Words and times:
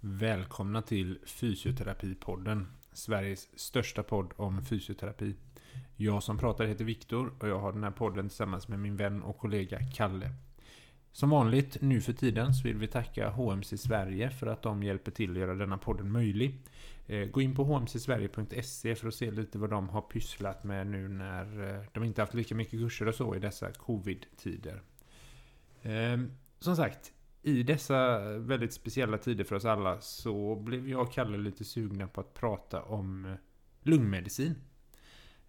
Välkomna 0.00 0.82
till 0.82 1.18
Fysioterapipodden, 1.26 2.66
Sveriges 2.92 3.60
största 3.60 4.02
podd 4.02 4.32
om 4.36 4.64
fysioterapi. 4.64 5.34
Jag 5.96 6.22
som 6.22 6.38
pratar 6.38 6.64
heter 6.64 6.84
Viktor 6.84 7.32
och 7.40 7.48
jag 7.48 7.58
har 7.58 7.72
den 7.72 7.84
här 7.84 7.90
podden 7.90 8.28
tillsammans 8.28 8.68
med 8.68 8.78
min 8.78 8.96
vän 8.96 9.22
och 9.22 9.38
kollega 9.38 9.78
Kalle. 9.94 10.30
Som 11.12 11.30
vanligt 11.30 11.76
nu 11.80 12.00
för 12.00 12.12
tiden 12.12 12.54
så 12.54 12.68
vill 12.68 12.76
vi 12.76 12.86
tacka 12.86 13.30
HMC 13.30 13.78
Sverige 13.78 14.30
för 14.30 14.46
att 14.46 14.62
de 14.62 14.82
hjälper 14.82 15.10
till 15.10 15.30
att 15.30 15.38
göra 15.38 15.54
denna 15.54 15.78
podden 15.78 16.12
möjlig. 16.12 16.58
Eh, 17.06 17.24
gå 17.28 17.40
in 17.40 17.54
på 17.54 17.64
hmcsverige.se 17.64 18.94
för 18.94 19.08
att 19.08 19.14
se 19.14 19.30
lite 19.30 19.58
vad 19.58 19.70
de 19.70 19.88
har 19.88 20.02
pysslat 20.02 20.64
med 20.64 20.86
nu 20.86 21.08
när 21.08 21.74
eh, 21.74 21.84
de 21.92 22.04
inte 22.04 22.22
haft 22.22 22.34
lika 22.34 22.54
mycket 22.54 22.80
kurser 22.80 23.08
och 23.08 23.14
så 23.14 23.34
i 23.34 23.38
dessa 23.38 23.72
covid-tider. 23.72 24.82
Ehm, 25.82 26.32
som 26.60 26.76
sagt, 26.76 27.12
i 27.48 27.62
dessa 27.62 28.18
väldigt 28.38 28.72
speciella 28.72 29.18
tider 29.18 29.44
för 29.44 29.56
oss 29.56 29.64
alla 29.64 30.00
så 30.00 30.56
blev 30.56 30.88
jag 30.88 31.00
och 31.00 31.12
Kalle 31.12 31.38
lite 31.38 31.64
sugna 31.64 32.08
på 32.08 32.20
att 32.20 32.34
prata 32.34 32.82
om 32.82 33.24
eh, 33.24 33.32
lungmedicin. 33.82 34.54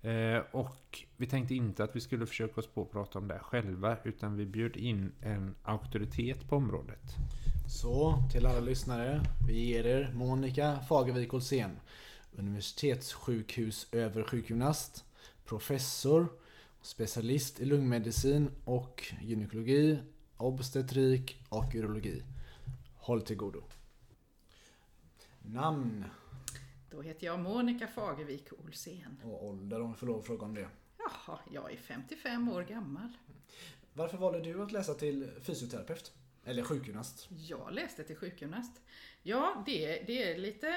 Eh, 0.02 0.38
och 0.52 1.06
vi 1.18 1.28
tänkte 1.28 1.56
inte 1.56 1.84
att 1.84 1.96
vi 1.96 2.00
skulle 2.00 2.26
försöka 2.26 2.62
oss 2.62 2.68
på 2.68 2.82
att 2.82 2.92
prata 2.92 3.20
om 3.20 3.28
det 3.28 3.40
själva 3.40 3.98
utan 4.04 4.38
vi 4.38 4.46
bjöd 4.46 4.78
in 4.78 5.12
en 5.22 5.56
auktoritet 5.64 6.50
på 6.50 6.56
området. 6.56 7.16
Så, 7.68 8.24
till 8.32 8.46
alla 8.46 8.60
lyssnare. 8.60 9.22
Vi 9.48 9.66
ger 9.66 9.86
er 9.86 10.12
Monica 10.14 10.80
Fagervik 10.90 11.34
Olsén. 11.34 11.80
universitetssjukhusöversjukgymnast. 12.32 15.06
Professor. 15.46 16.28
Specialist 16.82 17.60
i 17.60 17.66
lungmedicin 17.66 18.52
och 18.66 19.04
gynekologi 19.22 20.00
obstetrik 20.40 21.46
och 21.50 21.76
urologi. 21.76 22.24
Håll 22.96 23.22
till 23.22 23.36
godo. 23.36 23.64
Namn? 25.42 26.06
Då 26.92 27.02
heter 27.02 27.26
jag 27.26 27.40
Monica 27.40 27.88
Fagervik 27.88 28.48
Olsén. 28.66 29.22
Och 29.24 29.46
ålder 29.46 29.82
om 29.82 29.92
vi 29.92 29.98
får 29.98 30.08
lov 30.08 30.20
att 30.20 30.26
fråga 30.26 30.46
om 30.46 30.56
det. 30.56 30.70
Jaha, 30.98 31.40
jag 31.52 31.72
är 31.72 31.78
55 31.78 32.50
år 32.50 32.64
gammal. 32.64 33.18
Varför 33.94 34.18
valde 34.18 34.42
du 34.42 34.64
att 34.64 34.72
läsa 34.72 34.94
till 34.94 35.30
fysioterapeut? 35.42 36.12
Eller 36.46 36.64
sjukgymnast? 36.64 37.28
Jag 37.30 37.74
läste 37.74 38.04
till 38.04 38.16
sjukgymnast. 38.16 38.82
Ja, 39.24 39.64
det, 39.66 40.04
det 40.08 40.32
är 40.34 40.38
lite... 40.38 40.68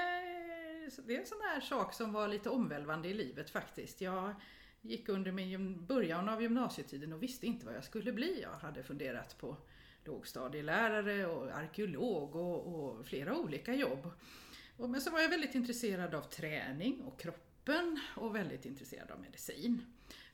Det 1.06 1.14
är 1.16 1.20
en 1.20 1.26
sån 1.26 1.40
här 1.42 1.60
sak 1.60 1.94
som 1.94 2.12
var 2.12 2.28
lite 2.28 2.50
omvälvande 2.50 3.08
i 3.08 3.14
livet 3.14 3.50
faktiskt. 3.50 4.00
Jag 4.00 4.34
gick 4.82 5.08
under 5.08 5.32
min 5.32 5.86
början 5.86 6.28
av 6.28 6.42
gymnasietiden 6.42 7.12
och 7.12 7.22
visste 7.22 7.46
inte 7.46 7.66
vad 7.66 7.74
jag 7.74 7.84
skulle 7.84 8.12
bli. 8.12 8.42
Jag 8.42 8.50
hade 8.52 8.82
funderat 8.82 9.38
på 9.38 9.56
lågstadielärare 10.04 11.26
och 11.26 11.50
arkeolog 11.50 12.36
och, 12.36 12.74
och 12.74 13.06
flera 13.06 13.38
olika 13.38 13.74
jobb. 13.74 14.10
Och, 14.76 14.90
men 14.90 15.00
så 15.00 15.10
var 15.10 15.20
jag 15.20 15.28
väldigt 15.28 15.54
intresserad 15.54 16.14
av 16.14 16.22
träning 16.22 17.00
och 17.00 17.20
kroppen 17.20 18.00
och 18.16 18.36
väldigt 18.36 18.64
intresserad 18.64 19.10
av 19.10 19.20
medicin. 19.20 19.82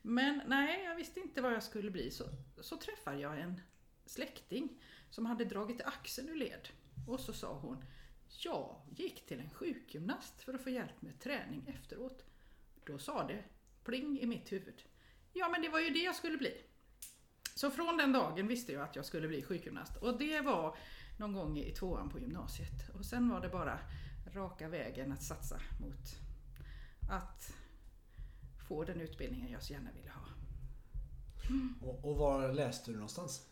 Men 0.02 0.40
nej, 0.46 0.84
jag 0.84 0.96
visste 0.96 1.20
inte 1.20 1.40
vad 1.40 1.52
jag 1.52 1.62
skulle 1.62 1.90
bli. 1.90 2.10
Så, 2.10 2.24
så 2.60 2.76
träffade 2.76 3.20
jag 3.20 3.40
en 3.40 3.60
släkting 4.06 4.82
som 5.10 5.26
hade 5.26 5.44
dragit 5.44 5.80
axeln 5.80 6.28
ur 6.28 6.34
led. 6.34 6.68
Och 7.08 7.20
så 7.20 7.32
sa 7.32 7.58
hon, 7.58 7.84
jag 8.28 8.76
gick 8.96 9.26
till 9.26 9.40
en 9.40 9.50
sjukgymnast 9.50 10.42
för 10.42 10.54
att 10.54 10.62
få 10.62 10.70
hjälp 10.70 11.02
med 11.02 11.20
träning 11.20 11.64
efteråt. 11.66 12.24
Då 12.84 12.98
sa 12.98 13.26
det 13.26 13.44
pling 13.88 14.20
i 14.20 14.26
mitt 14.26 14.52
huvud. 14.52 14.82
Ja, 15.32 15.48
men 15.48 15.62
det 15.62 15.68
var 15.68 15.80
ju 15.80 15.90
det 15.90 15.98
jag 15.98 16.14
skulle 16.14 16.38
bli. 16.38 16.54
Så 17.54 17.70
från 17.70 17.96
den 17.96 18.12
dagen 18.12 18.46
visste 18.46 18.72
jag 18.72 18.82
att 18.82 18.96
jag 18.96 19.04
skulle 19.04 19.28
bli 19.28 19.42
sjukgymnast 19.42 19.96
och 19.96 20.18
det 20.18 20.40
var 20.40 20.76
någon 21.18 21.32
gång 21.32 21.58
i 21.58 21.70
tvåan 21.70 22.10
på 22.10 22.18
gymnasiet. 22.18 22.88
Och 22.94 23.04
sen 23.04 23.28
var 23.28 23.40
det 23.40 23.48
bara 23.48 23.78
raka 24.34 24.68
vägen 24.68 25.12
att 25.12 25.22
satsa 25.22 25.60
mot 25.80 26.20
att 27.10 27.54
få 28.68 28.84
den 28.84 29.00
utbildningen 29.00 29.52
jag 29.52 29.62
så 29.62 29.72
gärna 29.72 29.90
ville 29.92 30.10
ha. 30.10 30.26
Mm. 31.50 31.74
Och, 31.82 32.04
och, 32.04 32.16
var 32.16 32.52
läste 32.52 32.90
du 32.90 32.94
någonstans? 32.94 33.46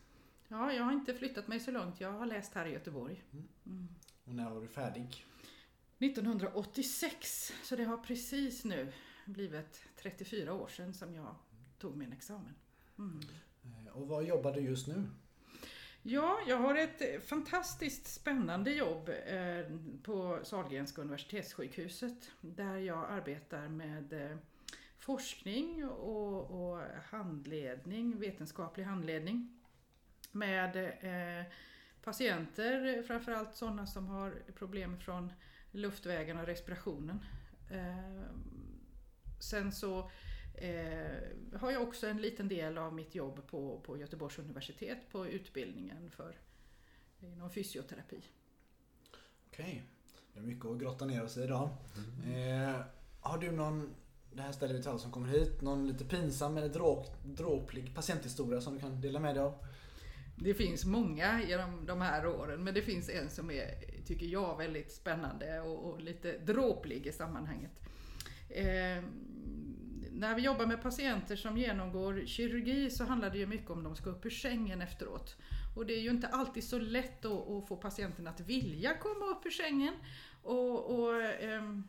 Ja, 0.47 0.73
jag 0.73 0.83
har 0.83 0.91
inte 0.91 1.13
flyttat 1.13 1.47
mig 1.47 1.59
så 1.59 1.71
långt. 1.71 2.01
Jag 2.01 2.11
har 2.11 2.25
läst 2.25 2.53
här 2.53 2.65
i 2.65 2.73
Göteborg. 2.73 3.23
Mm. 3.33 3.47
Mm. 3.65 3.87
Och 4.23 4.35
när 4.35 4.49
var 4.49 4.61
du 4.61 4.67
färdig? 4.67 5.25
1986, 5.99 7.53
så 7.63 7.75
det 7.75 7.83
har 7.83 7.97
precis 7.97 8.65
nu 8.65 8.93
blivit 9.27 9.81
34 9.95 10.53
år 10.53 10.67
sedan 10.67 10.93
som 10.93 11.15
jag 11.15 11.35
tog 11.79 11.97
min 11.97 12.13
examen. 12.13 12.55
Mm. 12.97 13.19
Eh, 13.63 13.97
och 13.97 14.07
vad 14.07 14.23
jobbar 14.23 14.51
du 14.51 14.61
just 14.61 14.87
nu? 14.87 15.03
Ja, 16.01 16.39
jag 16.47 16.57
har 16.57 16.75
ett 16.75 17.23
fantastiskt 17.23 18.07
spännande 18.07 18.71
jobb 18.71 19.09
eh, 19.09 19.77
på 20.03 20.39
Sahlgrenska 20.43 21.01
universitetssjukhuset 21.01 22.31
där 22.41 22.77
jag 22.77 23.11
arbetar 23.11 23.67
med 23.67 24.13
eh, 24.13 24.37
forskning 24.97 25.85
och, 25.85 26.71
och 26.71 26.81
handledning, 27.09 28.19
vetenskaplig 28.19 28.83
handledning 28.83 29.59
med 30.31 30.93
patienter, 32.03 33.03
framförallt 33.03 33.55
sådana 33.55 33.87
som 33.87 34.07
har 34.07 34.33
problem 34.55 34.99
från 34.99 35.33
luftvägarna 35.71 36.41
och 36.41 36.47
respirationen. 36.47 37.19
Sen 39.39 39.71
så 39.71 40.11
eh, 40.53 41.59
har 41.59 41.71
jag 41.71 41.81
också 41.81 42.07
en 42.07 42.17
liten 42.17 42.47
del 42.47 42.77
av 42.77 42.93
mitt 42.93 43.15
jobb 43.15 43.47
på, 43.47 43.79
på 43.79 43.97
Göteborgs 43.97 44.39
universitet 44.39 44.97
på 45.11 45.27
utbildningen 45.27 46.11
för 46.11 46.35
inom 47.19 47.49
fysioterapi. 47.49 48.21
Okej, 49.47 49.83
det 50.33 50.39
är 50.39 50.43
mycket 50.43 50.65
att 50.65 50.79
grotta 50.79 51.05
ner 51.05 51.23
oss 51.23 51.37
i 51.37 51.43
idag. 51.43 51.69
Mm. 52.23 52.73
Eh, 52.73 52.81
har 53.21 53.37
du 53.37 53.51
någon, 53.51 53.95
det 54.33 54.41
här 54.41 54.51
ställer 54.51 54.73
vi 54.73 54.81
till 54.81 54.89
alla 54.89 54.99
som 54.99 55.11
kommer 55.11 55.27
hit, 55.27 55.61
någon 55.61 55.87
lite 55.87 56.05
pinsam 56.05 56.57
eller 56.57 56.69
dråp, 56.69 57.07
dråplig 57.23 57.95
patienthistoria 57.95 58.61
som 58.61 58.73
du 58.73 58.79
kan 58.79 59.01
dela 59.01 59.19
med 59.19 59.35
dig 59.35 59.43
av? 59.43 59.65
Det 60.39 60.53
finns 60.53 60.85
många 60.85 61.43
genom 61.43 61.85
de 61.85 62.01
här 62.01 62.27
åren 62.27 62.63
men 62.63 62.73
det 62.73 62.81
finns 62.81 63.09
en 63.09 63.29
som 63.29 63.51
är, 63.51 64.03
tycker 64.05 64.25
jag, 64.25 64.57
väldigt 64.57 64.91
spännande 64.91 65.59
och, 65.59 65.89
och 65.89 66.01
lite 66.01 66.37
dråplig 66.37 67.07
i 67.07 67.11
sammanhanget. 67.11 67.71
Eh, 68.49 69.03
när 70.11 70.35
vi 70.35 70.41
jobbar 70.41 70.65
med 70.65 70.81
patienter 70.81 71.35
som 71.35 71.57
genomgår 71.57 72.25
kirurgi 72.25 72.89
så 72.89 73.03
handlar 73.03 73.29
det 73.29 73.37
ju 73.37 73.45
mycket 73.45 73.69
om 73.69 73.83
de 73.83 73.95
ska 73.95 74.09
upp 74.09 74.25
ur 74.25 74.29
sängen 74.29 74.81
efteråt. 74.81 75.35
Och 75.75 75.85
det 75.85 75.93
är 75.93 76.01
ju 76.01 76.09
inte 76.09 76.27
alltid 76.27 76.63
så 76.63 76.79
lätt 76.79 77.25
att, 77.25 77.49
att 77.49 77.67
få 77.67 77.75
patienten 77.75 78.27
att 78.27 78.39
vilja 78.39 78.97
komma 78.97 79.25
upp 79.25 79.45
ur 79.45 79.49
sängen. 79.49 79.93
Och, 80.43 80.99
och 80.99 81.23
ehm, 81.23 81.83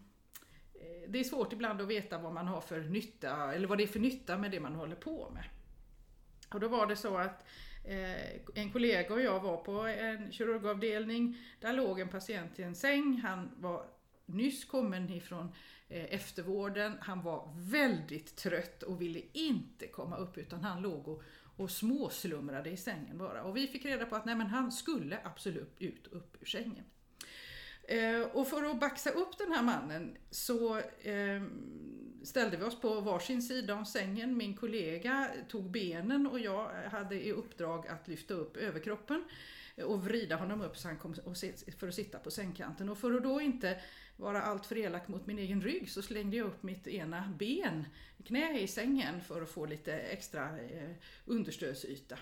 eh, 0.74 1.10
det 1.10 1.18
är 1.18 1.24
svårt 1.24 1.52
ibland 1.52 1.80
att 1.80 1.88
veta 1.88 2.18
vad 2.18 2.32
man 2.32 2.48
har 2.48 2.60
för 2.60 2.80
nytta, 2.80 3.54
eller 3.54 3.68
vad 3.68 3.78
det 3.78 3.84
är 3.84 3.88
för 3.88 4.00
nytta 4.00 4.38
med 4.38 4.50
det 4.50 4.60
man 4.60 4.74
håller 4.74 4.96
på 4.96 5.30
med. 5.34 5.44
Och 6.52 6.60
då 6.60 6.68
var 6.68 6.86
det 6.86 6.96
så 6.96 7.16
att 7.16 7.44
eh, 7.84 8.62
en 8.62 8.72
kollega 8.72 9.14
och 9.14 9.20
jag 9.20 9.40
var 9.40 9.56
på 9.56 9.80
en 9.80 10.32
kirurgavdelning. 10.32 11.38
Där 11.60 11.72
låg 11.72 12.00
en 12.00 12.08
patient 12.08 12.58
i 12.58 12.62
en 12.62 12.74
säng. 12.74 13.20
Han 13.24 13.50
var 13.56 13.86
nyss 14.26 14.64
kommen 14.64 15.10
ifrån 15.10 15.52
Eh, 15.90 16.14
eftervården. 16.14 16.98
Han 17.00 17.22
var 17.22 17.52
väldigt 17.56 18.36
trött 18.36 18.82
och 18.82 19.00
ville 19.02 19.22
inte 19.32 19.86
komma 19.86 20.16
upp 20.16 20.38
utan 20.38 20.64
han 20.64 20.82
låg 20.82 21.08
och, 21.08 21.22
och 21.56 21.70
småslumrade 21.70 22.70
i 22.70 22.76
sängen 22.76 23.18
bara. 23.18 23.42
Och 23.42 23.56
vi 23.56 23.66
fick 23.66 23.84
reda 23.84 24.06
på 24.06 24.16
att 24.16 24.24
nej, 24.24 24.34
men 24.34 24.46
han 24.46 24.72
skulle 24.72 25.18
absolut 25.24 25.74
ut 25.78 26.06
upp 26.06 26.36
ur 26.40 26.46
sängen. 26.46 26.84
Eh, 27.82 28.20
och 28.20 28.48
för 28.48 28.64
att 28.64 28.80
baxa 28.80 29.10
upp 29.10 29.38
den 29.38 29.52
här 29.52 29.62
mannen 29.62 30.16
så 30.30 30.78
eh, 30.78 31.42
ställde 32.22 32.56
vi 32.56 32.64
oss 32.64 32.80
på 32.80 33.00
varsin 33.00 33.42
sida 33.42 33.74
om 33.74 33.86
sängen. 33.86 34.36
Min 34.36 34.56
kollega 34.56 35.30
tog 35.48 35.70
benen 35.70 36.26
och 36.26 36.40
jag 36.40 36.70
hade 36.90 37.26
i 37.26 37.32
uppdrag 37.32 37.86
att 37.86 38.08
lyfta 38.08 38.34
upp 38.34 38.56
överkroppen 38.56 39.24
och 39.84 40.04
vrida 40.04 40.36
honom 40.36 40.60
upp 40.60 40.76
så 40.76 40.88
han 40.88 40.98
kom 40.98 41.14
för 41.78 41.88
att 41.88 41.94
sitta 41.94 42.18
på 42.18 42.30
sängkanten. 42.30 42.88
Och 42.88 42.98
för 42.98 43.14
att 43.14 43.22
då 43.22 43.40
inte 43.40 43.80
vara 44.18 44.42
alltför 44.42 44.78
elak 44.78 45.08
mot 45.08 45.26
min 45.26 45.38
egen 45.38 45.60
rygg 45.60 45.90
så 45.90 46.02
slängde 46.02 46.36
jag 46.36 46.46
upp 46.46 46.62
mitt 46.62 46.86
ena 46.86 47.34
ben, 47.38 47.86
knä 48.26 48.60
i 48.60 48.66
sängen 48.66 49.20
för 49.20 49.42
att 49.42 49.50
få 49.50 49.66
lite 49.66 49.92
extra 49.92 50.42
eh, 50.42 50.90
understödsyta. 51.24 52.18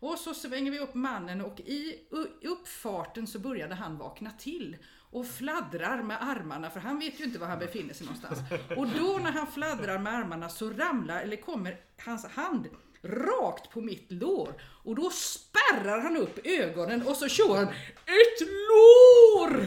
Och 0.00 0.18
så 0.18 0.34
svänger 0.34 0.70
vi 0.70 0.78
upp 0.78 0.94
mannen 0.94 1.40
och 1.40 1.60
i 1.60 2.00
uppfarten 2.42 3.26
så 3.26 3.38
började 3.38 3.74
han 3.74 3.98
vakna 3.98 4.30
till 4.30 4.76
och 5.10 5.26
fladdrar 5.26 6.02
med 6.02 6.22
armarna 6.22 6.70
för 6.70 6.80
han 6.80 6.98
vet 6.98 7.20
ju 7.20 7.24
inte 7.24 7.38
var 7.38 7.46
han 7.46 7.58
befinner 7.58 7.94
sig 7.94 8.06
någonstans. 8.06 8.38
Och 8.76 8.88
då 8.88 9.18
när 9.22 9.32
han 9.32 9.46
fladdrar 9.46 9.98
med 9.98 10.14
armarna 10.14 10.48
så 10.48 10.70
ramlar, 10.70 11.22
eller 11.22 11.36
kommer 11.36 11.80
hans 11.98 12.26
hand 12.26 12.68
rakt 13.02 13.70
på 13.70 13.80
mitt 13.80 14.12
lår 14.12 14.54
och 14.62 14.94
då 14.94 15.10
spärrar 15.10 16.00
han 16.00 16.16
upp 16.16 16.46
ögonen 16.46 17.02
och 17.02 17.16
så 17.16 17.28
kör 17.28 17.56
han 17.56 17.68
ett 18.06 18.40
lår! 18.40 19.66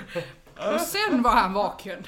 Och 0.73 0.81
sen 0.81 1.21
var 1.21 1.31
han 1.31 1.53
vaken. 1.53 2.03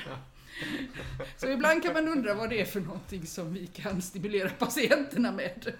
Så 1.37 1.47
ibland 1.47 1.83
kan 1.83 1.93
man 1.93 2.07
undra 2.07 2.33
vad 2.33 2.49
det 2.49 2.61
är 2.61 2.65
för 2.65 2.79
någonting 2.79 3.25
som 3.25 3.53
vi 3.53 3.67
kan 3.67 4.01
stimulera 4.01 4.49
patienterna 4.49 5.31
med. 5.31 5.73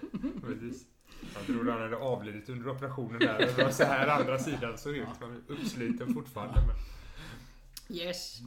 Precis. 0.46 0.86
Jag 1.34 1.46
trodde 1.46 1.72
han 1.72 1.82
hade 1.82 1.96
avlidit 1.96 2.48
under 2.48 2.68
operationen 2.68 3.18
där. 3.18 3.38
Det 3.38 3.62
var 3.62 3.70
så 3.70 3.84
här 3.84 4.08
andra 4.08 4.38
sidan 4.38 4.78
såg 4.78 4.96
ut. 4.96 5.08
Han 5.20 5.44
uppsliten 5.48 6.14
fortfarande. 6.14 6.60
Men... 6.66 6.76
Yes. 7.96 8.38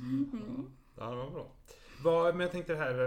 Ja, 0.97 1.09
det 1.09 1.15
var 1.15 1.31
bra. 1.31 1.51
Vad, 2.03 2.35
men 2.35 2.41
jag 2.41 2.51
tänkte 2.51 2.73
det 2.73 2.79
här 2.79 3.03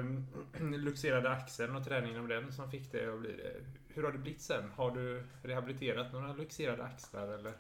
eh, 0.55 0.63
luxerade 0.79 1.31
axeln 1.31 1.77
och 1.77 1.85
träningen 1.85 2.21
av 2.21 2.29
den 2.29 2.53
som 2.53 2.71
fick 2.71 2.93
det 2.93 3.15
att 3.15 3.21
bli 3.21 3.33
det. 3.37 3.53
Hur 3.95 4.03
har 4.03 4.13
det 4.13 4.19
blivit 4.19 4.43
sen? 4.43 4.71
Har 4.77 4.91
du 4.91 5.27
rehabiliterat 5.43 6.13
några 6.13 6.33
luxerade 6.33 6.85
axlar 6.85 7.29
eller? 7.29 7.53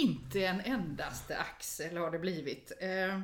Inte 0.00 0.46
en 0.46 0.60
endaste 0.60 1.38
axel 1.38 1.96
har 1.96 2.10
det 2.10 2.18
blivit. 2.18 2.72
Eh, 2.80 3.20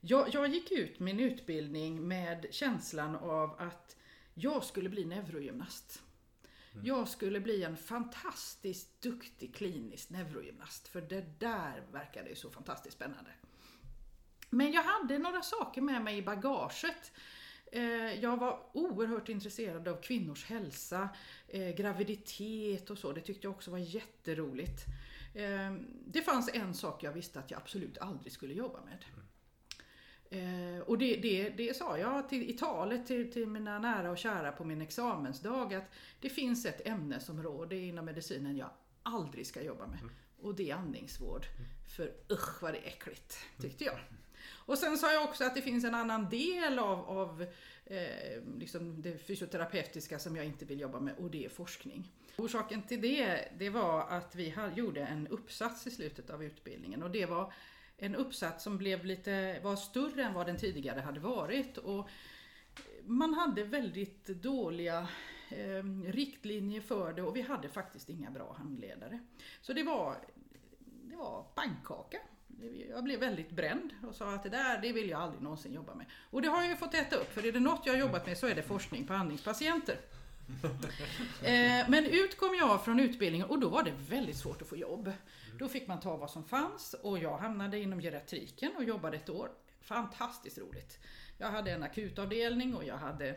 Jag, 0.00 0.28
jag 0.34 0.48
gick 0.48 0.72
ut 0.72 1.00
min 1.00 1.20
utbildning 1.20 2.08
med 2.08 2.46
känslan 2.50 3.16
av 3.16 3.56
att 3.60 3.96
jag 4.34 4.64
skulle 4.64 4.88
bli 4.88 5.04
neurogymnast. 5.04 6.02
Jag 6.84 7.08
skulle 7.08 7.40
bli 7.40 7.62
en 7.64 7.76
fantastiskt 7.76 9.00
duktig 9.02 9.54
klinisk 9.54 10.10
neurogymnast. 10.10 10.88
För 10.88 11.00
det 11.00 11.24
där 11.40 11.82
verkade 11.92 12.28
ju 12.28 12.34
så 12.36 12.50
fantastiskt 12.50 12.96
spännande. 12.96 13.30
Men 14.50 14.72
jag 14.72 14.82
hade 14.82 15.18
några 15.18 15.42
saker 15.42 15.80
med 15.80 16.02
mig 16.04 16.18
i 16.18 16.22
bagaget. 16.22 17.12
Eh, 17.72 18.20
Jag 18.20 18.36
var 18.36 18.60
oerhört 18.72 19.28
intresserad 19.28 19.88
av 19.88 20.02
kvinnors 20.02 20.44
hälsa, 20.44 21.08
eh, 21.48 21.68
graviditet 21.74 22.90
och 22.90 22.98
så. 22.98 23.12
Det 23.12 23.20
tyckte 23.20 23.46
jag 23.46 23.54
också 23.54 23.70
var 23.70 23.78
jätteroligt. 23.78 24.84
Eh, 25.38 25.72
Det 26.06 26.22
fanns 26.22 26.50
en 26.54 26.74
sak 26.74 27.02
jag 27.02 27.12
visste 27.12 27.38
att 27.38 27.50
jag 27.50 27.60
absolut 27.60 27.98
aldrig 27.98 28.32
skulle 28.32 28.54
jobba 28.54 28.78
med. 28.84 29.04
Eh, 30.30 30.80
och 30.80 30.98
det, 30.98 31.16
det, 31.16 31.48
det 31.50 31.76
sa 31.76 31.98
jag 31.98 32.28
till, 32.28 32.50
i 32.50 32.52
talet 32.52 33.06
till, 33.06 33.32
till 33.32 33.46
mina 33.46 33.78
nära 33.78 34.10
och 34.10 34.18
kära 34.18 34.52
på 34.52 34.64
min 34.64 34.80
examensdag 34.80 35.74
att 35.74 35.90
det 36.20 36.28
finns 36.28 36.66
ett 36.66 36.86
ämnesområde 36.86 37.76
inom 37.76 38.04
medicinen 38.04 38.56
jag 38.56 38.70
aldrig 39.02 39.46
ska 39.46 39.62
jobba 39.62 39.86
med. 39.86 39.98
Och 40.42 40.54
det 40.54 40.70
är 40.70 40.74
andningsvård. 40.74 41.46
För 41.96 42.12
usch 42.32 42.62
vad 42.62 42.74
det 42.74 42.78
är 42.78 42.86
äckligt, 42.88 43.38
tyckte 43.60 43.84
jag. 43.84 43.98
Och 44.66 44.78
sen 44.78 44.98
sa 44.98 45.12
jag 45.12 45.24
också 45.24 45.44
att 45.44 45.54
det 45.54 45.62
finns 45.62 45.84
en 45.84 45.94
annan 45.94 46.28
del 46.30 46.78
av, 46.78 46.98
av 47.08 47.42
eh, 47.84 48.42
liksom 48.58 49.02
det 49.02 49.18
fysioterapeutiska 49.18 50.18
som 50.18 50.36
jag 50.36 50.44
inte 50.44 50.64
vill 50.64 50.80
jobba 50.80 51.00
med 51.00 51.14
och 51.16 51.30
det 51.30 51.44
är 51.44 51.48
forskning. 51.48 52.12
Orsaken 52.38 52.82
till 52.82 53.00
det, 53.00 53.48
det 53.58 53.70
var 53.70 54.00
att 54.08 54.34
vi 54.34 54.54
gjorde 54.74 55.00
en 55.00 55.28
uppsats 55.28 55.86
i 55.86 55.90
slutet 55.90 56.30
av 56.30 56.44
utbildningen 56.44 57.02
och 57.02 57.10
det 57.10 57.26
var 57.26 57.52
en 57.96 58.14
uppsats 58.14 58.64
som 58.64 58.78
blev 58.78 59.04
lite, 59.04 59.60
var 59.62 59.76
större 59.76 60.24
än 60.24 60.34
vad 60.34 60.46
den 60.46 60.56
tidigare 60.56 61.00
hade 61.00 61.20
varit. 61.20 61.78
Och 61.78 62.08
man 63.04 63.34
hade 63.34 63.64
väldigt 63.64 64.26
dåliga 64.26 65.08
eh, 65.50 65.84
riktlinjer 66.06 66.80
för 66.80 67.12
det 67.12 67.22
och 67.22 67.36
vi 67.36 67.40
hade 67.40 67.68
faktiskt 67.68 68.08
inga 68.08 68.30
bra 68.30 68.54
handledare. 68.58 69.18
Så 69.60 69.72
det 69.72 69.82
var, 69.82 70.16
det 70.80 71.16
var 71.16 71.42
pannkaka. 71.54 72.18
Jag 72.90 73.04
blev 73.04 73.20
väldigt 73.20 73.50
bränd 73.50 73.90
och 74.08 74.14
sa 74.14 74.34
att 74.34 74.42
det 74.42 74.48
där 74.48 74.80
det 74.82 74.92
vill 74.92 75.08
jag 75.08 75.20
aldrig 75.20 75.42
någonsin 75.42 75.72
jobba 75.72 75.94
med. 75.94 76.06
Och 76.30 76.42
det 76.42 76.48
har 76.48 76.62
jag 76.62 76.70
ju 76.70 76.76
fått 76.76 76.94
äta 76.94 77.16
upp 77.16 77.32
för 77.32 77.46
är 77.46 77.52
det 77.52 77.60
något 77.60 77.86
jag 77.86 77.92
har 77.92 78.00
jobbat 78.00 78.26
med 78.26 78.38
så 78.38 78.46
är 78.46 78.54
det 78.54 78.62
forskning 78.62 79.06
på 79.06 79.14
andningspatienter. 79.14 79.96
Eh, 81.42 81.88
Men 81.88 82.06
ut 82.06 82.38
kom 82.38 82.54
jag 82.54 82.84
från 82.84 83.00
utbildningen 83.00 83.46
och 83.46 83.58
då 83.58 83.68
var 83.68 83.82
det 83.82 83.92
väldigt 84.08 84.36
svårt 84.36 84.62
att 84.62 84.68
få 84.68 84.76
jobb. 84.76 85.12
Då 85.58 85.68
fick 85.68 85.86
man 85.86 86.00
ta 86.00 86.16
vad 86.16 86.30
som 86.30 86.44
fanns 86.44 86.94
och 87.02 87.18
jag 87.18 87.38
hamnade 87.38 87.78
inom 87.78 88.00
geriatriken 88.00 88.72
och 88.76 88.84
jobbade 88.84 89.16
ett 89.16 89.28
år. 89.28 89.50
Fantastiskt 89.80 90.58
roligt. 90.58 90.98
Jag 91.38 91.50
hade 91.50 91.70
en 91.70 91.82
akutavdelning 91.82 92.74
och 92.74 92.84
jag 92.84 92.96
hade 92.96 93.28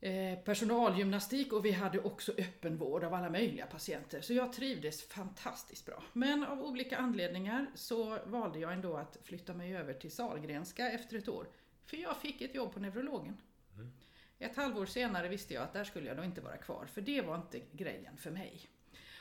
eh, 0.00 0.38
personalgymnastik 0.44 1.52
och 1.52 1.64
vi 1.64 1.72
hade 1.72 2.00
också 2.00 2.32
öppenvård 2.38 3.04
av 3.04 3.14
alla 3.14 3.30
möjliga 3.30 3.66
patienter. 3.66 4.20
Så 4.20 4.32
jag 4.32 4.52
trivdes 4.52 5.08
fantastiskt 5.08 5.86
bra. 5.86 6.02
Men 6.12 6.44
av 6.44 6.62
olika 6.62 6.96
anledningar 6.96 7.66
så 7.74 8.18
valde 8.24 8.58
jag 8.58 8.72
ändå 8.72 8.96
att 8.96 9.18
flytta 9.22 9.54
mig 9.54 9.76
över 9.76 9.94
till 9.94 10.10
Sahlgrenska 10.10 10.90
efter 10.90 11.18
ett 11.18 11.28
år. 11.28 11.48
För 11.84 11.96
jag 11.96 12.16
fick 12.16 12.40
ett 12.42 12.54
jobb 12.54 12.72
på 12.74 12.80
neurologen. 12.80 13.36
Mm. 13.74 13.92
Ett 14.38 14.56
halvår 14.56 14.86
senare 14.86 15.28
visste 15.28 15.54
jag 15.54 15.62
att 15.62 15.72
där 15.72 15.84
skulle 15.84 16.08
jag 16.08 16.16
då 16.16 16.24
inte 16.24 16.40
vara 16.40 16.56
kvar, 16.56 16.86
för 16.86 17.00
det 17.00 17.20
var 17.20 17.36
inte 17.36 17.60
grejen 17.72 18.16
för 18.16 18.30
mig. 18.30 18.68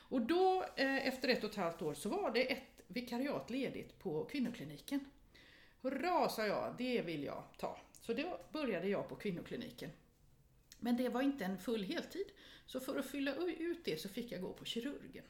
Och 0.09 0.21
då, 0.21 0.65
eh, 0.75 1.07
efter 1.07 1.29
ett 1.29 1.43
och 1.43 1.49
ett 1.49 1.55
halvt 1.55 1.81
år, 1.81 1.93
så 1.93 2.09
var 2.09 2.31
det 2.31 2.51
ett 2.51 2.81
vikariat 2.87 3.49
ledigt 3.49 3.99
på 3.99 4.25
kvinnokliniken. 4.25 4.99
Hurra, 5.81 6.29
sa 6.29 6.45
jag, 6.45 6.75
det 6.77 7.01
vill 7.01 7.23
jag 7.23 7.43
ta. 7.57 7.79
Så 8.01 8.13
då 8.13 8.39
började 8.51 8.87
jag 8.87 9.09
på 9.09 9.15
kvinnokliniken. 9.15 9.91
Men 10.79 10.97
det 10.97 11.09
var 11.09 11.21
inte 11.21 11.45
en 11.45 11.57
full 11.57 11.83
heltid, 11.83 12.27
så 12.65 12.79
för 12.79 12.99
att 12.99 13.05
fylla 13.05 13.35
ut 13.35 13.85
det 13.85 14.01
så 14.01 14.09
fick 14.09 14.31
jag 14.31 14.41
gå 14.41 14.53
på 14.53 14.65
kirurgen. 14.65 15.23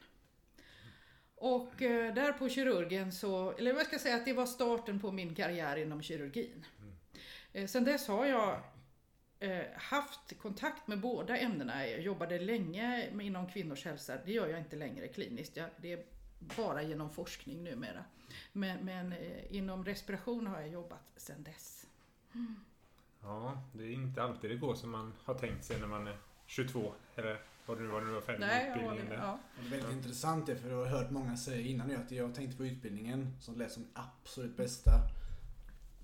Och 1.34 1.82
eh, 1.82 2.14
där 2.14 2.32
på 2.32 2.48
kirurgen 2.48 3.12
så, 3.12 3.52
eller 3.52 3.72
vad 3.72 3.86
ska 3.86 3.94
jag 3.94 4.00
säga, 4.00 4.16
att 4.16 4.24
det 4.24 4.32
var 4.32 4.46
starten 4.46 5.00
på 5.00 5.12
min 5.12 5.34
karriär 5.34 5.76
inom 5.76 6.02
kirurgin. 6.02 6.66
Eh, 7.52 7.66
sen 7.66 7.84
dess 7.84 8.08
har 8.08 8.26
jag 8.26 8.60
haft 9.76 10.38
kontakt 10.38 10.86
med 10.88 11.00
båda 11.00 11.36
ämnena. 11.36 11.86
Jag 11.88 12.00
jobbade 12.00 12.38
länge 12.38 13.10
med- 13.12 13.26
inom 13.26 13.46
kvinnors 13.46 13.84
hälsa. 13.84 14.18
Det 14.24 14.32
gör 14.32 14.48
jag 14.48 14.58
inte 14.58 14.76
längre 14.76 15.08
kliniskt. 15.08 15.56
Jag, 15.56 15.70
det 15.76 15.92
är 15.92 16.04
bara 16.56 16.82
genom 16.82 17.10
forskning 17.10 17.64
numera. 17.64 18.04
Men, 18.52 18.84
men 18.84 19.12
eh, 19.12 19.56
inom 19.56 19.84
respiration 19.84 20.46
har 20.46 20.60
jag 20.60 20.68
jobbat 20.68 21.12
sedan 21.16 21.42
dess. 21.42 21.86
Ja, 23.22 23.62
det 23.72 23.84
är 23.84 23.92
inte 23.92 24.22
alltid 24.22 24.50
det 24.50 24.56
går 24.56 24.74
som 24.74 24.90
man 24.90 25.14
har 25.24 25.34
tänkt 25.34 25.64
sig 25.64 25.80
när 25.80 25.86
man 25.86 26.06
är 26.06 26.16
22. 26.46 26.92
Eller 27.16 27.40
vad 27.66 27.78
det 27.78 27.82
nu 27.82 27.88
var 27.88 28.00
när 28.00 28.06
du 28.08 28.14
var 28.14 28.20
färdig 28.20 28.40
med 28.40 28.66
ja, 28.66 28.74
utbildningen. 28.74 29.08
det, 29.08 29.14
ja. 29.14 29.38
Det 29.60 29.66
är 29.66 29.70
väldigt 29.70 29.92
intressant 29.92 30.46
det, 30.46 30.56
för 30.56 30.70
jag 30.70 30.76
har 30.76 30.86
hört 30.86 31.10
många 31.10 31.36
säga 31.36 31.66
innan 31.66 31.88
nu 31.88 31.96
att 31.96 32.10
jag 32.10 32.34
tänkte 32.34 32.56
på 32.56 32.66
utbildningen 32.66 33.36
som 33.40 33.56
lät 33.58 33.72
som 33.72 33.86
absolut 33.94 34.56
bästa. 34.56 34.90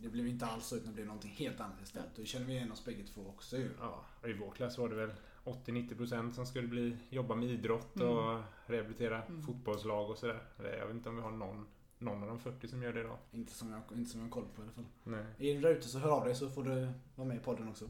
Det 0.04 0.10
blev 0.10 0.26
inte 0.28 0.46
alls 0.46 0.66
så 0.66 0.76
utan 0.76 0.86
det 0.88 0.94
blev 0.94 1.06
någonting 1.06 1.30
helt 1.30 1.60
annat 1.60 1.82
istället. 1.82 2.12
Och 2.14 2.20
det 2.20 2.26
känner 2.26 2.46
vi 2.46 2.52
igen 2.52 2.72
oss 2.72 2.84
bägge 2.84 3.02
två 3.04 3.26
också 3.26 3.56
ju. 3.56 3.70
Ja, 3.80 4.04
och 4.22 4.28
i 4.28 4.32
vår 4.32 4.50
klass 4.50 4.78
var 4.78 4.88
det 4.88 4.94
väl 4.94 5.10
80-90% 5.44 6.32
som 6.32 6.46
skulle 6.46 6.68
bli, 6.68 6.96
jobba 7.10 7.34
med 7.34 7.48
idrott 7.48 7.96
Mm. 7.96 8.08
och 8.08 8.42
rehabilitera 8.66 9.22
Mm. 9.22 9.42
fotbollslag 9.42 10.10
och 10.10 10.18
sådär. 10.18 10.42
Jag 10.78 10.86
vet 10.86 10.94
inte 10.96 11.08
om 11.08 11.16
vi 11.16 11.22
har 11.22 11.30
någon, 11.30 11.66
någon 11.98 12.22
av 12.22 12.28
de 12.28 12.38
40 12.40 12.68
som 12.68 12.82
gör 12.82 12.92
det 12.92 13.00
idag. 13.00 13.18
Inte 13.32 13.52
som 13.52 13.70
jag, 13.70 13.98
inte 13.98 14.10
som 14.10 14.20
jag 14.20 14.26
har 14.26 14.30
koll 14.32 14.44
på 14.56 14.62
i 14.62 14.64
alla 14.64 14.72
fall. 14.72 14.84
Nej. 15.04 15.24
Är 15.50 15.54
du 15.54 15.60
där 15.60 15.70
ute 15.70 15.88
så 15.88 15.98
hör 15.98 16.10
av 16.10 16.24
dig 16.24 16.34
så 16.34 16.50
får 16.50 16.64
du 16.64 16.88
vara 17.14 17.28
med 17.28 17.36
i 17.36 17.40
podden 17.40 17.68
också. 17.68 17.88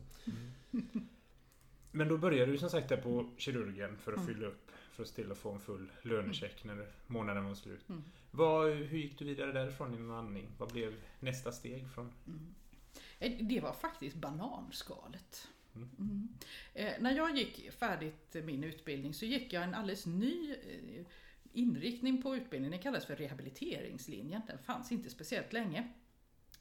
Men 1.91 2.09
då 2.09 2.19
började 2.19 2.53
du 2.53 2.59
som 2.59 2.71
sagt 2.71 2.89
där 2.89 2.97
på 2.97 3.31
kirurgen 3.37 3.97
för 3.97 4.13
att 4.13 4.19
Mm. 4.19 4.35
fylla 4.35 4.47
upp 4.47 4.71
för 4.95 5.03
att 5.03 5.09
se 5.09 5.15
till 5.15 5.33
att 5.33 5.39
få 5.39 5.53
en 5.53 5.61
full 5.61 5.93
lönecheck 6.03 6.65
när 6.65 6.87
månaden 7.07 7.45
var 7.45 7.55
slut. 7.55 7.89
Mm. 7.89 8.03
Vad, 8.31 8.71
hur 8.73 8.99
gick 8.99 9.19
du 9.19 9.25
vidare 9.25 9.53
därifrån 9.53 9.95
inom 9.95 10.11
andning? 10.11 10.49
Vad 10.59 10.73
blev 10.73 10.95
nästa 11.21 11.53
steg 11.53 11.91
från? 11.95 12.13
Mm. 12.27 12.55
Eh, 13.19 13.47
Det 13.47 13.61
var 13.61 13.73
faktiskt 13.73 14.17
bananskalet. 14.17 15.49
Mm. 15.75 15.89
Mm. 15.99 16.29
Eh, 16.75 16.93
när 17.01 17.17
jag 17.17 17.37
gick 17.37 17.73
färdigt 17.73 18.37
min 18.45 18.65
utbildning 18.65 19.15
så 19.15 19.25
gick 19.25 19.53
jag 19.53 19.63
en 19.63 19.75
alldeles 19.75 20.07
ny 20.07 20.51
eh, 20.53 21.07
inriktning 21.53 22.23
på 22.23 22.37
utbildningen. 22.37 22.71
Den 22.71 22.83
kallas 22.83 23.07
för 23.07 23.17
rehabiliteringslinjen. 23.17 24.43
Den 24.47 24.59
fanns 24.59 24.93
inte 24.93 25.11
speciellt 25.11 25.53
länge. 25.53 25.93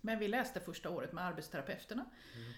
Men 0.05 0.19
vi 0.19 0.27
läste 0.27 0.59
första 0.59 0.89
året 0.89 1.13
med 1.13 1.23
arbetsterapeuterna. 1.25 2.05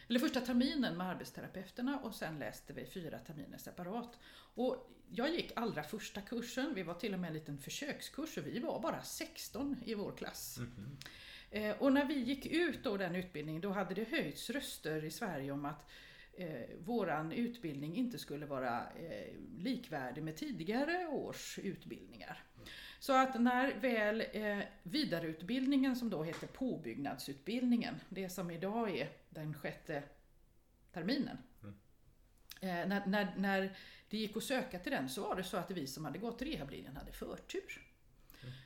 Eller 0.10 0.20
första 0.20 0.42
terminen 0.42 0.98
med 0.98 1.08
arbetsterapeuterna 1.08 2.00
och 2.00 2.16
sen 2.16 2.40
läste 2.40 2.74
vi 2.74 2.86
fyra 2.86 3.20
terminer 3.20 3.58
separat. 3.58 4.20
Och 4.56 4.92
jag 5.12 5.30
gick 5.30 5.52
allra 5.56 5.84
första 5.84 6.22
kursen, 6.22 6.74
vi 6.76 6.84
var 6.84 6.94
till 6.94 7.14
och 7.14 7.20
med 7.20 7.28
en 7.28 7.34
liten 7.34 7.58
försökskurs 7.58 8.38
och 8.38 8.48
vi 8.48 8.60
var 8.60 8.80
bara 8.80 9.02
16 9.04 9.76
i 9.86 9.94
vår 9.94 10.12
klass. 10.18 10.58
Eh, 11.52 11.76
Och 11.82 11.94
när 11.94 12.06
vi 12.06 12.14
gick 12.20 12.46
ut 12.46 12.84
då 12.84 12.98
den 12.98 13.16
utbildningen 13.16 13.62
då 13.62 13.70
hade 13.72 13.94
det 13.94 14.10
höjts 14.10 14.50
röster 14.50 15.04
i 15.06 15.12
Sverige 15.12 15.52
om 15.52 15.66
att 15.66 15.90
eh, 16.38 16.70
våran 16.80 17.32
utbildning 17.32 17.96
inte 17.96 18.18
skulle 18.20 18.46
vara 18.46 18.90
eh, 18.90 19.34
likvärdig 19.58 20.24
med 20.24 20.36
tidigare 20.38 21.08
års 21.08 21.60
utbildningar. 21.60 22.44
Så 23.00 23.14
att 23.14 23.42
när 23.42 23.74
väl 23.74 24.24
eh, 24.34 24.60
vidareutbildningen 24.84 25.96
som 25.96 26.10
då 26.10 26.24
heter 26.24 26.48
påbyggnadsutbildningen, 26.48 27.96
det 28.10 28.30
som 28.30 28.52
idag 28.52 28.98
är 28.98 29.10
den 29.30 29.54
sjätte 29.54 30.04
terminen. 30.94 31.38
Mm. 31.64 31.76
Eh, 32.62 32.88
när, 32.88 33.06
när, 33.06 33.34
när 33.38 33.78
det 34.10 34.18
gick 34.18 34.38
att 34.38 34.44
söka 34.44 34.80
till 34.80 34.92
den 34.92 35.10
så 35.10 35.22
var 35.22 35.36
det 35.36 35.44
så 35.44 35.58
att 35.58 35.72
vi 35.72 35.88
som 35.88 36.06
hade 36.06 36.20
gått 36.20 36.42
rehablinjen 36.42 36.98
hade 36.98 37.12
förtur. 37.12 37.82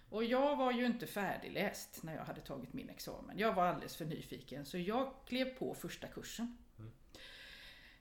Och 0.09 0.23
jag 0.23 0.55
var 0.55 0.71
ju 0.71 0.85
inte 0.85 1.07
färdigläst 1.07 2.03
när 2.03 2.15
jag 2.15 2.23
hade 2.23 2.41
tagit 2.41 2.73
min 2.73 2.89
examen. 2.89 3.37
Jag 3.37 3.53
var 3.53 3.65
alldeles 3.65 3.95
för 3.95 4.05
nyfiken 4.05 4.65
så 4.65 4.77
jag 4.77 5.13
klev 5.25 5.45
på 5.45 5.73
första 5.73 6.07
kursen. 6.07 6.57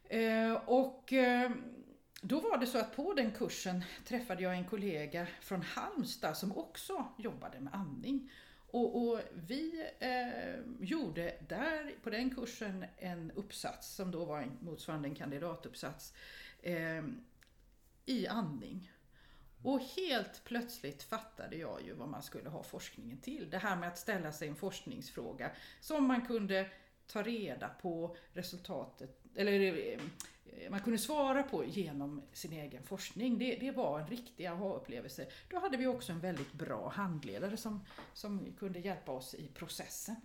Eh, 0.04 0.52
och 0.52 1.12
eh, 1.12 1.50
då 2.20 2.40
var 2.40 2.58
det 2.58 2.66
så 2.66 2.78
att 2.78 2.96
på 2.96 3.14
den 3.14 3.30
kursen 3.30 3.84
träffade 4.04 4.42
jag 4.42 4.54
en 4.54 4.64
kollega 4.64 5.26
från 5.40 5.62
Halmstad 5.62 6.36
som 6.36 6.58
också 6.58 7.06
jobbade 7.18 7.60
med 7.60 7.74
andning. 7.74 8.30
Och, 8.70 9.02
och 9.02 9.20
vi 9.34 9.88
eh, 9.98 10.86
gjorde 10.86 11.34
där 11.48 11.94
på 12.02 12.10
den 12.10 12.34
kursen 12.34 12.84
en 12.96 13.30
uppsats 13.30 13.94
som 13.94 14.10
då 14.10 14.24
var 14.24 14.40
en, 14.40 14.58
motsvarande 14.60 15.08
en 15.08 15.14
kandidatuppsats 15.14 16.14
eh, 16.62 17.04
i 18.06 18.26
andning. 18.26 18.92
Och 19.62 19.80
helt 19.80 20.44
plötsligt 20.44 21.02
fattade 21.02 21.56
jag 21.56 21.82
ju 21.82 21.94
vad 21.94 22.08
man 22.08 22.22
skulle 22.22 22.48
ha 22.48 22.62
forskningen 22.62 23.18
till. 23.18 23.50
Det 23.50 23.58
här 23.58 23.76
med 23.76 23.88
att 23.88 23.98
ställa 23.98 24.32
sig 24.32 24.48
en 24.48 24.56
forskningsfråga 24.56 25.50
som 25.80 26.06
man 26.06 26.26
kunde 26.26 26.70
ta 27.08 27.22
reda 27.22 27.68
på 27.68 28.16
resultatet, 28.32 29.20
eller 29.36 29.60
eh, 29.92 30.00
man 30.70 30.80
kunde 30.80 30.98
svara 30.98 31.42
på 31.42 31.64
genom 31.64 32.22
sin 32.32 32.52
egen 32.52 32.82
forskning. 32.82 33.38
Det, 33.38 33.56
det 33.56 33.70
var 33.70 34.00
en 34.00 34.06
riktig 34.06 34.46
aha-upplevelse. 34.46 35.26
Då 35.50 35.58
hade 35.58 35.76
vi 35.76 35.86
också 35.86 36.12
en 36.12 36.20
väldigt 36.20 36.52
bra 36.52 36.88
handledare 36.88 37.56
som, 37.56 37.84
som 38.14 38.54
kunde 38.58 38.78
hjälpa 38.78 39.12
oss 39.12 39.34
i 39.34 39.48
processen. 39.48 40.16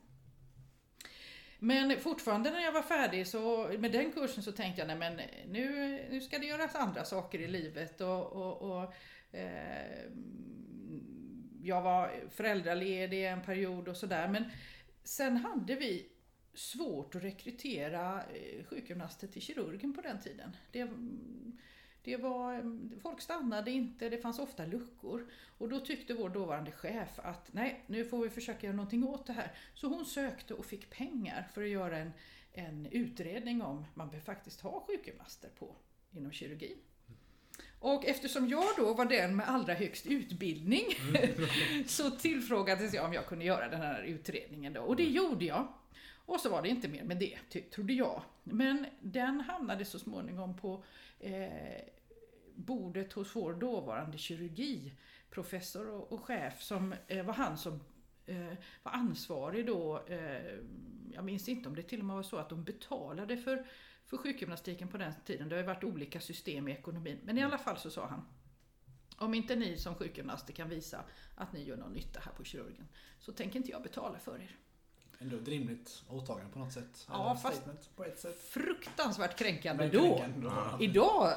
Men 1.59 1.99
fortfarande 1.99 2.51
när 2.51 2.59
jag 2.59 2.71
var 2.71 2.81
färdig 2.81 3.27
så, 3.27 3.71
med 3.79 3.91
den 3.91 4.11
kursen 4.11 4.43
så 4.43 4.51
tänkte 4.51 4.81
jag, 4.81 4.87
nej 4.87 4.97
men 4.97 5.21
nu, 5.51 5.99
nu 6.09 6.21
ska 6.21 6.39
det 6.39 6.45
göras 6.45 6.75
andra 6.75 7.05
saker 7.05 7.39
i 7.39 7.47
livet 7.47 8.01
och, 8.01 8.31
och, 8.31 8.61
och 8.61 8.93
eh, 9.35 10.09
jag 11.61 11.81
var 11.81 12.29
föräldraledig 12.29 13.27
en 13.27 13.41
period 13.41 13.87
och 13.87 13.97
sådär. 13.97 14.27
Men 14.27 14.45
sen 15.03 15.37
hade 15.37 15.75
vi 15.75 16.09
svårt 16.53 17.15
att 17.15 17.23
rekrytera 17.23 18.23
eh, 18.23 18.65
sjukgymnaster 18.65 19.27
till 19.27 19.41
kirurgen 19.41 19.93
på 19.93 20.01
den 20.01 20.21
tiden. 20.21 20.55
Det, 20.71 20.89
det 22.03 22.17
var, 22.17 22.63
folk 22.99 23.21
stannade 23.21 23.71
inte, 23.71 24.09
det 24.09 24.17
fanns 24.17 24.39
ofta 24.39 24.65
luckor. 24.65 25.31
Och 25.57 25.69
då 25.69 25.79
tyckte 25.79 26.13
vår 26.13 26.29
dåvarande 26.29 26.71
chef 26.71 27.19
att 27.19 27.53
nej, 27.53 27.83
nu 27.87 28.05
får 28.05 28.23
vi 28.23 28.29
försöka 28.29 28.67
göra 28.67 28.75
någonting 28.75 29.03
åt 29.03 29.25
det 29.25 29.33
här. 29.33 29.51
Så 29.73 29.87
hon 29.87 30.05
sökte 30.05 30.53
och 30.53 30.65
fick 30.65 30.89
pengar 30.89 31.47
för 31.53 31.63
att 31.63 31.69
göra 31.69 31.97
en, 31.97 32.11
en 32.53 32.85
utredning 32.85 33.61
om 33.61 33.85
man 33.93 34.07
behöver 34.09 34.25
faktiskt 34.25 34.61
ha 34.61 34.83
sjukgymnaster 34.87 35.49
på 35.59 35.75
inom 36.11 36.31
kirurgin. 36.31 36.77
Och 37.79 38.05
eftersom 38.05 38.47
jag 38.47 38.65
då 38.77 38.93
var 38.93 39.05
den 39.05 39.35
med 39.35 39.49
allra 39.49 39.73
högst 39.73 40.05
utbildning 40.05 40.85
så 41.87 42.11
tillfrågades 42.11 42.93
jag 42.93 43.05
om 43.05 43.13
jag 43.13 43.25
kunde 43.25 43.45
göra 43.45 43.69
den 43.69 43.81
här 43.81 44.03
utredningen 44.03 44.73
då. 44.73 44.81
Och 44.81 44.95
det 44.95 45.03
gjorde 45.03 45.45
jag. 45.45 45.67
Och 46.25 46.39
så 46.39 46.49
var 46.49 46.61
det 46.61 46.69
inte 46.69 46.87
mer 46.87 47.03
med 47.03 47.17
det, 47.17 47.61
trodde 47.71 47.93
jag. 47.93 48.21
Men 48.43 48.85
den 49.01 49.41
hamnade 49.41 49.85
så 49.85 49.99
småningom 49.99 50.57
på 50.57 50.83
eh, 51.19 51.81
bordet 52.55 53.13
hos 53.13 53.35
vår 53.35 53.53
dåvarande 53.53 54.17
kirurgiprofessor 54.17 55.89
och, 55.89 56.11
och 56.11 56.25
chef 56.25 56.61
som 56.61 56.95
eh, 57.07 57.25
var 57.25 57.33
han 57.33 57.57
som 57.57 57.79
eh, 58.25 58.53
var 58.83 58.91
ansvarig 58.91 59.65
då. 59.65 60.03
Eh, 60.07 60.59
jag 61.13 61.25
minns 61.25 61.49
inte 61.49 61.69
om 61.69 61.75
det 61.75 61.83
till 61.83 61.99
och 61.99 62.05
med 62.05 62.15
var 62.15 62.23
så 62.23 62.37
att 62.37 62.49
de 62.49 62.63
betalade 62.63 63.37
för, 63.37 63.65
för 64.05 64.17
sjukgymnastiken 64.17 64.87
på 64.87 64.97
den 64.97 65.13
tiden. 65.25 65.49
Det 65.49 65.55
har 65.55 65.61
ju 65.61 65.67
varit 65.67 65.83
olika 65.83 66.19
system 66.19 66.67
i 66.67 66.71
ekonomin. 66.71 67.19
Men 67.23 67.37
i 67.37 67.43
alla 67.43 67.57
fall 67.57 67.77
så 67.77 67.89
sa 67.89 68.07
han 68.07 68.25
om 69.17 69.33
inte 69.33 69.55
ni 69.55 69.77
som 69.77 69.95
sjukgymnaster 69.95 70.53
kan 70.53 70.69
visa 70.69 71.03
att 71.35 71.53
ni 71.53 71.63
gör 71.63 71.77
någon 71.77 71.93
nytta 71.93 72.19
här 72.19 72.31
på 72.31 72.43
kirurgen 72.43 72.87
så 73.19 73.31
tänker 73.31 73.57
inte 73.57 73.71
jag 73.71 73.83
betala 73.83 74.19
för 74.19 74.41
er. 74.41 74.57
Ändå 75.23 75.37
ett 75.37 75.47
rimligt 75.47 76.03
åtagande 76.09 76.53
på 76.53 76.59
något 76.59 76.73
sätt. 76.73 77.05
Ja, 77.09 77.39
fast 77.43 77.61
på 77.95 78.05
ett 78.05 78.19
sätt. 78.19 78.41
fruktansvärt 78.41 79.37
kränkande 79.37 79.89
då. 79.89 80.17
kränkande 80.17 80.47
då. 80.47 80.77
Idag 80.83 81.33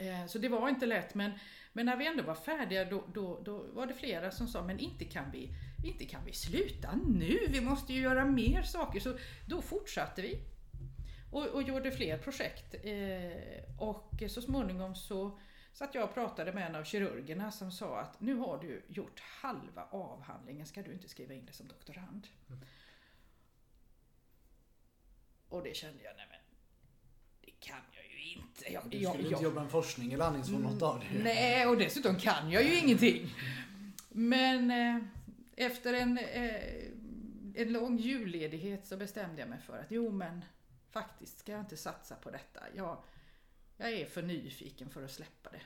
Eh, 0.00 0.26
så 0.26 0.38
det 0.38 0.48
var 0.48 0.68
inte 0.68 0.86
lätt 0.86 1.14
men, 1.14 1.32
men 1.72 1.86
när 1.86 1.96
vi 1.96 2.06
ändå 2.06 2.22
var 2.22 2.34
färdiga 2.34 2.84
då, 2.84 3.04
då, 3.14 3.40
då 3.44 3.66
var 3.72 3.86
det 3.86 3.94
flera 3.94 4.30
som 4.30 4.48
sa 4.48 4.62
men 4.62 4.78
inte 4.78 5.04
kan, 5.04 5.30
vi, 5.30 5.54
inte 5.84 6.04
kan 6.04 6.24
vi 6.24 6.32
sluta 6.32 6.96
nu, 7.06 7.38
vi 7.48 7.60
måste 7.60 7.92
ju 7.92 8.00
göra 8.00 8.24
mer 8.24 8.62
saker. 8.62 9.00
Så 9.00 9.18
då 9.48 9.62
fortsatte 9.62 10.22
vi 10.22 10.40
och, 11.32 11.46
och 11.46 11.62
gjorde 11.62 11.90
fler 11.90 12.18
projekt. 12.18 12.74
Eh, 12.84 13.78
och 13.78 14.22
så 14.28 14.42
småningom 14.42 14.94
så 14.94 15.38
satt 15.72 15.94
jag 15.94 16.04
och 16.04 16.14
pratade 16.14 16.52
med 16.52 16.66
en 16.66 16.76
av 16.76 16.84
kirurgerna 16.84 17.50
som 17.50 17.72
sa 17.72 18.00
att 18.00 18.20
nu 18.20 18.34
har 18.34 18.58
du 18.58 18.84
gjort 18.88 19.20
halva 19.20 19.84
avhandlingen, 19.90 20.66
ska 20.66 20.82
du 20.82 20.92
inte 20.92 21.08
skriva 21.08 21.34
in 21.34 21.46
det 21.46 21.52
som 21.52 21.68
doktorand? 21.68 22.26
Mm. 22.48 22.60
Och 25.48 25.62
det 25.62 25.76
kände 25.76 26.04
jag, 26.04 26.16
nej 26.16 26.26
men 26.30 26.39
kan 27.60 27.76
jag 27.92 28.00
inte. 28.36 28.72
Jag, 28.72 28.82
du 28.82 28.88
skulle 28.88 29.22
jag, 29.22 29.32
inte 29.32 29.44
jobba 29.44 29.62
med 29.62 29.70
forskning 29.70 30.12
eller 30.12 30.24
andningsvård 30.24 30.60
något 30.60 30.82
av 30.82 31.00
det. 31.00 31.22
Nej, 31.22 31.66
och 31.66 31.76
dessutom 31.76 32.16
kan 32.16 32.50
jag 32.50 32.62
ju 32.62 32.78
ingenting. 32.78 33.34
Men 34.08 34.70
eh, 34.70 35.02
efter 35.56 35.94
en, 35.94 36.18
eh, 36.18 36.54
en 37.54 37.72
lång 37.72 37.98
julledighet 37.98 38.86
så 38.86 38.96
bestämde 38.96 39.40
jag 39.40 39.48
mig 39.48 39.60
för 39.60 39.78
att 39.78 39.86
jo 39.88 40.10
men 40.10 40.44
faktiskt 40.90 41.38
ska 41.38 41.52
jag 41.52 41.60
inte 41.60 41.76
satsa 41.76 42.14
på 42.14 42.30
detta. 42.30 42.60
Jag, 42.76 43.02
jag 43.76 43.92
är 43.92 44.06
för 44.06 44.22
nyfiken 44.22 44.90
för 44.90 45.02
att 45.02 45.10
släppa 45.10 45.50
det. 45.50 45.60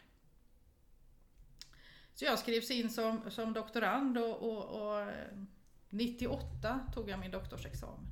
Så 2.14 2.24
jag 2.24 2.38
skrevs 2.38 2.70
in 2.70 2.90
som, 2.90 3.30
som 3.30 3.52
doktorand 3.52 4.18
och, 4.18 4.36
och, 4.36 4.64
och 4.64 5.12
98 5.88 6.80
tog 6.94 7.10
jag 7.10 7.20
min 7.20 7.30
doktorsexamen. 7.30 8.06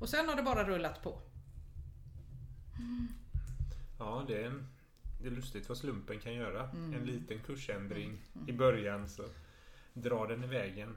Och 0.00 0.08
sen 0.08 0.28
har 0.28 0.36
det 0.36 0.42
bara 0.42 0.64
rullat 0.64 1.02
på. 1.02 1.20
Ja, 3.98 4.24
det 4.28 4.44
är, 4.44 4.64
det 5.20 5.26
är 5.26 5.30
lustigt 5.30 5.68
vad 5.68 5.78
slumpen 5.78 6.20
kan 6.20 6.34
göra. 6.34 6.68
Mm. 6.70 6.94
En 6.94 7.06
liten 7.06 7.38
kursändring 7.38 8.08
Mm. 8.08 8.20
Mm. 8.34 8.48
i 8.48 8.52
början 8.52 9.08
så 9.08 9.24
drar 9.94 10.26
den 10.26 10.44
iväg 10.44 10.78
en 10.78 10.96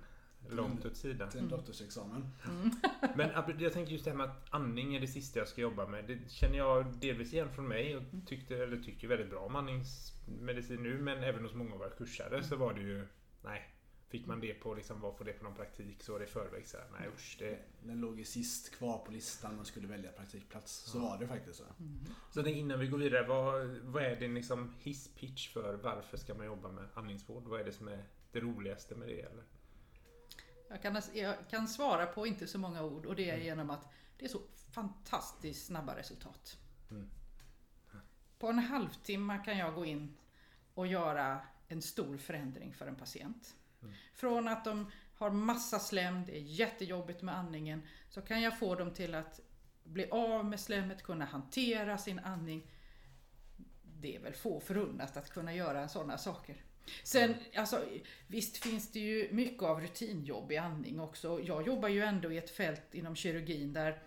långt 0.49 0.85
åt 0.85 0.97
sidan. 0.97 1.29
Till 1.29 1.39
en 1.39 1.49
doktorsexamen. 1.49 2.29
Men 3.15 3.29
jag 3.59 3.73
tänker 3.73 3.91
just 3.91 4.05
det 4.05 4.11
här 4.11 4.17
med 4.17 4.25
att 4.29 4.45
andning 4.49 4.95
är 4.95 4.99
det 4.99 5.07
sista 5.07 5.39
jag 5.39 5.47
ska 5.47 5.61
jobba 5.61 5.87
med. 5.87 6.05
Det 6.07 6.31
känner 6.31 6.57
jag 6.57 6.93
delvis 6.93 7.33
igen 7.33 7.49
från 7.55 7.67
mig 7.67 7.97
och 7.97 8.03
tyckte, 8.25 8.57
eller 8.57 8.77
tycker 8.77 9.07
väldigt 9.07 9.29
bra 9.29 9.39
om 9.39 9.55
andningsmedicin 9.55 10.83
nu. 10.83 11.01
Men 11.01 11.23
även 11.23 11.43
hos 11.43 11.53
många 11.53 11.73
av 11.73 11.77
våra 11.79 11.89
kursare 11.89 12.43
så 12.43 12.55
var 12.55 12.73
det 12.73 12.81
ju, 12.81 13.07
nej. 13.43 13.74
Fick 14.15 14.25
man 14.27 14.39
det 14.39 14.53
på, 14.53 14.73
liksom, 14.73 15.01
vad 15.01 15.17
får 15.17 15.25
det 15.25 15.33
på 15.33 15.43
någon 15.43 15.55
praktik 15.55 16.03
så 16.03 16.11
var 16.11 16.19
det 16.19 16.25
i 16.25 16.27
förväg 16.27 16.67
så 16.67 16.77
här, 16.77 16.85
nej 16.99 17.09
usch. 17.15 17.35
Det... 17.39 17.59
Den 17.83 17.99
låg 17.99 18.19
ju 18.19 18.25
sist 18.25 18.75
kvar 18.75 18.97
på 18.97 19.11
listan 19.11 19.55
man 19.55 19.65
skulle 19.65 19.87
välja 19.87 20.11
praktikplats. 20.11 20.73
Så 20.73 20.97
Ja. 20.97 21.01
var 21.01 21.17
det 21.17 21.27
faktiskt 21.27 21.57
så. 21.57 21.63
Mm. 21.79 22.05
Så 22.31 22.41
det, 22.41 22.51
innan 22.51 22.79
vi 22.79 22.87
går 22.87 22.97
vidare, 22.97 23.27
vad, 23.27 23.67
vad 23.67 24.03
är 24.03 24.15
din 24.15 24.33
liksom 24.35 24.73
hisspitch 24.79 25.49
för 25.49 25.73
varför 25.73 26.17
ska 26.17 26.33
man 26.33 26.45
jobba 26.45 26.71
med 26.71 26.87
andningsvård? 26.93 27.43
Vad 27.43 27.59
är 27.59 27.63
det 27.65 27.71
som 27.71 27.87
är 27.87 28.03
det 28.31 28.39
roligaste 28.39 28.95
med 28.95 29.07
det? 29.07 29.21
Eller? 29.21 29.43
Jag 30.69 30.81
kan, 30.81 31.01
jag 31.13 31.35
kan 31.49 31.67
svara 31.67 32.05
på 32.05 32.27
inte 32.27 32.47
så 32.47 32.57
många 32.57 32.83
ord 32.83 33.05
och 33.05 33.15
det 33.15 33.29
är 33.29 33.37
genom 33.37 33.69
att 33.69 33.87
det 34.17 34.25
är 34.25 34.29
så 34.29 34.41
fantastiskt 34.71 35.65
snabba 35.65 35.95
resultat. 35.95 36.57
Mm. 36.91 37.09
På 38.39 38.47
en 38.47 38.59
halvtimme 38.59 39.41
kan 39.45 39.57
jag 39.57 39.75
gå 39.75 39.85
in 39.85 40.17
och 40.73 40.87
göra 40.87 41.41
en 41.67 41.81
stor 41.81 42.17
förändring 42.17 42.73
för 42.73 42.87
en 42.87 42.95
patient. 42.95 43.55
Mm. 43.81 43.93
Från 44.13 44.47
att 44.47 44.65
de 44.65 44.91
har 45.15 45.29
massa 45.31 45.79
slem, 45.79 46.25
det 46.25 46.37
är 46.37 46.41
jättejobbigt 46.41 47.21
med 47.21 47.37
andningen, 47.37 47.81
så 48.09 48.21
kan 48.21 48.41
jag 48.41 48.59
få 48.59 48.75
dem 48.75 48.93
till 48.93 49.15
att 49.15 49.39
bli 49.83 50.09
av 50.09 50.45
med 50.45 50.59
slemmet, 50.59 51.03
kunna 51.03 51.25
hantera 51.25 51.97
sin 51.97 52.19
andning. 52.19 52.67
Det 54.01 54.15
är 54.15 54.19
väl 54.19 54.33
få 54.33 54.59
förunnat 54.59 55.17
att 55.17 55.29
kunna 55.29 55.53
göra 55.53 55.87
sådana 55.87 56.17
saker. 56.17 56.63
Sen, 57.03 57.35
alltså, 57.55 57.83
visst 58.27 58.57
finns 58.57 58.91
det 58.91 58.99
ju 58.99 59.29
mycket 59.31 59.63
av 59.63 59.81
rutinjobb 59.81 60.51
i 60.51 60.57
andning 60.57 60.99
också. 60.99 61.41
Jag 61.43 61.67
jobbar 61.67 61.89
ju 61.89 62.03
ändå 62.03 62.31
i 62.31 62.37
ett 62.37 62.49
fält 62.49 62.95
inom 62.95 63.15
kirurgin 63.15 63.73
där 63.73 64.03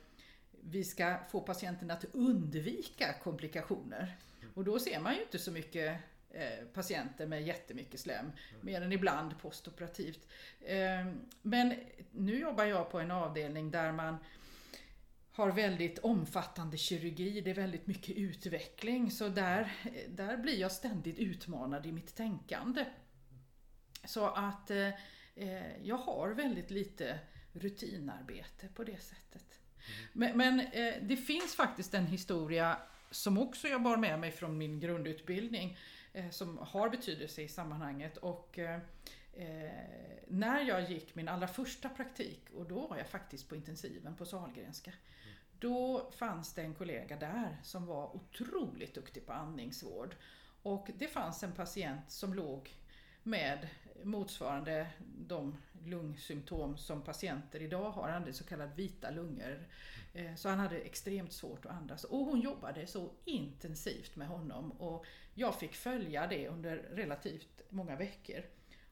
vi 0.50 0.84
ska 0.84 1.18
få 1.30 1.40
patienten 1.40 1.90
att 1.90 2.04
undvika 2.12 3.14
komplikationer. 3.22 4.16
Och 4.54 4.64
då 4.64 4.78
ser 4.78 5.00
man 5.00 5.14
ju 5.14 5.22
inte 5.22 5.38
så 5.38 5.50
mycket 5.50 6.00
patienter 6.72 7.26
med 7.26 7.42
jättemycket 7.42 8.00
slem, 8.00 8.32
mer 8.60 8.82
än 8.82 8.92
ibland 8.92 9.38
postoperativt. 9.38 10.28
Eh, 10.60 11.06
men 11.42 11.74
nu 12.10 12.38
jobbar 12.38 12.64
jag 12.64 12.90
på 12.90 13.00
en 13.00 13.10
avdelning 13.10 13.70
där 13.70 13.92
man 13.92 14.16
har 15.32 15.52
väldigt 15.52 15.98
omfattande 15.98 16.76
kirurgi, 16.76 17.40
det 17.40 17.50
är 17.50 17.54
väldigt 17.54 17.86
mycket 17.86 18.16
utveckling. 18.16 19.10
Så 19.10 19.28
där, 19.28 19.72
där 20.08 20.36
blir 20.36 20.60
jag 20.60 20.72
ständigt 20.72 21.18
utmanad 21.18 21.86
i 21.86 21.92
mitt 21.92 22.16
tänkande. 22.16 22.84
Så 24.04 24.26
att 24.26 24.70
eh, 24.70 24.88
eh 25.34 25.82
jag 25.82 25.96
har 25.96 26.30
väldigt 26.30 26.70
lite 26.70 27.18
rutinarbete 27.52 28.68
på 28.74 28.84
det 28.84 29.02
sättet. 29.02 29.60
Mm. 29.86 30.08
Men, 30.12 30.36
men 30.36 30.60
eh, 30.60 30.94
det 31.02 31.16
finns 31.16 31.54
faktiskt 31.54 31.94
en 31.94 32.06
historia 32.06 32.78
som 33.10 33.38
också 33.38 33.68
jag 33.68 33.82
bar 33.82 33.96
med 33.96 34.18
mig 34.20 34.30
från 34.30 34.58
min 34.58 34.80
grundutbildning 34.80 35.70
eh, 35.70 35.78
som 36.30 36.58
har 36.58 36.88
betydelse 36.88 37.42
i 37.42 37.48
sammanhanget. 37.48 38.16
Och 38.16 38.58
eh, 38.58 38.80
eh, 39.32 39.70
när 40.28 40.60
jag 40.60 40.90
gick 40.90 41.14
min 41.14 41.28
allra 41.28 41.48
första 41.48 41.88
praktik, 41.88 42.50
och 42.54 42.68
då 42.68 42.86
var 42.86 42.96
jag 42.96 43.08
faktiskt 43.08 43.48
på 43.48 43.56
intensiven 43.56 44.16
på 44.16 44.24
Sahlgrenska. 44.24 44.90
Mm. 44.90 45.36
Då 45.58 46.10
fanns 46.16 46.54
det 46.54 46.62
en 46.62 46.74
kollega 46.74 47.16
där 47.16 47.56
som 47.62 47.86
var 47.86 48.16
otroligt 48.16 48.94
duktig 48.94 49.26
på 49.26 49.32
andningsvård. 49.32 50.16
Och 50.62 50.90
det 50.98 51.08
fanns 51.08 51.42
en 51.42 51.52
patient 51.52 52.10
som 52.10 52.34
låg 52.34 52.74
med 53.22 53.68
motsvarande 54.02 54.86
de 55.18 55.56
lungsymptom 55.84 56.76
som 56.76 57.02
patienter 57.02 57.62
idag 57.62 57.90
har. 57.90 58.08
Han 58.08 58.20
hade 58.22 58.32
så 58.32 58.44
kallade 58.44 58.74
vita 58.74 59.10
lungor. 59.10 59.66
Eh, 60.18 60.34
så 60.34 60.48
han 60.48 60.58
hade 60.58 60.76
extremt 60.76 61.32
svårt 61.32 61.66
att 61.66 61.72
andas. 61.72 62.04
Och 62.04 62.18
hon 62.18 62.40
jobbade 62.40 62.86
så 62.86 63.10
intensivt 63.24 64.16
med 64.16 64.28
honom 64.28 64.72
och 64.72 65.06
jag 65.34 65.58
fick 65.58 65.74
följa 65.74 66.26
det 66.26 66.48
under 66.48 66.76
relativt 66.76 67.62
många 67.68 67.96
veckor. 67.96 68.42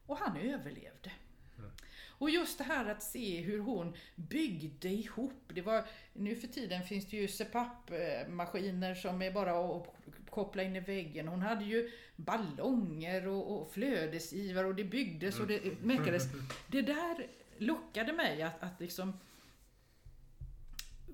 Och 0.07 0.17
han 0.17 0.37
överlevde. 0.37 1.13
Mm. 1.59 1.71
Och 2.19 2.31
just 2.31 2.59
det 2.59 2.65
här 2.65 2.91
att 2.91 3.03
se 3.03 3.41
hur 3.41 3.59
hon 3.59 3.97
byggde 4.15 4.89
ihop. 4.89 5.43
Det 5.49 5.63
var, 5.63 5.85
nu 6.13 6.37
för 6.37 6.49
tiden 6.49 6.83
finns 6.83 7.07
det 7.07 7.17
ju 7.17 7.29
CPAP-maskiner 7.29 8.95
som 8.95 9.23
är 9.23 9.31
bara 9.31 9.77
att 9.77 9.87
koppla 10.31 10.63
in 10.63 10.77
i 10.77 10.81
väggen. 10.81 11.29
Hon 11.29 11.43
hade 11.43 11.65
ju 11.65 11.91
ballonger 12.17 13.29
och, 13.29 13.63
och 13.63 13.73
flödesgivare 13.73 14.67
och 14.67 14.75
det 14.75 14.85
byggdes 14.85 15.41
och 15.41 15.47
det 15.47 15.83
mäckades. 15.83 16.23
Det 16.67 16.83
där 16.83 17.27
lockade 17.59 18.13
mig 18.13 18.43
att, 18.43 18.63
att 18.63 18.81
liksom 18.81 19.13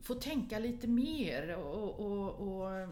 få 0.02 0.14
tänka 0.14 0.58
lite 0.58 0.88
mer 0.88 1.56
och, 1.56 2.00
och, 2.00 2.34
och, 2.34 2.88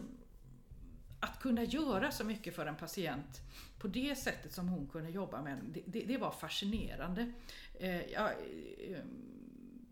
att 1.19 1.39
kunna 1.39 1.63
göra 1.63 2.11
så 2.11 2.23
mycket 2.23 2.55
för 2.55 2.65
en 2.65 2.75
patient 2.75 3.41
på 3.79 3.87
det 3.87 4.15
sättet 4.15 4.53
som 4.53 4.69
hon 4.69 4.87
kunde 4.87 5.09
jobba 5.09 5.41
med 5.41 5.57
det, 5.73 5.81
det, 5.85 6.05
det 6.05 6.17
var 6.17 6.31
fascinerande. 6.31 7.31
Eh, 7.79 8.11
jag, 8.11 8.29
eh, 8.89 8.99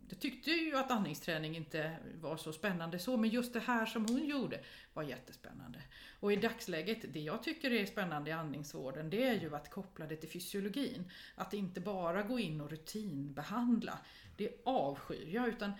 jag 0.09 0.19
tyckte 0.19 0.51
ju 0.51 0.77
att 0.77 0.91
andningsträning 0.91 1.55
inte 1.55 1.95
var 2.21 2.38
så 2.38 2.53
spännande 2.53 2.99
så, 2.99 3.17
men 3.17 3.29
just 3.29 3.53
det 3.53 3.59
här 3.59 3.85
som 3.85 4.05
hon 4.05 4.25
gjorde 4.25 4.59
var 4.93 5.03
jättespännande. 5.03 5.79
Och 6.19 6.33
i 6.33 6.35
dagsläget, 6.35 7.13
det 7.13 7.19
jag 7.19 7.43
tycker 7.43 7.71
är 7.71 7.85
spännande 7.85 8.29
i 8.29 8.33
andningsvården, 8.33 9.09
det 9.09 9.23
är 9.23 9.39
ju 9.41 9.55
att 9.55 9.71
koppla 9.71 10.05
det 10.05 10.15
till 10.15 10.29
fysiologin. 10.29 11.11
Att 11.35 11.53
inte 11.53 11.81
bara 11.81 12.23
gå 12.23 12.39
in 12.39 12.61
och 12.61 12.69
rutinbehandla. 12.69 13.99
Det 14.38 14.61
avskyr 14.65 15.27
jag, 15.33 15.47
utan 15.47 15.71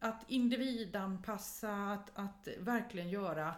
att 0.00 0.24
individanpassa, 0.30 1.72
att, 1.72 2.10
att 2.14 2.48
verkligen 2.58 3.08
göra 3.08 3.54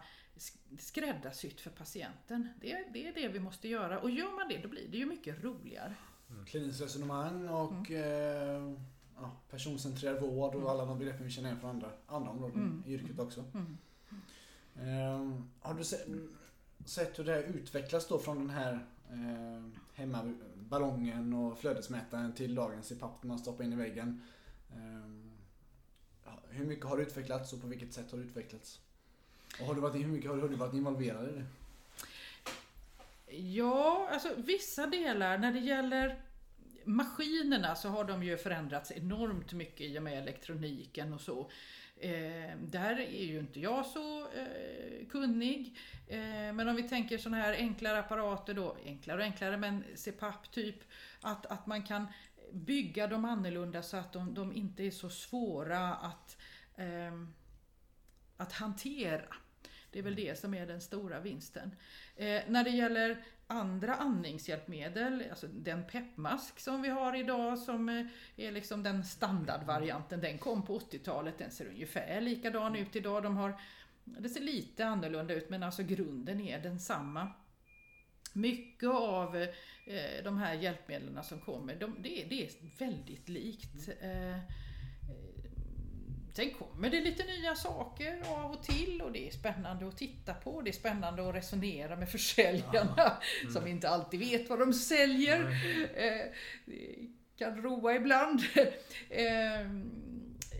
skräddarsytt 0.78 1.60
för 1.60 1.70
patienten. 1.70 2.48
Det, 2.60 2.84
det 2.92 3.08
är 3.08 3.14
det 3.14 3.28
vi 3.28 3.40
måste 3.40 3.68
göra 3.68 4.00
och 4.00 4.10
gör 4.10 4.36
man 4.36 4.48
det 4.48 4.62
då 4.62 4.68
blir 4.68 4.88
det 4.88 4.98
ju 4.98 5.06
mycket 5.06 5.44
roligare. 5.44 5.94
Mm. 6.30 6.44
Kliniskt 6.44 6.80
resonemang 6.80 7.48
och 7.48 7.90
mm. 7.90 8.72
eh, 8.72 8.80
ja, 9.16 9.36
personcentrerad 9.50 10.20
vård 10.20 10.54
och 10.54 10.60
mm. 10.60 10.66
alla 10.66 10.84
de 10.84 10.98
begreppen 10.98 11.24
vi 11.24 11.30
känner 11.30 11.48
igen 11.48 11.60
från 11.60 11.70
andra, 11.70 11.90
andra 12.06 12.30
områden 12.30 12.62
mm. 12.62 12.82
i 12.86 12.92
yrket 12.92 13.18
också. 13.18 13.44
Eh, 14.76 15.30
har 15.60 15.74
du 15.74 15.84
sett, 15.84 16.06
sett 16.84 17.18
hur 17.18 17.24
det 17.24 17.42
utvecklas 17.42 18.08
då 18.08 18.18
från 18.18 18.38
den 18.38 18.50
här 18.50 18.86
eh, 19.10 19.80
hemmaballongen 19.94 21.32
och 21.32 21.58
flödesmätaren 21.58 22.32
till 22.32 22.54
dagens 22.54 22.88
CPAP 22.88 23.22
man 23.22 23.38
stoppar 23.38 23.64
in 23.64 23.72
i 23.72 23.76
väggen? 23.76 24.22
Eh, 24.70 25.27
hur 26.50 26.64
mycket 26.64 26.86
har 26.86 26.96
det 26.96 27.02
utvecklats 27.02 27.52
och 27.52 27.60
på 27.60 27.66
vilket 27.66 27.92
sätt 27.92 28.10
har 28.10 28.18
det 28.18 28.24
utvecklats? 28.24 28.80
Och 29.60 29.66
har 29.66 29.74
du 29.74 29.80
varit, 29.80 29.94
hur 29.94 30.08
mycket 30.08 30.30
har 30.30 30.48
du 30.48 30.56
varit 30.56 30.74
involverad 30.74 31.28
i 31.28 31.32
det? 31.32 31.44
Ja, 33.36 34.08
alltså 34.12 34.28
vissa 34.36 34.86
delar 34.86 35.38
när 35.38 35.52
det 35.52 35.58
gäller 35.58 36.22
maskinerna 36.84 37.74
så 37.74 37.88
har 37.88 38.04
de 38.04 38.22
ju 38.22 38.36
förändrats 38.36 38.92
enormt 38.92 39.52
mycket 39.52 39.80
i 39.80 39.98
och 39.98 40.02
med 40.02 40.18
elektroniken 40.18 41.12
och 41.12 41.20
så. 41.20 41.50
Eh, 42.00 42.56
där 42.60 43.00
är 43.00 43.24
ju 43.24 43.38
inte 43.38 43.60
jag 43.60 43.86
så 43.86 44.20
eh, 44.20 45.06
kunnig. 45.10 45.76
Eh, 46.08 46.52
men 46.54 46.68
om 46.68 46.76
vi 46.76 46.88
tänker 46.88 47.18
sådana 47.18 47.42
här 47.42 47.54
enklare 47.54 47.98
apparater 47.98 48.54
då, 48.54 48.76
enklare 48.84 49.18
och 49.18 49.24
enklare 49.24 49.56
men 49.56 49.84
CPAP 49.94 50.50
typ, 50.50 50.76
att, 51.20 51.46
att 51.46 51.66
man 51.66 51.82
kan 51.82 52.06
bygga 52.52 53.06
dem 53.06 53.24
annorlunda 53.24 53.82
så 53.82 53.96
att 53.96 54.12
de, 54.12 54.34
de 54.34 54.52
inte 54.52 54.82
är 54.82 54.90
så 54.90 55.10
svåra 55.10 55.94
att, 55.94 56.36
eh, 56.78 57.12
att 58.36 58.52
hantera. 58.52 59.34
Det 59.90 59.98
är 59.98 60.02
väl 60.02 60.14
det 60.14 60.38
som 60.38 60.54
är 60.54 60.66
den 60.66 60.80
stora 60.80 61.20
vinsten. 61.20 61.76
Eh, 62.16 62.42
när 62.48 62.64
det 62.64 62.70
gäller 62.70 63.24
andra 63.46 63.94
andningshjälpmedel, 63.94 65.24
alltså 65.30 65.46
den 65.46 65.86
peppmask 65.86 66.60
som 66.60 66.82
vi 66.82 66.88
har 66.88 67.16
idag 67.16 67.58
som 67.58 67.88
eh, 67.88 68.06
är 68.36 68.52
liksom 68.52 68.82
den 68.82 69.04
standardvarianten, 69.04 70.20
den 70.20 70.38
kom 70.38 70.66
på 70.66 70.78
80-talet, 70.78 71.38
den 71.38 71.50
ser 71.50 71.66
ungefär 71.66 72.20
likadan 72.20 72.76
ut 72.76 72.96
idag. 72.96 73.22
De 73.22 73.36
har, 73.36 73.60
det 74.04 74.28
ser 74.28 74.40
lite 74.40 74.86
annorlunda 74.86 75.34
ut 75.34 75.50
men 75.50 75.62
alltså 75.62 75.82
grunden 75.82 76.40
är 76.40 76.58
densamma. 76.58 77.32
Mycket 78.32 78.90
av 78.90 79.36
eh, 79.36 80.24
de 80.24 80.38
här 80.38 80.54
hjälpmedlen 80.54 81.24
som 81.24 81.40
kommer, 81.40 81.76
de, 81.76 81.96
det, 82.02 82.26
det, 82.30 82.44
är 82.44 82.50
väldigt 82.78 83.28
likt. 83.28 83.88
Eh, 84.00 84.30
eh, 84.30 84.40
sen 86.38 86.50
kommer 86.50 86.90
det 86.90 87.00
lite 87.00 87.24
nya 87.24 87.54
saker 87.54 88.22
av 88.26 88.50
och 88.50 88.62
till 88.62 89.02
och 89.02 89.12
det 89.12 89.26
är 89.26 89.30
spännande 89.30 89.88
att 89.88 89.96
titta 89.96 90.34
på. 90.34 90.62
Det 90.62 90.70
är 90.70 90.72
spännande 90.72 91.28
att 91.28 91.34
resonera 91.34 91.96
med 91.96 92.10
försäljarna 92.10 93.18
mm. 93.40 93.52
som 93.52 93.66
inte 93.66 93.88
alltid 93.88 94.20
vet 94.20 94.50
vad 94.50 94.58
de 94.58 94.72
säljer. 94.72 95.40
Mm. 95.40 95.88
det 96.64 97.44
kan 97.44 97.62
roa 97.62 97.94
ibland. 97.94 98.40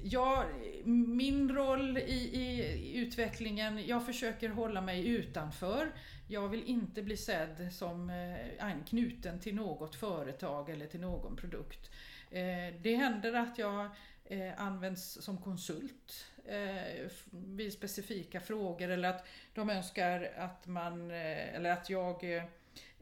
Ja, 0.03 0.45
min 0.85 1.55
roll 1.55 1.99
i, 1.99 2.31
i, 2.33 2.99
utvecklingen, 2.99 3.87
jag 3.87 4.07
försöker 4.07 4.49
hålla 4.49 4.81
mig 4.81 5.09
utanför. 5.09 5.93
Jag 6.29 6.49
vill 6.49 6.65
inte 6.65 7.03
bli 7.03 7.17
sedd 7.17 7.73
som 7.73 8.11
eh, 8.11 8.85
knuten 8.89 9.41
till 9.41 9.55
något 9.55 9.95
företag 9.95 10.71
eller 10.71 10.87
till 10.87 11.01
någon 11.01 11.37
produkt. 11.37 11.91
Eh, 12.31 12.75
det 12.83 12.95
händer 12.95 13.33
att 13.33 13.59
jag 13.59 13.91
eh, 14.29 14.61
används 14.61 15.23
som 15.23 15.39
konsult 15.39 16.27
eh, 16.45 17.11
vid 17.31 17.73
specifika 17.73 18.41
frågor 18.41 18.89
eller 18.89 19.09
att 19.09 19.27
de 19.55 19.71
önskar 19.71 20.33
att 20.37 20.67
man, 20.67 21.11
eh, 21.11 21.55
eller 21.55 21.71
att 21.71 21.91
jag 21.91 22.25
eh, 22.25 22.45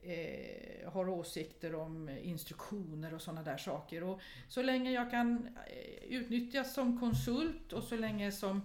eh 0.03 0.91
har 0.93 1.09
åsikter 1.09 1.75
om 1.75 2.09
instruktioner 2.09 3.15
och 3.15 3.23
sådana 3.23 3.43
där 3.43 3.57
saker. 3.57 4.03
Och 4.03 4.21
så 4.49 4.63
länge 4.63 4.93
jag 4.93 5.11
kan 5.11 5.57
eh, 5.67 6.05
utnyttjas 6.09 6.75
som 6.75 7.01
konsult 7.01 7.73
och 7.73 7.83
så 7.83 7.97
länge 7.97 8.33
som 8.33 8.63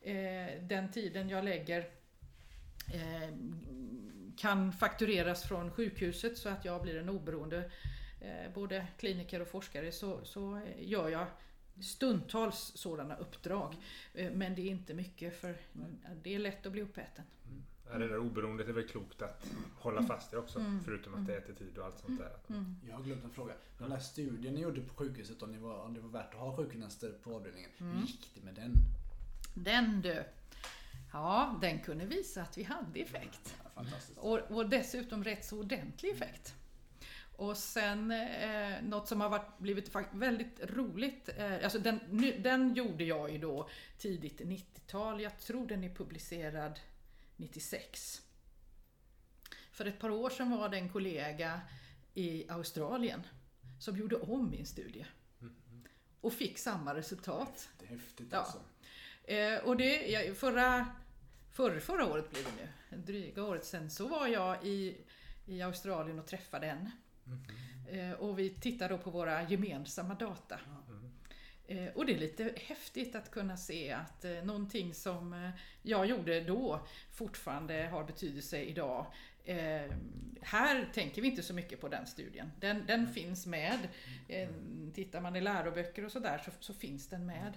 eh, 0.00 0.62
den 0.62 0.92
tiden 0.92 1.28
jag 1.28 1.44
lägger 1.44 1.78
eh, 2.94 3.34
kan 4.36 4.72
faktureras 4.72 5.42
från 5.42 5.70
sjukhuset 5.70 6.38
så 6.38 6.48
att 6.48 6.64
jag 6.64 6.82
blir 6.82 6.98
en 6.98 7.08
oberoende 7.08 7.70
eh, 8.20 8.52
både 8.54 8.86
kliniker 8.98 9.42
och 9.42 9.48
forskare 9.48 9.92
så, 9.92 10.24
så 10.24 10.60
gör 10.78 11.08
jag 11.08 11.26
stundtals 11.80 12.72
sådana 12.74 13.16
uppdrag. 13.16 13.76
Eh, 14.14 14.32
men 14.32 14.54
det 14.54 14.62
är 14.62 14.70
inte 14.70 14.94
mycket 14.94 15.40
för 15.40 15.56
det 16.22 16.34
är 16.34 16.38
lätt 16.38 16.66
att 16.66 16.72
bli 16.72 16.82
uppäten. 16.82 17.24
Mm. 17.46 18.00
Det 18.00 18.08
där 18.08 18.18
oberoendet 18.18 18.68
är 18.68 18.72
väl 18.72 18.88
klokt 18.88 19.22
att 19.22 19.46
hålla 19.78 20.02
fast 20.02 20.32
i 20.32 20.36
också. 20.36 20.58
Mm. 20.58 20.80
Förutom 20.84 21.14
att 21.14 21.26
det 21.26 21.36
äter 21.36 21.54
tid 21.54 21.78
och 21.78 21.86
allt 21.86 21.98
sånt 21.98 22.18
där. 22.18 22.32
Mm. 22.48 22.76
Jag 22.88 22.96
har 22.96 23.02
glömt 23.02 23.24
en 23.24 23.30
fråga. 23.30 23.54
Den 23.78 23.90
där 23.90 23.98
studien 23.98 24.54
ni 24.54 24.60
gjorde 24.60 24.80
på 24.80 24.94
sjukhuset 24.94 25.42
om, 25.42 25.52
ni 25.52 25.58
var, 25.58 25.82
om 25.82 25.94
det 25.94 26.00
var 26.00 26.08
värt 26.08 26.34
att 26.34 26.40
ha 26.40 26.56
sjukgymnaster 26.56 27.12
på 27.22 27.34
avdelningen. 27.34 27.70
Hur 27.76 27.90
mm. 27.90 28.04
gick 28.04 28.30
det 28.34 28.40
med 28.40 28.54
den? 28.54 28.72
Den 29.54 30.00
du. 30.00 30.24
Ja, 31.12 31.58
den 31.60 31.78
kunde 31.78 32.06
visa 32.06 32.42
att 32.42 32.58
vi 32.58 32.62
hade 32.62 33.00
effekt. 33.00 33.56
Ja, 33.74 33.84
och, 34.16 34.38
och, 34.38 34.68
dessutom 34.68 35.24
rätt 35.24 35.44
så 35.44 35.60
ordentlig 35.60 36.10
effekt. 36.10 36.54
Och 37.36 37.56
sen 37.56 38.10
eh, 38.10 38.82
något 38.82 39.08
som 39.08 39.20
har 39.20 39.28
varit, 39.28 39.58
blivit 39.58 39.94
väldigt 40.12 40.60
roligt, 40.60 41.28
eh, 41.36 41.64
alltså 41.64 41.78
den, 41.78 42.00
den 42.42 42.74
gjorde 42.74 43.04
jag 43.04 43.32
ju 43.32 43.38
då 43.38 43.68
tidigt 43.98 44.40
90-tal. 44.40 45.20
Jag 45.20 45.38
tror 45.38 45.66
den 45.66 45.84
är 45.84 45.94
publicerad 45.94 46.80
96. 47.36 48.22
För 49.72 49.86
ett 49.86 49.98
par 49.98 50.10
år 50.10 50.30
sedan 50.30 50.50
var 50.50 50.68
det 50.68 50.76
en 50.76 50.88
kollega 50.88 51.60
i 52.14 52.48
Australien 52.48 53.26
som 53.80 53.96
gjorde 53.96 54.16
om 54.16 54.50
min 54.50 54.66
studie. 54.66 55.06
Och 56.20 56.32
fick 56.32 56.58
samma 56.58 56.94
resultat. 56.94 57.68
Det 57.78 57.84
är 57.84 57.88
häftigt 57.88 58.34
alltså. 58.34 58.58
Eh, 59.24 59.58
och 59.58 59.76
det, 59.76 60.38
förra, 60.38 60.86
förra, 61.52 61.80
förra 61.80 62.06
året 62.06 62.30
blir 62.30 62.42
det 62.42 62.68
nu, 62.90 62.96
dryga 62.96 63.44
året 63.44 63.64
sen, 63.64 63.90
så 63.90 64.08
var 64.08 64.26
jag 64.26 64.66
i, 64.66 64.96
i 65.46 65.62
Australien 65.62 66.18
och 66.18 66.26
träffade 66.26 66.66
en. 66.66 66.90
Eh, 67.88 68.12
och 68.12 68.38
vi 68.38 68.50
tittade 68.50 68.94
då 68.94 68.98
på 68.98 69.10
våra 69.10 69.42
gemensamma 69.42 70.14
data. 70.14 70.60
Eh, 71.66 71.88
och 71.94 72.06
det 72.06 72.14
är 72.14 72.18
lite 72.18 72.52
häftigt 72.56 73.14
att 73.14 73.30
kunna 73.30 73.56
se 73.56 73.92
att 73.92 74.24
eh, 74.24 74.44
någonting 74.44 74.94
som 74.94 75.52
jag 75.82 76.06
gjorde 76.06 76.40
då 76.40 76.86
fortfarande 77.10 77.88
har 77.92 78.04
betydelse 78.04 78.62
idag. 78.62 79.06
Eh, 79.44 79.90
här 80.40 80.90
tänker 80.94 81.22
vi 81.22 81.28
inte 81.28 81.42
så 81.42 81.54
mycket 81.54 81.80
på 81.80 81.88
den 81.88 82.06
studien. 82.06 82.52
Den, 82.60 82.86
den 82.86 83.06
finns 83.06 83.46
med. 83.46 83.88
Eh, 84.28 84.48
tittar 84.94 85.20
man 85.20 85.36
i 85.36 85.40
läroböcker 85.40 86.04
och 86.04 86.12
sådär 86.12 86.42
så, 86.44 86.50
så 86.60 86.74
finns 86.74 87.08
den 87.08 87.26
med. 87.26 87.52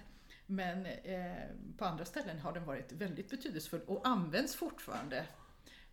Men 0.46 0.86
eh, 0.86 1.32
på 1.78 1.84
andra 1.84 2.04
ställen 2.04 2.38
har 2.38 2.52
den 2.52 2.64
varit 2.64 2.92
väldigt 2.92 3.30
betydelsefull 3.30 3.80
och 3.86 4.08
används 4.08 4.56
fortfarande. 4.56 5.26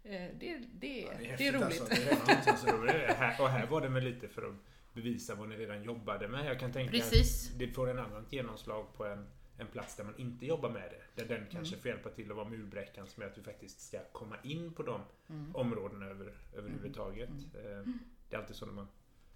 Eh, 0.06 0.12
det, 0.40 0.58
det, 0.74 1.02
Ja, 1.02 1.12
det, 1.20 1.26
är 1.26 1.30
häftigt 1.30 1.54
roligt. 1.54 1.64
Alltså. 1.64 1.86
Det 1.86 2.12
är 2.12 2.16
häftigt. 2.16 2.48
Alltså, 2.48 2.66
det 2.82 3.36
och 3.40 3.50
här 3.50 3.68
var 3.68 3.82
det 3.82 3.88
väl 3.90 4.04
lite 4.04 4.28
för 4.28 4.42
att 4.50 4.56
bevisa 4.94 5.36
vad 5.36 5.50
ni 5.50 5.56
redan 5.58 5.84
jobbade 5.84 6.28
med. 6.28 6.46
Jag 6.46 6.60
kan 6.60 6.72
tänka 6.72 6.92
Precis. 6.92 7.52
att 7.52 7.60
det 7.60 7.68
får 7.68 7.90
en 7.90 8.00
annan 8.00 8.26
genomslag 8.30 8.86
på 8.94 9.06
en, 9.06 9.28
en 9.58 9.68
plats 9.68 9.96
där 9.96 10.04
man 10.04 10.14
inte 10.18 10.46
jobbar 10.46 10.70
med 10.70 10.92
det. 11.16 11.24
Där 11.26 11.36
den 11.38 11.48
kanske 11.52 11.78
får 11.78 11.88
hjälpa 11.92 12.10
till 12.10 12.32
att 12.32 12.38
vara 12.38 12.50
murbräckan 12.50 13.08
som 13.08 13.24
gör 13.24 13.30
att 13.30 13.38
vi 13.38 13.42
faktiskt 13.44 13.80
ska 13.88 14.00
komma 14.12 14.36
in 14.44 14.74
på 14.74 14.84
de 14.84 15.02
områdena 15.54 16.06
över, 16.06 16.34
överhuvudtaget. 16.56 17.30
Eh, 17.30 17.94
Det 18.30 18.36
är 18.36 18.40
alltid 18.40 18.56
så 18.56 18.66
när 18.66 18.74
man 18.74 18.88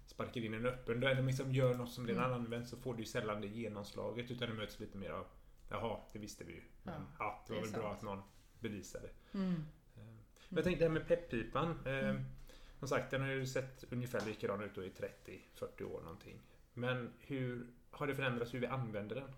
sparkar 0.06 0.40
in 0.40 0.54
en 0.54 0.66
öppen 0.66 1.00
dörr 1.00 1.10
eller 1.10 1.22
liksom 1.22 1.52
gör 1.54 1.74
något 1.74 1.90
som 1.92 2.06
redan 2.06 2.32
används 2.32 2.70
så 2.70 2.76
får 2.76 2.94
du 2.94 3.00
ju 3.00 3.06
sällan 3.06 3.40
det 3.40 3.46
genomslaget 3.48 4.30
utan 4.30 4.48
det 4.48 4.54
möts 4.54 4.80
lite 4.80 4.98
mer 4.98 5.10
av 5.10 5.26
Jaha, 5.68 6.00
det 6.12 6.18
visste 6.18 6.44
vi 6.44 6.52
ju. 6.52 6.62
Men, 6.82 6.94
Ja, 6.94 7.00
ja, 7.18 7.44
det 7.48 7.52
det 7.54 7.60
var 7.60 7.66
är 7.66 7.70
väl 7.72 7.80
bra 7.80 7.88
sant. 7.90 7.96
att 7.96 8.02
någon 8.02 8.22
bevisade. 8.60 9.08
Mm. 9.34 9.62
Jag 10.54 10.64
tänkte 10.64 10.84
det 10.84 10.88
här 10.88 10.94
med 10.94 11.08
pepppipan. 11.08 11.86
Eh, 11.86 12.14
som 12.78 12.88
sagt, 12.88 13.10
den 13.10 13.20
har 13.20 13.28
ju 13.28 13.46
sett 13.46 13.84
ungefär 13.90 14.26
likadan 14.26 14.62
ut 14.62 14.78
i 14.78 14.92
30-40 15.58 15.82
år 15.82 16.00
någonting. 16.00 16.38
Men 16.74 17.12
hur 17.20 17.66
har 17.90 18.06
det 18.06 18.14
förändrats 18.14 18.54
hur 18.54 18.60
vi 18.60 18.66
använder 18.66 19.16
den? 19.16 19.30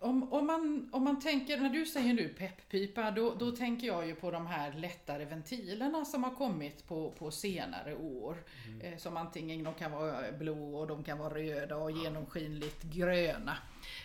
Om, 0.00 0.32
om, 0.32 0.46
man, 0.46 0.90
om 0.92 1.04
man 1.04 1.20
tänker, 1.20 1.58
när 1.60 1.70
du 1.70 1.86
säger 1.86 2.14
nu 2.14 2.28
pepppipa, 2.28 3.10
då, 3.10 3.34
då 3.34 3.50
tänker 3.50 3.86
jag 3.86 4.06
ju 4.06 4.14
på 4.14 4.30
de 4.30 4.46
här 4.46 4.72
lättare 4.72 5.24
ventilerna 5.24 6.04
som 6.04 6.24
har 6.24 6.34
kommit 6.34 6.86
på, 6.88 7.10
på 7.10 7.30
senare 7.30 7.94
år. 7.96 8.36
Eh, 8.82 8.96
som 8.98 9.16
antingen 9.16 9.64
de 9.64 9.74
kan 9.74 9.92
vara 9.92 10.32
blå 10.32 10.78
och 10.78 10.86
de 10.86 11.04
kan 11.04 11.18
vara 11.18 11.34
röda 11.34 11.76
och 11.76 11.90
genomskinligt 11.90 12.82
gröna. 12.82 13.56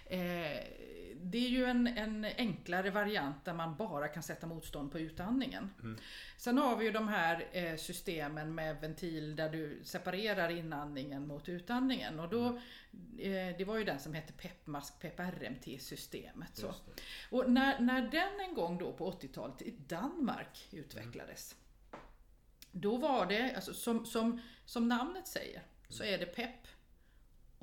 Eh, 0.05 0.57
det 1.23 1.45
är 1.45 1.49
ju 1.49 1.65
en, 1.65 1.87
en 1.87 2.25
enklare 2.37 2.91
variant 2.91 3.45
där 3.45 3.53
man 3.53 3.75
bara 3.75 4.07
kan 4.07 4.23
sätta 4.23 4.47
motstånd 4.47 4.91
på 4.91 4.99
utandningen. 4.99 5.69
Sen 6.37 6.57
har 6.57 6.77
vi 6.77 6.85
ju 6.85 6.91
de 6.91 7.07
här 7.07 7.47
eh, 7.51 7.75
systemen 7.75 8.55
med 8.55 8.81
ventil 8.81 9.35
där 9.35 9.49
du 9.49 9.79
separerar 9.83 10.49
inandningen 10.49 11.27
mot 11.27 11.49
utandningen. 11.49 12.19
Och 12.19 12.29
då, 12.29 12.47
eh, 13.19 13.57
det 13.57 13.65
var 13.67 13.77
ju 13.77 13.83
den 13.83 13.99
som 13.99 14.13
hette 14.13 14.33
PEPMASK, 14.33 14.93
PEP-RMT-systemet. 15.01 16.55
Så. 16.57 16.65
Just 16.65 16.85
det. 16.85 17.01
Och 17.29 17.51
när, 17.51 17.79
när 17.79 18.01
den 18.01 18.49
en 18.49 18.55
gång 18.55 18.77
då 18.77 18.93
på 18.93 19.11
80-talet 19.11 19.61
i 19.61 19.71
Danmark 19.87 20.67
utvecklades. 20.71 21.55
Då 22.71 22.97
var 22.97 23.25
det, 23.25 23.55
alltså 23.55 23.73
som, 23.73 24.05
som, 24.05 24.41
som 24.65 24.87
namnet 24.87 25.27
säger, 25.27 25.63
så 25.89 26.03
är 26.03 26.17
det 26.17 26.25
PEP 26.25 26.67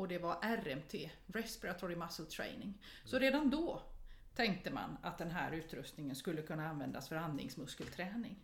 och 0.01 0.09
det 0.09 0.19
var 0.19 0.37
RMT, 0.43 1.11
Respiratory 1.27 1.97
Muscle 1.97 2.25
Training. 2.25 2.79
Så 3.05 3.19
redan 3.19 3.51
då 3.51 3.83
tänkte 4.35 4.71
man 4.71 4.97
att 5.03 5.19
den 5.19 5.31
här 5.31 5.53
utrustningen 5.53 6.17
skulle 6.17 6.43
kunna 6.43 6.69
användas 6.69 7.09
för 7.09 7.17
andningsmuskelträning. 7.17 8.37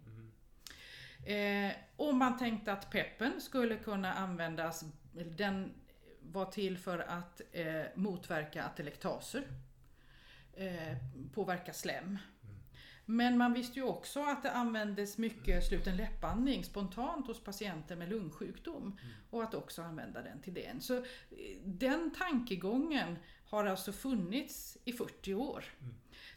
Eh, 1.26 1.72
och 1.96 2.14
man 2.14 2.38
tänkte 2.38 2.72
att 2.72 2.90
peppen 2.90 3.40
skulle 3.40 3.76
kunna 3.76 4.14
användas, 4.14 4.84
den 5.12 5.74
var 6.20 6.46
till 6.46 6.78
för 6.78 6.98
att 6.98 7.40
eh, 7.52 7.84
motverka 7.94 8.64
atelektaser, 8.64 9.42
eh, 10.52 10.96
påverka 11.34 11.72
slem. 11.72 12.18
Men 13.08 13.38
man 13.38 13.52
visste 13.52 13.78
ju 13.78 13.84
också 13.84 14.22
att 14.22 14.42
det 14.42 14.52
användes 14.52 15.18
mycket 15.18 15.64
sluten 15.64 15.96
läppandning 15.96 16.64
spontant 16.64 17.26
hos 17.26 17.44
patienter 17.44 17.96
med 17.96 18.08
lungsjukdom. 18.08 18.98
Och 19.30 19.42
att 19.42 19.54
också 19.54 19.82
använda 19.82 20.22
den 20.22 20.40
till 20.40 20.54
det. 20.54 20.82
Så 20.82 20.96
eh, 20.96 21.02
den 21.64 22.10
tankegången 22.10 23.16
har 23.44 23.64
alltså 23.64 23.92
funnits 23.92 24.78
i 24.84 24.92
40 24.92 25.34
år. 25.34 25.64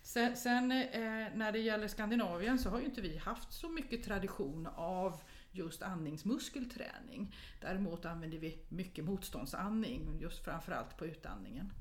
Sen, 0.04 0.36
sen 0.36 0.72
eh, 0.72 1.28
när 1.36 1.52
det 1.52 1.60
gäller 1.60 1.88
Skandinavien 1.88 2.60
så 2.60 2.70
har 2.70 2.80
ju 2.80 2.86
inte 2.86 3.02
vi 3.02 3.18
haft 3.18 3.54
så 3.54 3.70
mycket 3.70 4.04
tradition 4.04 4.68
av 4.76 5.22
just 5.52 5.82
andningsmuskelträning. 5.82 7.36
Däremot 7.62 8.06
använder 8.06 8.38
vi 8.38 8.60
mycket 8.70 9.06
motståndsandning, 9.06 10.20
just 10.22 10.44
framförallt 10.46 10.98
på 10.98 11.06
utandningen. 11.06 11.74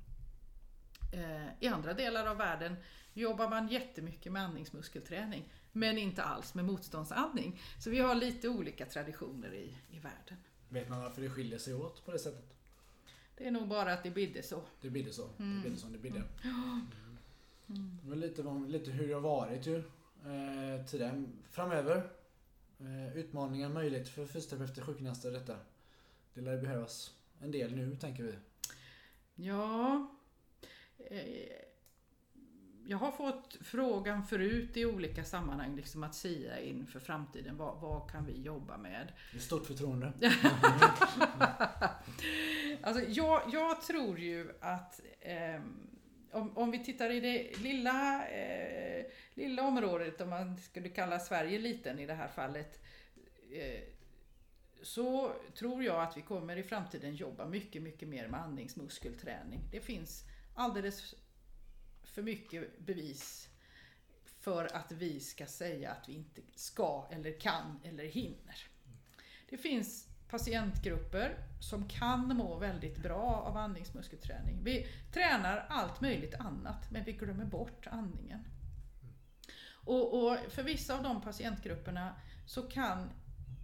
Eh, 1.11 1.47
I 1.61 1.66
andra 1.66 1.94
delar 1.94 2.27
av 2.27 2.37
världen 2.37 2.77
jobbar 3.12 3.49
man 3.49 3.68
jättemycket 3.68 4.33
med 4.33 4.42
andningsmuskelträning, 4.42 5.53
men 5.73 5.99
inte 5.99 6.23
alls 6.23 6.55
med 6.55 6.64
motståndsandning. 6.64 7.61
Så 7.79 7.90
vi 7.90 7.99
har 7.99 8.14
lite 8.14 8.49
olika 8.49 8.87
traditioner 8.87 9.55
i, 9.55 9.77
i 9.90 9.99
världen. 9.99 10.37
Vet 10.68 10.88
man 10.88 11.03
varför 11.03 11.23
det 11.23 11.31
skiljer 11.31 11.59
sig 11.59 11.75
åt 11.75 12.05
på 12.05 12.12
det 12.12 12.18
sättet? 12.18 12.55
Det 13.37 13.47
är 13.47 13.51
nog 13.51 13.68
bara 13.68 13.92
att 13.92 14.03
det 14.03 14.11
bidde 14.11 14.42
så. 14.42 14.62
Det 14.81 14.90
bidde 14.90 15.12
så. 15.12 15.29
Mm. 15.38 15.57
Det 15.57 15.68
bidde 15.68 15.81
som 15.81 15.92
det 15.92 15.99
bidde. 15.99 16.23
Det 18.03 18.09
var 18.09 18.16
lite, 18.16 18.42
lite 18.68 18.90
hur 18.90 19.09
det 19.09 19.14
har 19.14 19.21
varit 19.21 19.66
ju. 19.66 19.77
Eh, 19.77 20.87
tiden 20.87 21.33
framöver. 21.51 22.11
Eh, 22.81 23.16
utmaningar, 23.16 23.68
möjligheter 23.68 24.11
för 24.11 24.27
fysioterapeuter, 24.27 24.83
sjukgymnaster 24.83 25.31
detta. 25.31 25.57
Det 26.35 26.40
lär 26.40 26.61
behövas 26.61 27.14
en 27.40 27.51
del 27.51 27.77
nu 27.77 27.97
tänker 27.97 28.23
vi. 28.23 28.35
Ja, 29.35 30.09
jag 32.87 32.99
har 32.99 33.11
fått 33.11 33.57
frågan 33.61 34.25
förut 34.25 34.77
i 34.77 34.85
olika 34.85 35.25
sammanhang, 35.25 35.77
liksom 35.77 36.03
att 36.03 36.15
sia 36.15 36.61
inför 36.61 37.01
framtiden. 37.01 37.57
Vad, 37.57 37.81
vad 37.81 38.11
kan 38.11 38.27
vi 38.27 38.43
jobba 38.43 38.77
med? 38.77 39.13
Är 39.35 39.39
stort 39.39 39.67
förtroende. 39.67 40.13
Alltså, 42.83 43.05
jag, 43.09 43.43
jag 43.53 43.83
tror 43.83 44.19
ju 44.19 44.51
att 44.61 45.01
ehm, 45.21 45.89
om, 46.33 46.57
om 46.57 46.71
vi 46.71 46.85
tittar 46.85 47.11
i 47.11 47.21
det 47.21 47.59
lilla, 47.59 48.29
eh, 48.29 49.07
lilla 49.35 49.63
området, 49.63 50.21
om 50.21 50.31
man 50.31 50.59
skulle 50.59 50.89
kalla 50.89 51.19
Sverige 51.19 51.59
liten 51.59 51.99
i 51.99 52.07
det 52.07 52.15
här 52.15 52.29
fallet, 52.29 52.81
eh, 53.53 53.81
så 54.83 55.33
tror 55.55 55.85
jag 55.85 56.03
att 56.03 56.17
vi 56.17 56.23
kommer 56.23 56.57
i 56.57 56.63
framtiden 56.63 57.15
jobba 57.15 57.47
mycket, 57.47 57.83
mycket 57.83 58.09
mer 58.09 58.29
med 58.29 58.41
andningsmuskelträning. 58.41 59.61
Det 59.71 59.81
finns 59.81 60.25
alldeles 60.59 61.14
för 62.03 62.23
mycket 62.23 62.79
bevis 62.79 63.49
för 64.25 64.77
att 64.77 64.92
vi 64.92 65.21
ska 65.21 65.47
säga 65.47 65.90
att 65.90 66.09
vi 66.09 66.12
inte 66.12 66.40
ska 66.55 67.09
eller 67.11 67.40
kan 67.40 67.81
eller 67.85 68.05
hinner. 68.05 68.66
Det 69.49 69.59
finns 69.59 70.09
patientgrupper 70.29 71.37
som 71.61 71.88
kan 71.88 72.37
må 72.37 72.59
väldigt 72.59 72.99
bra 72.99 73.42
av 73.47 73.57
andningsmuskelträning. 73.57 74.64
Vi 74.64 74.87
tränar 75.12 75.66
allt 75.68 76.01
möjligt 76.01 76.35
annat 76.35 76.90
men 76.90 77.05
vi 77.05 77.12
glömmer 77.12 77.44
bort 77.44 77.87
andningen. 77.87 78.44
Och, 79.71 80.25
och 80.25 80.38
för 80.49 80.62
vissa 80.62 80.97
av 80.97 81.03
de 81.03 81.23
patientgrupperna 81.23 82.14
så 82.47 82.62
kan 82.62 83.11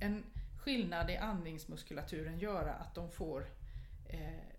en 0.01 0.25
skillnad 0.59 1.11
i 1.11 1.17
andningsmuskulaturen 1.17 2.39
göra 2.39 2.75
att 2.75 2.95
de 2.95 3.11
får 3.11 3.47
eh, 4.05 4.54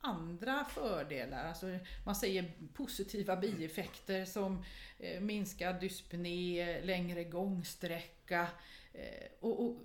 andra 0.00 0.64
fördelar. 0.64 1.48
Alltså 1.48 1.66
man 2.06 2.14
säger 2.14 2.52
positiva 2.74 3.36
bieffekter 3.36 4.24
som 4.24 4.64
eh, 4.98 5.20
minskad 5.20 5.80
dyspné, 5.80 6.80
längre 6.82 7.24
gångsträcka. 7.24 8.48
Eh, 8.92 9.26
och, 9.40 9.64
och 9.64 9.76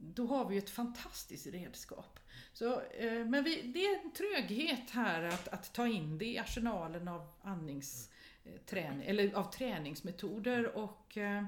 då 0.00 0.26
har 0.26 0.48
vi 0.48 0.54
ju 0.54 0.58
ett 0.58 0.70
fantastiskt 0.70 1.46
redskap. 1.46 2.18
Så, 2.52 2.80
eh, 2.80 3.24
men 3.24 3.44
vi, 3.44 3.62
det 3.62 3.84
är 3.84 4.04
en 4.04 4.10
tröghet 4.12 4.90
här 4.90 5.22
att, 5.22 5.48
att 5.48 5.72
ta 5.72 5.86
in 5.86 6.18
det 6.18 6.24
i 6.24 6.38
arsenalen 6.38 7.08
av 7.08 7.28
andningsträning, 7.42 9.02
eh, 9.02 9.10
eller 9.10 9.34
av 9.34 9.52
träningsmetoder 9.52 10.76
och 10.76 11.16
eh, 11.16 11.44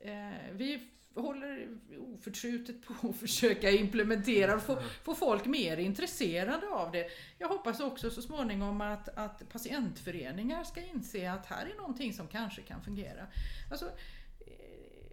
eh 0.00 0.52
vi 0.52 0.88
håller 1.14 1.68
oförtrutet 1.98 2.82
på 2.82 3.08
att 3.08 3.16
försöka 3.16 3.70
implementera 3.70 4.54
och 4.54 4.62
få, 4.62 4.82
få 5.02 5.14
folk 5.14 5.46
mer 5.46 5.76
intresserade 5.76 6.68
av 6.68 6.92
det. 6.92 7.06
Jag 7.38 7.48
hoppas 7.48 7.80
också 7.80 8.10
så 8.10 8.22
småningom 8.22 8.80
att, 8.80 9.08
att 9.08 9.48
patientföreningar 9.48 10.64
ska 10.64 10.80
inse 10.82 11.32
att 11.32 11.46
här 11.46 11.66
är 11.66 11.74
någonting 11.76 12.12
som 12.12 12.28
kanske 12.28 12.62
kan 12.62 12.82
fungera. 12.82 13.26
Alltså, 13.70 13.86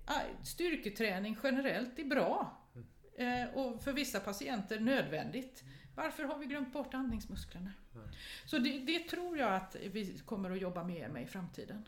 eh, 0.08 0.44
styrketräning 0.44 1.38
generellt 1.44 2.00
är 2.00 2.06
bra. 2.06 2.58
eh, 3.18 3.58
och 3.58 3.84
för 3.84 3.94
vissa 3.94 4.20
patienter 4.20 4.80
nödvändigt. 4.80 5.64
Varför 5.96 6.24
har 6.24 6.38
vi 6.38 6.46
glömt 6.46 6.74
bort 6.74 6.94
andningsmusklerna? 6.94 7.74
Mm. 7.96 8.08
Så 8.46 8.58
det, 8.58 8.80
det 8.80 9.00
tror 9.00 9.38
jag 9.38 9.54
att 9.54 9.76
vi 9.92 10.20
kommer 10.26 10.52
att 10.52 10.62
jobba 10.62 10.84
mer 10.84 11.10
med 11.10 11.24
i 11.24 11.26
framtiden. 11.26 11.88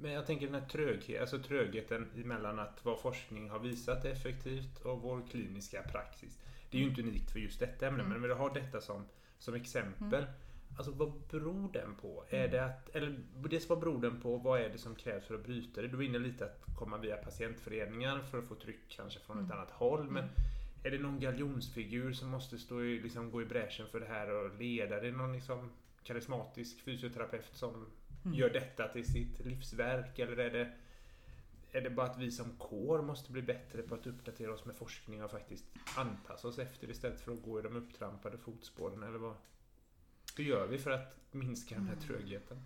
Men 0.00 0.12
jag 0.12 0.26
tänker 0.26 0.46
den 0.46 0.54
här 0.62 0.68
tröghet, 0.68 1.20
alltså 1.20 1.38
trögheten 1.38 2.08
mellan 2.14 2.58
att 2.58 2.84
vad 2.84 3.00
forskning 3.00 3.50
har 3.50 3.58
visat 3.58 4.04
är 4.04 4.10
effektivt 4.12 4.78
och 4.80 5.02
vår 5.02 5.22
kliniska 5.30 5.82
praxis. 5.82 6.38
Det 6.70 6.78
är 6.78 6.82
ju 6.82 6.88
inte 6.88 7.02
unikt 7.02 7.30
för 7.30 7.38
just 7.38 7.60
detta 7.60 7.86
ämne, 7.86 8.00
Mm. 8.04 8.12
men 8.20 8.28
vi 8.30 8.34
har 8.34 8.54
detta 8.54 8.80
som, 8.80 9.04
som 9.38 9.54
exempel. 9.54 10.26
Alltså 10.78 10.92
vad 10.92 11.12
beror 11.30 11.72
den 11.72 11.94
på? 11.94 12.24
Är 12.28 12.48
det 12.48 12.64
att, 12.64 12.88
eller 12.96 13.18
dels 13.48 13.68
vad 13.68 13.80
beror 13.80 14.00
den 14.00 14.20
på? 14.20 14.36
Vad 14.36 14.60
är 14.60 14.68
det 14.68 14.78
som 14.78 14.94
krävs 14.94 15.26
för 15.26 15.34
att 15.34 15.44
bryta 15.44 15.82
det? 15.82 15.88
Du 15.88 15.96
var 15.96 16.02
inne 16.04 16.18
lite 16.18 16.44
att 16.44 16.64
komma 16.78 16.98
via 16.98 17.16
patientföreningar 17.16 18.20
för 18.22 18.38
att 18.38 18.48
få 18.48 18.54
tryck 18.54 18.88
kanske 18.88 19.20
från 19.20 19.38
ett 19.38 19.44
Mm. 19.44 19.58
annat 19.58 19.70
håll. 19.70 20.04
Men 20.04 20.22
Mm. 20.24 20.34
är 20.84 20.90
det 20.90 20.98
någon 20.98 21.20
galjonsfigur 21.20 22.12
som 22.12 22.28
måste 22.28 22.58
stå 22.58 22.82
i, 22.82 23.00
liksom, 23.00 23.30
gå 23.30 23.42
i 23.42 23.44
bräschen 23.44 23.86
för 23.86 24.00
det 24.00 24.06
här 24.06 24.30
och 24.30 24.54
leda? 24.58 25.00
Det 25.00 25.08
är 25.08 25.12
någon 25.12 25.32
liksom 25.32 25.70
karismatisk 26.02 26.80
fysioterapeut 26.84 27.48
som 27.52 27.74
Mm. 27.74 27.86
Gör 28.34 28.50
detta 28.50 28.88
till 28.88 29.12
sitt 29.12 29.38
livsverk? 29.46 30.18
Eller 30.18 30.36
är 30.36 30.50
det, 30.50 30.72
är 31.72 31.80
det 31.80 31.90
bara 31.90 32.06
att 32.06 32.18
vi 32.18 32.30
som 32.30 32.56
kår 32.58 33.02
måste 33.02 33.32
bli 33.32 33.42
bättre 33.42 33.82
på 33.82 33.94
att 33.94 34.06
uppdatera 34.06 34.52
oss 34.54 34.64
med 34.64 34.76
forskning 34.76 35.24
och 35.24 35.30
faktiskt 35.30 35.64
anpassa 35.96 36.48
oss 36.48 36.58
efter 36.58 36.90
istället 36.90 37.20
för 37.20 37.32
att 37.32 37.42
gå 37.42 37.58
i 37.58 37.62
de 37.62 37.76
upptrampade 37.76 38.38
fotspåren? 38.38 39.02
Eller 39.02 39.18
vad? 39.18 39.34
Hur 40.36 40.44
gör 40.44 40.66
vi 40.66 40.78
för 40.78 40.90
att 40.90 41.16
minska 41.30 41.74
den 41.74 41.86
här 41.86 41.92
Mm. 41.94 42.04
trögheten? 42.06 42.64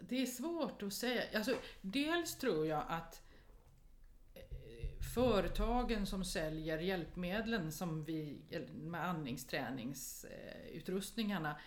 Det 0.00 0.22
är 0.22 0.26
svårt 0.26 0.82
att 0.82 0.92
säga. 0.92 1.22
Alltså, 1.34 1.54
dels 1.80 2.38
tror 2.38 2.66
jag 2.66 2.84
att 2.88 3.22
eh, 4.34 4.42
företagen 5.14 6.06
som 6.06 6.24
säljer 6.24 6.78
hjälpmedlen 6.78 7.72
som 7.72 8.04
vi, 8.04 8.42
med 8.74 9.04
andningsträningsutrustningarna, 9.08 11.58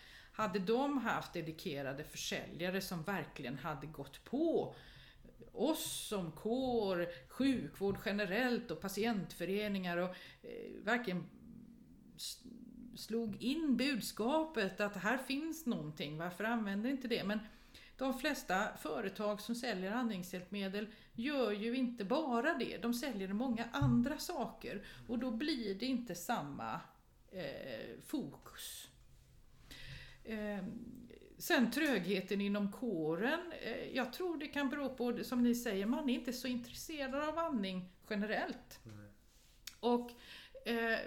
hade 0.42 0.60
de 0.60 0.98
haft 0.98 1.34
dedikerade 1.34 2.04
försäljare 2.04 2.82
som 2.82 3.04
verkligen 3.04 3.58
hade 3.58 3.88
gått 3.88 4.24
på 4.24 4.76
oss 5.54 6.08
som 6.08 6.32
kår, 6.32 7.08
sjukvård 7.28 7.98
generellt 8.06 8.72
och 8.72 8.82
patientföreningar 8.82 9.98
och 9.98 10.10
eh, 10.42 10.84
verkligen 10.84 11.24
slog 12.96 13.44
in 13.44 13.78
budskapet 13.78 14.82
att 14.82 14.96
här 14.96 15.18
finns 15.18 15.66
någonting, 15.66 16.18
varför 16.18 16.44
använder 16.44 16.90
inte 16.90 17.08
det? 17.08 17.24
Men 17.24 17.40
de 17.98 18.20
flesta 18.20 18.78
företag 18.78 19.42
som 19.42 19.56
säljer 19.56 19.92
andningshjälpmedel 19.92 20.88
gör 21.14 21.52
ju 21.52 21.76
inte 21.76 22.06
bara 22.06 22.54
det, 22.54 22.78
de 22.78 22.94
säljer 22.94 23.34
många 23.34 23.66
andra 23.72 24.18
saker 24.18 24.86
och 25.08 25.20
då 25.20 25.32
blir 25.32 25.76
det 25.76 25.86
inte 25.86 26.16
samma 26.16 26.82
eh, 27.32 28.00
fokus. 28.06 28.91
Eh, 30.32 30.64
sen 31.38 31.72
trögheten 31.72 32.42
inom 32.42 32.72
kåren, 32.72 33.54
eh, 33.62 33.96
jag 33.96 34.14
tror 34.14 34.38
det 34.38 34.48
kan 34.48 34.70
bero 34.70 34.90
på, 34.90 35.24
som 35.24 35.44
ni 35.44 35.56
säger, 35.56 35.86
man 35.86 36.10
är 36.10 36.14
inte 36.14 36.34
så 36.34 36.48
intresserad 36.48 37.30
av 37.30 37.40
andning 37.40 37.90
generellt. 38.10 38.80
Och 39.80 40.12
eh, 40.66 41.00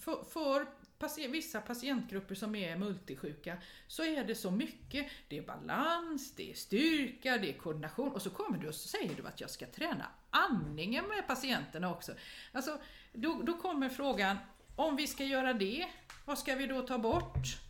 för, 0.00 0.24
för 0.24 0.66
patient, 0.98 1.34
vissa 1.34 1.60
patientgrupper 1.60 2.34
som 2.34 2.54
är 2.54 2.76
multisjuka 2.76 3.56
så 3.86 4.04
är 4.04 4.24
det 4.24 4.34
så 4.34 4.50
mycket. 4.50 5.06
Det 5.28 5.38
är 5.38 5.42
balans, 5.42 6.34
det 6.36 6.50
är 6.50 6.54
styrka, 6.54 7.38
det 7.38 7.48
är 7.48 7.58
koordination 7.58 8.12
och 8.12 8.22
så 8.22 8.30
kommer 8.30 8.58
du 8.58 8.68
och 8.68 8.74
så 8.74 8.88
säger 8.88 9.14
du 9.14 9.26
att 9.26 9.40
jag 9.40 9.50
ska 9.50 9.66
träna 9.66 10.06
andningen 10.30 11.04
med 11.08 11.26
patienterna 11.26 11.94
också. 11.94 12.12
Alltså, 12.52 12.78
då, 13.12 13.42
då 13.42 13.56
kommer 13.56 13.88
frågan, 13.88 14.36
om 14.76 14.96
vi 14.96 15.06
ska 15.06 15.24
göra 15.24 15.52
det, 15.52 15.88
vad 16.24 16.38
ska 16.38 16.54
vi 16.54 16.66
då 16.66 16.82
ta 16.82 16.98
bort? 16.98 17.69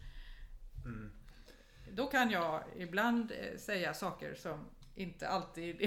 Mm. 0.95 1.11
Då 1.93 2.07
kan 2.07 2.31
jag 2.31 2.65
ibland 2.77 3.33
eh, 3.33 3.59
säga 3.59 3.95
saker 3.95 4.35
som 4.35 4.65
inte 4.95 5.29
alltid 5.29 5.83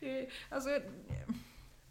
är... 0.00 0.30
alltså, 0.48 0.80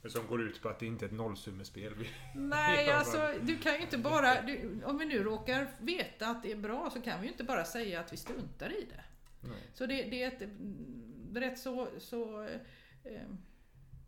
Som 0.08 0.28
går 0.28 0.42
ut 0.42 0.62
på 0.62 0.70
att 0.70 0.80
det 0.80 0.86
inte 0.86 1.06
är 1.06 1.08
ett 1.08 1.16
nollsummespel. 1.16 1.96
Vi- 1.96 2.10
Nej, 2.36 2.92
alltså 2.92 3.34
du 3.42 3.58
kan 3.58 3.74
ju 3.74 3.82
inte 3.82 3.98
bara... 3.98 4.42
Du, 4.42 4.82
om 4.86 4.98
vi 4.98 5.06
nu 5.06 5.24
råkar 5.24 5.68
veta 5.80 6.28
att 6.28 6.44
det 6.44 6.52
är 6.52 6.56
bra 6.56 6.90
så 6.90 7.02
kan 7.02 7.22
vi 7.22 7.26
ju 7.26 7.32
inte 7.32 7.44
bara 7.44 7.66
säga 7.66 8.00
att 8.00 8.14
vi 8.14 8.18
struntar 8.18 8.70
i 8.70 8.86
det. 8.90 9.04
Nej. 9.50 9.70
Så 9.74 9.86
det, 9.86 10.04
det 10.04 10.24
är 10.24 10.28
ett 10.28 10.42
mm, 10.42 11.32
rätt 11.36 11.60
så... 11.60 11.88
så 11.98 12.44
eh, 13.04 13.22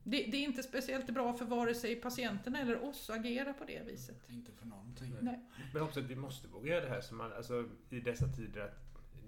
det, 0.04 0.18
det 0.32 0.38
är 0.38 0.44
inte 0.44 0.64
speciellt 0.64 1.10
bra 1.10 1.34
för 1.34 1.46
vare 1.46 1.76
sig 1.76 1.96
patienten 1.96 2.56
eller 2.56 2.84
oss 2.84 3.10
att 3.10 3.16
agera 3.20 3.54
på 3.54 3.66
det 3.66 3.88
viset. 3.88 4.30
Inte 4.30 4.52
för 4.52 4.66
någonting. 4.66 5.16
Nej. 5.22 5.40
Men 5.74 5.82
också 5.84 6.00
att 6.00 6.06
vi 6.06 6.16
måste 6.16 6.48
våga 6.48 6.70
göra 6.72 6.82
det 6.86 6.90
här 6.90 7.02
som 7.02 7.18
man, 7.18 7.34
alltså, 7.34 7.70
i 7.90 8.00
dessa 8.00 8.28
tider 8.28 8.62
att 8.62 8.80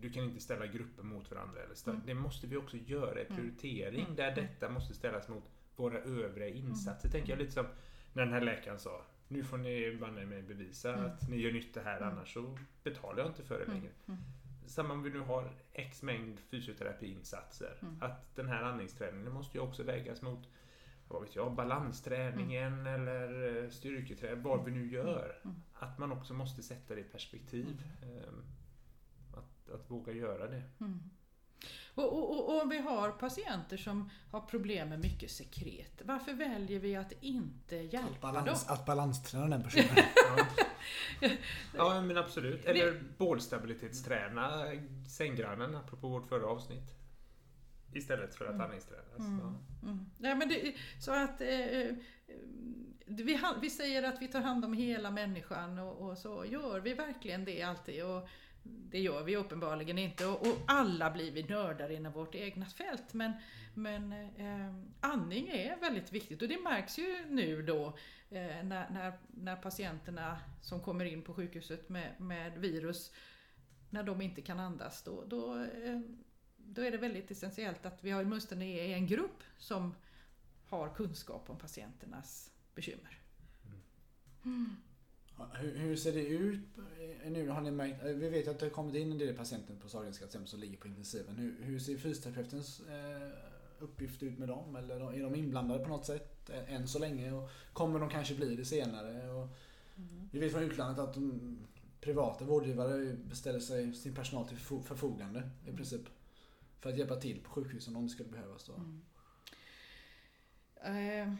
du 0.01 0.09
kan 0.11 0.23
inte 0.23 0.39
ställa 0.39 0.67
grupper 0.67 1.03
mot 1.03 1.31
varandra. 1.31 1.61
Eller 1.63 1.89
Mm. 1.89 2.01
Det 2.05 2.13
måste 2.13 2.47
vi 2.47 2.57
också 2.57 2.77
göra 2.77 3.21
i 3.21 3.25
Mm. 3.25 3.35
prioritering 3.35 4.01
Mm. 4.03 4.15
där 4.15 4.35
detta 4.35 4.69
måste 4.69 4.93
ställas 4.93 5.27
mot 5.29 5.43
våra 5.75 5.99
övriga 5.99 6.47
insatser. 6.49 7.09
Tänker 7.09 7.29
jag 7.29 7.39
lite 7.39 7.51
som 7.51 7.65
när 8.13 8.23
den 8.23 8.33
här 8.33 8.41
läkaren 8.41 8.79
sa 8.79 9.05
nu 9.27 9.43
får 9.43 9.57
ni 9.57 9.97
banne 10.01 10.25
mig 10.25 10.41
bevisa 10.41 10.93
Mm. 10.93 11.05
att 11.05 11.29
ni 11.29 11.37
gör 11.37 11.51
nytta 11.51 11.81
här 11.81 11.97
Mm. 11.97 12.09
annars 12.09 12.33
så 12.33 12.57
betalar 12.83 13.19
jag 13.19 13.27
inte 13.27 13.43
för 13.43 13.57
det 13.59 13.63
Mm. 13.65 13.75
längre. 13.77 13.91
Mm. 14.07 14.19
Samma 14.67 14.93
om 14.93 15.03
vi 15.03 15.09
nu 15.09 15.19
har 15.19 15.51
X 15.73 16.03
mängd 16.03 16.39
fysioterapiinsatser. 16.39 17.77
Mm. 17.81 17.97
Att 18.01 18.35
den 18.35 18.47
här 18.47 18.63
andningsträningen 18.63 19.31
måste 19.33 19.57
ju 19.57 19.63
också 19.63 19.83
vägas 19.83 20.21
mot 20.21 20.47
vad 21.07 21.21
vet 21.21 21.35
jag, 21.35 21.55
balansträningen 21.55 22.87
eller 22.87 23.63
eh, 23.63 23.69
styrketräning, 23.69 24.43
vad 24.43 24.65
vi 24.65 24.71
nu 24.71 24.91
gör. 24.91 25.41
Mm. 25.43 25.55
Att 25.73 25.97
man 25.97 26.11
också 26.11 26.33
måste 26.33 26.63
sätta 26.63 26.95
det 26.95 27.01
i 27.01 27.03
perspektiv. 27.03 27.83
Ehm, 28.01 28.43
Att, 29.37 29.69
att 29.69 29.91
våga 29.91 30.13
göra 30.13 30.47
det. 30.47 30.63
Mm. 30.79 30.99
Och, 31.95 32.13
och, 32.13 32.29
och, 32.31 32.49
och 32.55 32.61
om 32.61 32.69
vi 32.69 32.77
har 32.77 33.11
patienter 33.11 33.77
som 33.77 34.09
har 34.31 34.41
problem 34.41 34.89
med 34.89 34.99
mycket 34.99 35.31
sekret, 35.31 36.01
varför 36.03 36.33
väljer 36.33 36.79
vi 36.79 36.95
att 36.95 37.11
inte 37.21 37.79
Att, 37.79 37.93
hjälpa 37.93 38.31
balans, 38.33 38.65
dem? 38.65 38.73
att 38.73 38.85
balansträna 38.85 39.47
den 39.47 39.63
personen. 39.63 39.87
Ja, 41.21 41.29
ja 41.95 42.01
men 42.01 42.17
absolut. 42.17 42.65
Eller 42.65 43.03
bålstabilitetsträna 43.17 44.65
sänggrannen, 45.09 45.75
apropå 45.75 46.07
vårt 46.07 46.27
förra 46.29 46.47
avsnitt. 46.47 46.95
Istället 47.95 48.35
för 48.35 48.45
att 48.45 48.51
Mm. 48.51 48.61
andningstränas. 48.61 49.19
Mm. 49.19 49.57
Mm. 49.83 50.05
Ja, 50.17 50.35
men 50.35 50.49
det, 50.49 50.73
så 50.99 51.11
att 51.11 51.41
eh, 51.41 51.49
eh, 51.49 51.95
vi, 53.05 53.39
vi 53.61 53.69
säger 53.69 54.03
att 54.03 54.21
vi 54.21 54.27
tar 54.27 54.41
hand 54.41 54.65
om 54.65 54.73
hela 54.73 55.11
människan 55.11 55.79
och, 55.79 56.09
och 56.09 56.17
så 56.17 56.45
gör 56.45 56.79
vi 56.79 56.93
verkligen 56.93 57.45
det 57.45 57.61
alltid. 57.61 58.03
Och 58.05 58.27
det 58.63 58.99
gör 58.99 59.23
vi 59.23 59.35
uppenbarligen 59.37 59.97
inte 59.97 60.25
och, 60.25 60.41
och 60.41 60.57
alla 60.67 61.11
blir 61.11 61.31
vi 61.31 61.43
nördar 61.43 61.89
inom 61.89 62.13
vårt 62.13 62.35
egna 62.35 62.65
fält. 62.65 63.13
Men, 63.13 63.31
men 63.73 64.11
eh, 64.13 64.73
andning 64.99 65.47
är 65.47 65.77
väldigt 65.79 66.11
viktigt 66.11 66.41
och 66.41 66.47
det 66.47 66.63
märks 66.63 66.99
ju 66.99 67.25
nu 67.29 67.61
då 67.61 67.87
eh, 68.29 68.63
när, 68.63 68.89
när, 68.89 69.13
när 69.27 69.55
patienterna 69.55 70.39
som 70.61 70.79
kommer 70.79 71.05
in 71.05 71.21
på 71.21 71.33
sjukhuset 71.33 71.89
med, 71.89 72.21
med 72.21 72.57
virus, 72.57 73.11
när 73.89 74.03
de 74.03 74.21
inte 74.21 74.41
kan 74.41 74.59
andas, 74.59 75.03
då, 75.03 75.23
då 75.27 75.55
eh, 75.59 75.99
då 76.69 76.81
är 76.81 76.91
det 76.91 76.97
väldigt 76.97 77.31
essentiellt 77.31 77.85
att 77.85 78.03
vi 78.03 78.11
har 78.11 78.23
åtminstone 78.23 78.65
en 78.79 79.07
grupp 79.07 79.43
som 79.57 79.95
har 80.67 80.89
kunskap 80.89 81.49
om 81.49 81.57
patienternas 81.57 82.51
bekymmer. 82.75 83.19
Ja, 85.37 85.45
Hur, 85.53 85.77
hur 85.77 85.95
ser 85.95 86.11
det 86.11 86.25
ut 86.27 86.59
nu? 87.25 87.49
Har 87.49 87.61
ni 87.61 87.71
märkt, 87.71 88.03
eh, 88.05 88.11
vi 88.11 88.29
vet 88.29 88.47
att 88.47 88.59
det 88.59 88.65
har 88.65 88.71
kommit 88.71 88.95
in 88.95 89.11
en 89.11 89.17
del 89.17 89.35
patienter 89.35 89.75
på 89.75 89.89
Sahlgrenska 89.89 90.25
som 90.45 90.59
ligger 90.59 90.77
på 90.77 90.87
intensiven. 90.87 91.35
Hur, 91.35 91.55
hur 91.61 91.79
ser 91.79 91.97
fysioterapeutens 91.97 92.79
eh, 92.79 93.31
uppgift 93.79 94.23
ut 94.23 94.37
med 94.39 94.47
dem? 94.47 94.75
Eller 94.75 95.13
är 95.13 95.23
de 95.23 95.35
inblandade 95.35 95.83
på 95.83 95.89
något 95.89 96.05
sätt 96.05 96.49
eh, 96.49 96.73
än 96.73 96.87
så 96.87 96.99
länge? 96.99 97.31
Och 97.31 97.49
kommer 97.73 97.99
de 97.99 98.09
kanske 98.09 98.35
bli 98.35 98.55
det 98.55 98.65
senare? 98.65 99.29
Och 99.29 99.49
vi 100.31 100.39
vet 100.39 100.51
från 100.51 100.63
utlandet 100.63 100.99
att 100.99 101.13
de 101.13 101.57
privata 102.01 102.45
vårdgivare 102.45 103.13
beställer 103.13 103.59
sig 103.59 103.93
sin 103.93 104.15
personal 104.15 104.47
till 104.47 104.57
förfo- 104.57 104.83
förfogande 104.83 105.49
i 105.67 105.71
princip. 105.71 106.01
För 106.85 106.89
att 106.91 106.97
hjälpa 106.97 107.15
till 107.15 107.39
på 107.39 107.49
sjukhusen 107.49 107.95
om 107.95 108.03
det 108.03 108.09
skulle 108.09 108.29
behövas. 108.29 108.65
Då. 108.65 108.73
Mm. 108.73 109.01
Eh, 110.83 111.33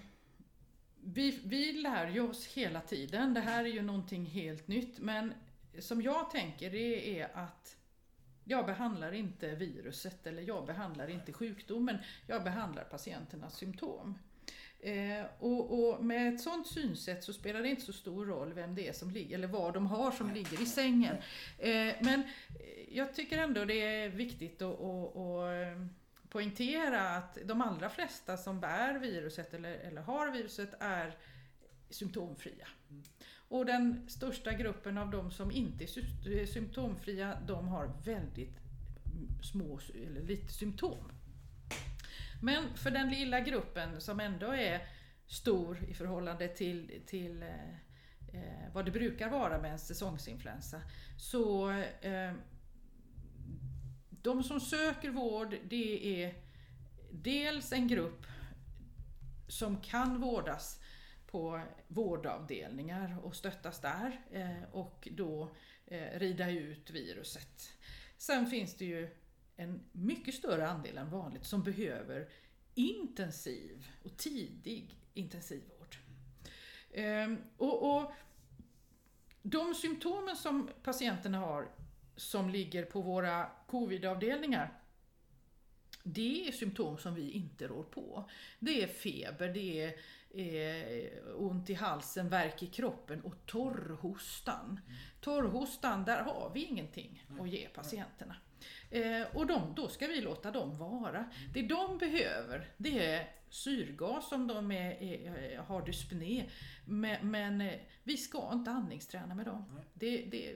vi, 1.03 1.39
vi 1.45 1.73
lär 1.73 2.10
ju 2.10 2.21
oss 2.21 2.47
hela 2.47 2.81
tiden. 2.81 3.34
Det 3.34 3.39
här 3.39 3.63
är 3.65 3.69
ju 3.69 3.81
någonting 3.81 4.25
helt 4.25 4.67
nytt. 4.67 4.99
Men 4.99 5.34
som 5.79 6.01
jag 6.01 6.31
tänker 6.31 6.71
det 6.71 7.19
är 7.19 7.38
att 7.38 7.77
jag 8.43 8.65
behandlar 8.65 9.12
inte 9.12 9.55
viruset 9.55 10.27
eller 10.27 10.41
jag 10.41 10.65
behandlar 10.65 11.08
inte 11.08 11.34
sjukdomen. 11.34 11.97
Jag 12.27 12.43
behandlar 12.43 12.84
patienternas 12.84 13.58
symptom. 13.58 14.17
Eh, 14.79 15.25
och, 15.39 15.79
och 15.79 16.05
med 16.05 16.34
ett 16.34 16.41
sånt 16.41 16.67
synsätt 16.67 17.23
så 17.23 17.34
spelar 17.34 17.62
det 17.62 17.69
inte 17.69 17.81
så 17.81 17.93
stor 17.93 18.25
roll 18.25 18.53
vem 18.53 18.75
det 18.75 18.88
är 18.88 18.93
som 18.93 19.12
ligger 19.12 19.38
eller 19.38 19.47
vad 19.47 19.73
de 19.73 19.88
har 19.88 20.12
som 20.12 20.34
ligger 20.34 20.62
i 20.62 20.65
sängen. 20.65 21.15
Eh, 21.58 21.93
men 22.01 22.23
jag 22.95 23.13
tycker 23.13 23.38
ändå 23.38 23.65
det 23.65 23.81
är 23.81 24.10
viktigt 24.10 24.62
att, 24.62 24.81
att, 24.81 25.15
att 25.15 25.77
eh, 25.77 25.88
poängtera 26.29 27.10
att 27.10 27.38
de 27.45 27.62
allra 27.62 27.89
flesta 27.89 28.38
som 28.38 28.60
bär 28.60 28.99
viruset 28.99 29.53
eller, 29.53 29.73
eller 29.73 30.01
har 30.01 30.31
viruset 30.31 30.73
är 30.79 31.17
symptomfria. 31.89 32.67
Och 33.47 33.65
den 33.65 34.10
största 34.10 34.53
gruppen 34.53 34.97
av 34.97 35.12
de 35.12 35.31
som 35.31 35.51
inte 35.51 35.84
är 35.84 36.39
eh, 36.39 36.45
symptomfria, 36.45 37.38
de 37.47 37.67
har 37.67 37.93
väldigt 38.05 38.58
små 39.43 39.79
eller 40.08 40.21
lite 40.21 40.53
symptom. 40.53 41.12
Men 42.41 42.77
för 42.77 42.91
den 42.91 43.10
lilla 43.10 43.39
gruppen 43.39 44.01
som 44.01 44.19
ändå 44.19 44.51
är 44.51 44.88
stor 45.27 45.84
i 45.88 45.93
förhållande 45.93 46.47
till, 46.47 47.01
till 47.05 47.43
eh, 47.43 47.69
eh 48.34 48.73
vad 48.73 48.86
det 48.86 48.91
brukar 48.91 49.29
vara 49.29 49.62
med 49.62 49.71
en 49.71 49.79
säsongsinfluensa. 49.79 50.81
Så 51.17 51.69
eh, 52.01 52.34
de 54.25 54.43
som 54.43 54.59
söker 54.59 55.09
vård 55.09 55.57
det 55.63 56.23
är 56.23 56.33
dels 57.11 57.71
en 57.71 57.88
grupp 57.88 58.25
som 59.47 59.81
kan 59.81 60.21
vårdas 60.21 60.79
på 61.27 61.61
vårdavdelningar 61.88 63.17
och 63.23 63.35
stöttas 63.35 63.81
där 63.81 64.21
eh, 64.31 64.63
och 64.71 65.07
då 65.11 65.55
eh, 65.85 66.19
rida 66.19 66.51
ut 66.51 66.89
viruset. 66.89 67.73
Sen 68.17 68.47
finns 68.47 68.75
det 68.75 68.85
ju 68.85 69.09
en 69.55 69.83
mycket 69.91 70.35
större 70.35 70.67
andel 70.67 70.97
än 70.97 71.09
vanligt 71.09 71.45
som 71.45 71.63
behöver 71.63 72.29
intensiv 72.73 73.88
och 74.03 74.17
tidig 74.17 74.95
intensivvård. 75.13 75.97
Ehm, 76.93 77.38
och, 77.57 77.97
och 77.97 78.11
de 79.41 79.75
symptomen 79.75 80.35
som 80.35 80.69
patienterna 80.83 81.38
har 81.38 81.74
som 82.15 82.49
ligger 82.49 82.86
på 82.86 83.01
våra 83.01 83.47
covidavdelningar 83.67 84.82
det 86.08 86.47
är 86.47 86.51
symptom 86.51 86.97
som 86.97 87.15
vi 87.15 87.32
inte 87.32 87.67
rår 87.67 87.84
på. 87.84 88.30
Det 88.60 88.84
är 88.84 88.88
feber, 88.88 89.47
det 89.47 89.82
är 89.82 89.93
eh, 90.30 91.12
ont 91.36 91.69
i 91.69 91.73
halsen, 91.73 92.30
värk 92.30 92.63
i 92.63 92.67
kroppen 92.67 93.21
och 93.21 93.45
torrhostan. 93.45 94.65
Mm. 94.65 94.97
Torrhostan, 95.21 96.06
där 96.06 96.21
har 96.21 96.51
vi 96.54 96.65
ingenting 96.65 97.25
att 97.39 97.49
ge 97.49 97.67
patienterna. 97.67 98.36
Eh, 98.91 99.21
och 99.34 99.47
de, 99.47 99.73
då 99.75 99.88
ska 99.88 100.08
vi 100.08 100.21
låta 100.21 100.51
dem 100.51 100.78
vara. 100.78 101.17
Mm. 101.17 101.30
Det 101.54 101.62
de 101.62 101.97
behöver, 101.97 102.69
det 102.78 103.06
är 103.06 103.30
syrgas 103.49 104.32
om 104.32 104.47
de 104.47 104.71
är, 104.71 105.04
är, 105.04 105.58
har 105.58 105.86
dyspné. 105.86 106.49
Men, 106.86 107.32
men, 107.32 107.62
eh, 107.62 107.80
vi 108.04 108.17
ska 108.17 108.50
inte 108.54 108.71
andningsträna 108.71 109.36
med 109.36 109.45
dem. 109.45 109.80
Det, 109.93 110.17
det, 110.17 110.52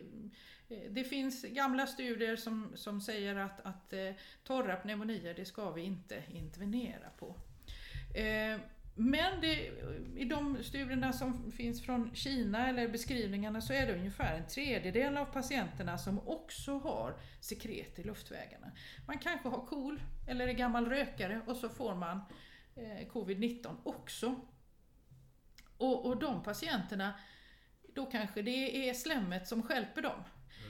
eh, 0.69 0.91
det 0.91 1.03
finns 1.03 1.43
gamla 1.43 1.87
studier 1.87 2.35
som, 2.35 2.71
som 2.75 3.01
säger 3.01 3.35
att, 3.35 3.65
att 3.65 3.93
eh, 3.93 4.11
torra 4.43 4.75
pneumonier, 4.75 5.33
det 5.33 5.45
ska 5.45 5.71
vi 5.71 5.81
inte 5.81 6.23
intervenera 6.33 7.09
på. 7.17 7.35
Men 8.95 9.41
det, 9.41 9.71
i 10.15 10.25
de 10.25 10.57
studierna 10.63 11.13
som 11.13 11.51
finns 11.51 11.85
från 11.85 12.15
Kina 12.15 12.67
eller 12.67 12.87
beskrivningarna 12.87 13.61
så 13.61 13.73
är 13.73 13.87
det 13.87 13.93
ungefär 13.93 14.37
en 14.37 14.47
tredjedel 14.47 15.17
av 15.17 15.25
patienterna 15.25 15.97
som 15.97 16.27
också 16.27 16.77
har 16.77 17.17
sekret 17.39 17.99
i 17.99 18.03
luftvägarna. 18.03 18.71
Man 19.07 19.17
kanske 19.17 19.49
har 19.49 19.65
KOL 19.65 20.01
eller 20.27 20.47
är 20.47 20.53
gammal 20.53 20.85
rökare 20.85 21.41
och 21.47 21.55
så 21.55 21.69
får 21.69 21.95
man 21.95 22.21
eh, 22.75 23.07
covid-19 23.07 23.75
också. 23.83 24.35
Och, 25.79 26.05
och 26.05 26.17
de 26.17 26.43
patienterna, 26.43 27.13
då 27.93 28.05
kanske 28.05 28.41
det 28.41 28.89
är 28.89 28.93
slemmet 28.93 29.47
som 29.47 29.63
skälper 29.63 30.01
dem. 30.01 30.23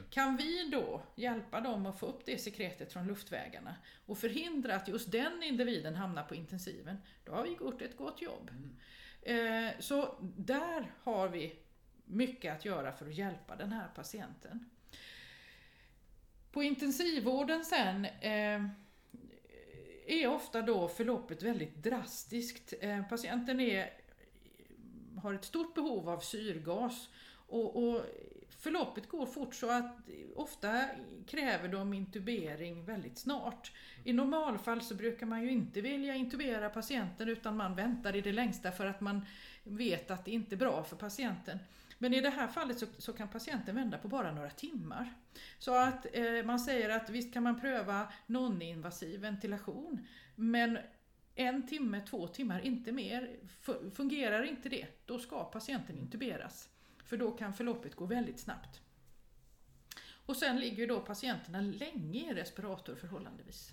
Kan 0.10 0.38
vi 0.38 0.70
då 0.70 1.02
hjälpa 1.16 1.62
dem 1.62 1.86
att 1.86 2.00
få 2.00 2.06
upp 2.06 2.26
det 2.26 2.38
sekretet 2.38 2.94
från 2.94 3.08
luftvägarna 3.08 3.76
och 4.06 4.18
förhindra 4.18 4.76
att 4.76 4.88
just 4.88 5.12
den 5.12 5.44
individen 5.44 5.96
hamnar 5.96 6.24
på 6.24 6.36
intensiven, 6.36 6.98
då 7.26 7.32
har 7.32 7.44
vi 7.44 7.50
gjort 7.50 7.82
ett 7.82 7.98
gott 7.98 8.22
jobb. 8.22 8.52
Mm. 8.52 9.68
Eh, 9.68 9.74
så 9.80 10.16
där 10.22 10.92
har 11.04 11.30
vi 11.30 11.60
mycket 12.06 12.56
att 12.56 12.66
göra 12.66 12.92
för 12.92 13.06
att 13.06 13.16
hjälpa 13.16 13.56
den 13.56 13.72
här 13.72 13.88
patienten. 13.96 14.70
På 16.52 16.64
intensivvården 16.64 17.66
sen 17.66 18.06
eh, 18.06 18.64
är 20.08 20.28
ofta 20.28 20.62
då 20.62 20.88
förloppet 20.88 21.44
väldigt 21.44 21.76
drastiskt. 21.76 22.74
Eh, 22.82 23.04
patienten 23.04 23.60
är, 23.60 23.99
har 25.20 25.34
ett 25.34 25.46
stort 25.46 25.76
behov 25.76 26.10
av 26.10 26.20
syrgas 26.20 27.10
och, 27.48 27.76
och 27.76 28.02
förloppet 28.60 29.10
går 29.10 29.26
fort 29.26 29.56
så 29.56 29.72
att 29.72 29.98
ofta 30.36 30.86
kräver 31.28 31.68
de 31.68 31.94
intubering 31.94 32.86
väldigt 32.86 33.18
snart. 33.18 33.72
I 34.04 34.14
normalfall 34.14 34.82
så 34.82 34.96
brukar 34.96 35.26
man 35.26 35.44
ju 35.44 35.52
inte 35.52 35.82
vilja 35.82 36.16
intubera 36.16 36.70
patienten 36.70 37.30
utan 37.30 37.58
man 37.58 37.76
väntar 37.76 38.16
i 38.16 38.22
det 38.22 38.32
längsta 38.32 38.72
för 38.72 38.86
att 38.86 39.02
man 39.02 39.26
vet 39.64 40.12
att 40.12 40.26
det 40.26 40.32
inte 40.32 40.56
är 40.56 40.58
bra 40.58 40.84
för 40.84 40.96
patienten. 40.96 41.60
Men 41.98 42.14
i 42.14 42.22
det 42.22 42.30
här 42.30 42.48
fallet 42.48 42.80
så, 42.80 42.86
så 42.98 43.14
kan 43.14 43.28
patienten 43.28 43.76
vända 43.76 43.98
på 43.98 44.08
bara 44.08 44.32
några 44.32 44.50
timmar. 44.50 45.14
Så 45.60 45.76
att 45.76 46.06
eh, 46.14 46.46
man 46.46 46.60
säger 46.60 46.90
att 46.90 47.10
visst 47.10 47.34
kan 47.34 47.44
man 47.44 47.60
pröva 47.60 48.08
non-invasiv 48.28 49.20
ventilation 49.20 50.08
men 50.36 50.78
en 51.40 51.68
timme, 51.68 52.02
två 52.10 52.28
timmar, 52.28 52.62
inte 52.62 52.92
mer. 52.92 53.36
Fungerar 53.94 54.44
inte 54.44 54.70
det, 54.70 54.88
då 55.06 55.20
ska 55.20 55.44
patienten 55.44 55.98
intuberas. 55.98 56.70
För 57.04 57.18
då 57.18 57.32
kan 57.32 57.54
förloppet 57.54 57.96
gå 57.96 58.06
väldigt 58.06 58.40
snabbt. 58.40 58.82
Och 60.26 60.36
sen 60.36 60.60
ligger 60.60 60.88
då 60.88 61.00
patienterna 61.00 61.62
länge 61.62 62.32
i 62.32 62.34
respirator 62.34 62.96
förhållandevis. 62.96 63.72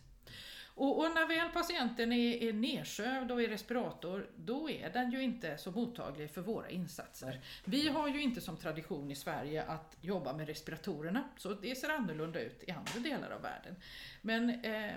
Och, 0.76 0.98
och, 0.98 1.14
när 1.14 1.26
väl 1.26 1.48
patienten 1.48 2.12
är, 2.12 2.42
är 2.42 2.52
nedsövd 2.52 3.30
och 3.30 3.42
i 3.42 3.46
respirator, 3.46 4.30
då 4.36 4.70
är 4.70 4.90
den 4.92 5.10
ju 5.10 5.22
inte 5.22 5.58
så 5.58 5.70
mottaglig 5.70 6.30
för 6.30 6.40
våra 6.40 6.70
insatser. 6.70 7.40
Vi 7.64 7.88
har 7.88 8.08
ju 8.08 8.22
inte 8.22 8.40
som 8.40 8.56
tradition 8.56 9.10
i 9.10 9.14
Sverige 9.14 9.62
att 9.62 9.96
jobba 10.00 10.32
med 10.32 10.46
respiratorerna, 10.46 11.28
så 11.36 11.52
det 11.52 11.74
ser 11.74 11.88
annorlunda 11.88 12.40
ut 12.40 12.64
i 12.66 12.70
andra 12.70 13.00
delar 13.00 13.30
av 13.30 13.42
världen. 13.42 13.76
Men 14.22 14.50
eh, 14.50 14.92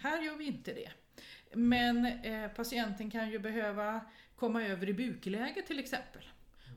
här 0.00 0.22
gör 0.22 0.36
vi 0.36 0.44
inte 0.44 0.74
det. 0.74 0.90
Men 1.54 2.06
eh, 2.06 2.48
patienten 2.48 3.10
kan 3.10 3.30
ju 3.30 3.38
behöva 3.38 4.00
komma 4.36 4.62
över 4.62 4.88
i 4.88 4.94
bukläge 4.94 5.62
till 5.62 5.78
exempel. 5.78 6.22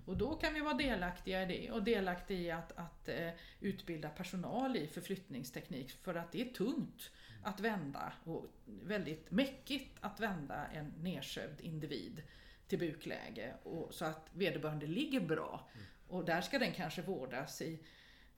Och 0.06 0.18
då 0.18 0.36
kan 0.36 0.54
vi 0.54 0.60
vara 0.60 0.74
delaktiga 0.74 1.44
i 1.44 1.46
det 1.46 1.72
och 1.72 1.84
delaktiga 1.84 2.40
i 2.40 2.52
att, 2.52 2.72
att 2.78 3.10
eh, 3.10 3.30
utbilda 3.60 4.10
personal 4.10 4.78
i 4.78 4.88
förflyttningsteknik 4.88 5.92
för 5.92 6.16
att 6.16 6.32
det 6.32 6.42
är 6.42 6.54
tungt 6.54 7.12
att 7.44 7.60
vända 7.60 8.14
och 8.24 8.46
väldigt 8.66 9.32
mäckigt 9.32 9.98
att 10.02 10.20
vända 10.20 10.68
en 10.74 10.94
nedsövd 11.00 11.62
individ 11.62 12.22
till 12.68 12.80
bukläge 12.80 13.54
och, 13.64 13.94
så 13.94 14.06
att 14.06 14.30
vederbörande 14.34 14.88
ligger 14.88 15.20
bra. 15.20 15.70
Och 16.08 16.26
där 16.26 16.42
ska 16.42 16.60
den 16.60 16.72
kanske 16.72 17.02
vårdas 17.02 17.62
i 17.62 17.80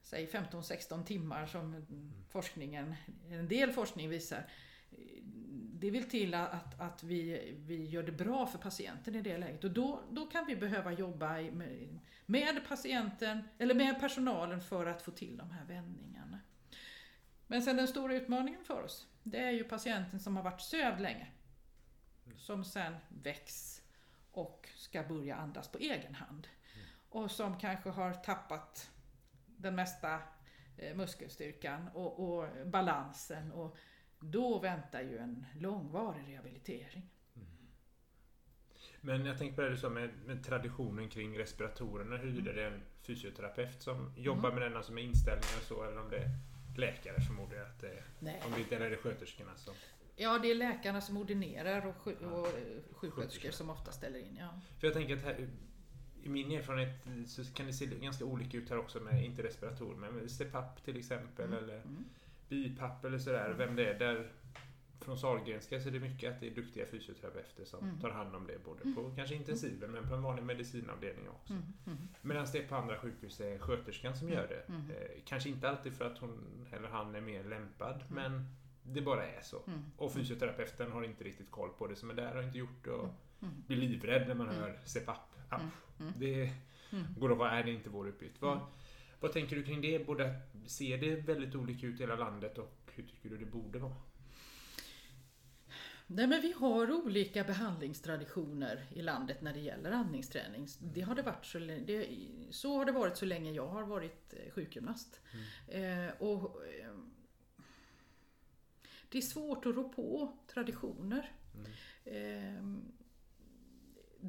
säg 0.02 0.28
15-16 0.28 1.06
timmar 1.06 1.46
som 1.46 1.86
forskningen, 2.30 2.96
en 3.30 3.48
del 3.48 3.72
forskning 3.72 4.10
visar 4.10 4.50
det 5.80 5.92
vill 5.92 6.10
till 6.10 6.34
att, 6.34 6.80
att 6.80 7.04
vi, 7.04 7.54
vi 7.58 7.86
gör 7.86 8.04
det 8.04 8.12
bra 8.12 8.46
för 8.46 8.58
patienten 8.58 9.16
i 9.16 9.22
det 9.22 9.38
läget 9.38 9.64
och 9.64 9.72
då, 9.72 10.02
då 10.12 10.26
kan 10.26 10.46
vi 10.46 10.56
behöva 10.56 10.92
jobba 10.92 11.34
med, 11.34 12.00
med 12.26 12.68
patienten 12.68 13.44
eller 13.58 13.76
med 13.76 14.00
personalen 14.00 14.62
för 14.62 14.86
att 14.86 15.02
få 15.02 15.12
till 15.12 15.38
de 15.38 15.52
här 15.52 15.66
vändningarna. 15.66 16.40
Men 17.48 17.62
sen 17.62 17.78
den 17.78 17.88
stora 17.88 18.16
utmaningen 18.16 18.64
för 18.64 18.84
oss, 18.84 19.08
det 19.24 19.38
är 19.38 19.52
ju 19.52 19.64
patienten 19.64 20.20
som 20.20 20.36
har 20.36 20.44
varit 20.44 20.62
sövd 20.62 21.02
länge. 21.02 21.28
Som 22.38 22.64
sen 22.64 22.96
väcks 23.10 23.82
och 24.32 24.70
ska 24.76 25.04
börja 25.04 25.36
andas 25.36 25.68
på 25.68 25.78
egen 25.78 26.16
hand. 26.16 26.48
Och 27.10 27.32
som 27.32 27.60
kanske 27.60 27.90
har 27.90 28.14
tappat 28.14 28.92
den 29.46 29.76
mesta 29.76 30.20
eh, 30.78 30.96
muskelstyrkan 30.96 31.90
och, 31.94 32.20
och 32.20 32.68
balansen 32.68 33.52
och 33.52 33.78
då 34.20 34.60
väntar 34.60 35.02
ju 35.02 35.18
en 35.18 35.46
långvarig 35.60 36.24
rehabilitering. 36.28 37.10
Mm. 37.36 37.48
Men 39.02 39.26
jag 39.26 39.38
tänker 39.38 39.56
på 39.56 39.62
det 39.62 39.70
du 39.70 39.78
sa 39.78 39.90
med, 39.90 40.10
med 40.26 40.44
traditionen 40.44 41.10
kring 41.10 41.40
respiratorerna. 41.40 42.18
Huruvida 42.18 42.52
mm. 42.52 42.56
det 42.56 42.64
är 42.64 42.72
en 42.72 42.82
fysioterapeut 43.02 43.82
som 43.82 44.14
jobbar 44.18 44.50
mm. 44.50 44.60
med 44.60 44.70
den, 44.70 44.78
alltså 44.78 44.94
med 44.94 45.04
inställningar 45.04 45.58
och 45.58 45.68
så, 45.68 45.84
eller 45.84 46.02
om 46.02 46.10
det 46.10 46.18
är 46.18 46.30
läkare 46.78 47.22
förmodar 47.22 47.58
jag 47.58 47.66
att 47.66 47.80
det 47.80 47.88
är. 47.88 48.04
Nej. 48.20 48.42
Om 48.46 48.52
det, 48.70 48.76
eller 48.76 48.86
är 48.86 48.90
det 48.90 48.98
sköterskorna 48.98 49.56
som... 49.56 49.74
Ja, 50.16 50.40
det 50.40 50.52
är 50.52 50.56
läkarna 50.56 51.02
som 51.02 51.18
ordinerar 51.18 51.86
och, 51.88 51.96
sju, 51.96 52.16
och 52.16 52.48
sjuksköterskor 52.92 53.52
som 53.52 53.70
ofta 53.70 53.92
ställer 53.92 54.20
in. 54.20 54.38
Ja. 54.40 54.62
För 54.80 54.88
jag 54.88 54.94
tänker 54.94 55.18
att 55.18 55.24
här, 55.24 55.50
i 56.24 56.30
min 56.30 56.52
erfarenhet 56.52 57.30
så 57.30 57.54
kan 57.54 57.66
det 57.66 57.74
se 57.74 57.86
ganska 57.86 58.26
olika 58.26 58.58
ut 58.58 58.70
här 58.70 58.78
också 58.78 59.00
med, 59.00 59.26
inte 59.26 59.44
respiratorer, 59.44 59.96
men 59.96 60.30
CPAP 60.30 60.84
till 60.84 60.98
exempel. 60.98 61.46
Mm. 61.46 61.64
Eller, 61.64 61.76
mm 61.76 62.06
bipapp 62.50 63.06
eller 63.06 63.18
sådär, 63.18 63.56
vem 63.58 63.76
det 63.76 63.90
är. 63.90 64.00
Där 64.00 64.32
från 65.02 65.18
Sahlgrenska 65.18 65.80
så 65.80 65.88
är 65.88 65.94
det 65.94 66.00
mycket 66.00 66.34
att 66.34 66.40
det 66.40 66.48
är 66.48 66.56
duktiga 66.56 66.86
fysioterapeuter 66.86 67.66
som 67.66 67.84
mm. 67.84 68.00
tar 68.00 68.10
hand 68.10 68.36
om 68.36 68.48
det. 68.48 68.66
Både 68.66 68.94
på 68.94 69.02
mm. 69.02 69.16
kanske 69.16 69.36
intensiven 69.36 69.92
men 69.92 70.10
på 70.10 70.16
en 70.16 70.22
vanlig 70.22 70.44
medicinavdelning 70.44 71.30
också. 71.30 71.54
Mm. 71.54 71.66
Mm. 71.86 71.98
Medan 72.22 72.48
det 72.54 72.62
på 72.62 72.76
andra 72.76 72.98
sjukhus 72.98 73.40
är 73.40 73.60
sköterskan 73.60 74.16
som 74.16 74.30
gör 74.30 74.48
det. 74.48 74.74
Mm. 74.74 74.92
Eh, 74.92 75.22
kanske 75.26 75.50
inte 75.50 75.70
alltid 75.70 75.94
för 75.94 76.06
att 76.06 76.18
hon 76.18 76.68
eller 76.72 76.88
han 76.88 77.16
är 77.16 77.22
mer 77.22 77.44
lämpad 77.44 78.04
men 78.10 78.46
det 78.84 79.02
bara 79.02 79.28
är 79.28 79.42
så. 79.42 79.62
Mm. 79.68 79.84
Och 79.98 80.14
fysioterapeuten 80.14 80.92
har 80.92 81.04
inte 81.04 81.24
riktigt 81.24 81.52
koll 81.52 81.70
på 81.70 81.88
det 81.88 81.96
som 81.96 82.10
är 82.10 82.14
där 82.14 82.36
har 82.36 82.44
inte 82.44 82.58
gjort 82.58 82.84
det 82.84 82.92
och 82.92 83.10
Mm. 83.42 83.64
blir 83.68 83.78
livrädd 83.78 84.28
när 84.28 84.36
man 84.36 84.50
Mm. 84.50 84.62
hör 84.62 84.80
CPAP. 84.86 85.36
Mm. 85.52 85.68
Mm. 86.00 86.14
Det 86.18 86.52
Mm. 86.90 87.06
går 87.20 87.32
att 87.32 87.38
vara, 87.38 87.52
är 87.52 87.64
det 87.64 87.72
inte 87.72 87.90
vår 87.90 88.08
uppgift. 88.08 88.42
Mm. 88.42 88.60
Vad 89.20 89.34
tänker 89.34 89.56
du 89.56 89.64
kring 89.64 89.82
det? 89.82 90.06
Både 90.06 90.40
ser 90.68 90.98
det 90.98 91.16
väldigt 91.16 91.56
olika 91.56 91.88
ut 91.88 92.00
i 92.00 92.04
hela 92.04 92.16
landet 92.16 92.58
och 92.58 92.92
hur 92.96 93.04
tycker 93.04 93.30
du 93.30 93.38
det 93.38 93.46
borde 93.46 93.80
vara? 93.80 93.96
Nej, 96.10 96.28
men 96.28 96.42
vi 96.42 96.52
har 96.52 96.92
olika 96.92 97.44
behandlingstraditioner 97.44 98.86
i 98.94 99.02
landet 99.02 99.42
när 99.42 99.54
det 99.54 99.60
gäller 99.60 99.92
andningsträning. 99.92 100.68
Det 100.80 101.02
har 101.02 101.16
det 101.16 101.22
varit 101.22 101.46
så, 101.46 101.60
det, 101.60 102.08
så 102.52 102.78
har 102.78 102.86
det 102.86 102.92
varit 102.92 103.18
så 103.18 103.26
länge 103.26 103.52
jag 103.52 103.68
har 103.68 103.84
varit 103.84 104.34
eh, 104.34 104.52
sjukgymnast. 104.52 105.22
Eh, 105.68 106.08
och, 106.20 106.66
eh, 106.66 106.94
det 109.10 109.18
är 109.18 109.22
svårt 109.22 109.66
att 109.66 109.76
rå 109.76 109.90
på 109.90 110.38
traditioner. 110.48 111.32
Eh, 112.06 112.64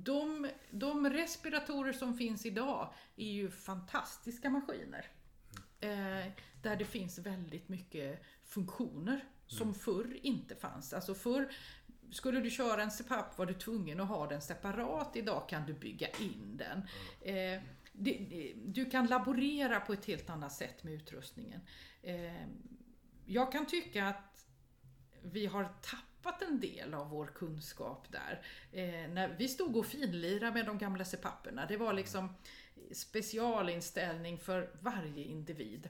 de, 0.05 0.51
de 0.71 1.11
respiratorer 1.11 1.93
som 1.93 2.15
finns 2.17 2.47
idag 2.47 2.93
är 3.17 3.33
ju 3.33 3.51
fantastiska 3.51 4.51
maskiner. 4.51 5.07
Eh, 5.81 6.33
där 6.63 6.77
det 6.77 6.85
finns 6.85 7.19
väldigt 7.19 7.69
mycket 7.69 8.23
funktioner 8.45 9.25
som 9.47 9.75
förr 9.75 10.19
inte 10.23 10.57
fanns. 10.57 10.93
Alltså 10.93 11.15
förr 11.15 11.53
skulle 12.11 12.41
du 12.41 12.51
köra 12.51 12.83
en 12.83 12.91
CPAP 12.91 13.39
var 13.39 13.47
du 13.47 13.55
tvungen 13.55 14.01
att 14.01 14.09
ha 14.09 14.27
den 14.27 14.43
separat. 14.43 15.17
Idag 15.17 15.49
kan 15.49 15.67
du 15.67 15.73
bygga 15.73 16.09
in 16.09 16.57
den. 16.57 16.79
Eh, 17.21 17.63
det, 17.93 18.27
det, 18.31 18.53
du 18.67 18.91
kan 18.91 19.07
laborera 19.07 19.81
på 19.81 19.93
ett 19.93 20.05
helt 20.05 20.31
annat 20.31 20.53
sätt 20.53 20.85
med 20.85 20.93
utrustningen. 20.93 21.61
Eh, 22.03 22.47
jag 23.27 23.53
kan 23.53 23.67
tycka 23.67 24.07
att 24.07 24.47
vi 25.23 25.47
har 25.47 25.65
tappat 25.65 26.08
en 26.43 26.61
del 26.61 26.95
av 26.95 27.11
vår 27.11 27.27
kunskap 27.27 28.07
där. 28.13 28.43
Eh, 28.73 29.11
när 29.11 29.37
vi 29.39 29.49
stod 29.49 29.77
och 29.77 29.87
finlirade 29.87 30.53
med 30.53 30.67
de 30.67 30.79
gamla 30.79 31.05
CPAPerna, 31.05 31.67
det 31.67 31.77
var 31.77 31.93
liksom 31.93 32.35
specialinställning 32.93 34.39
för 34.39 34.71
varje 34.81 35.25
individ. 35.25 35.89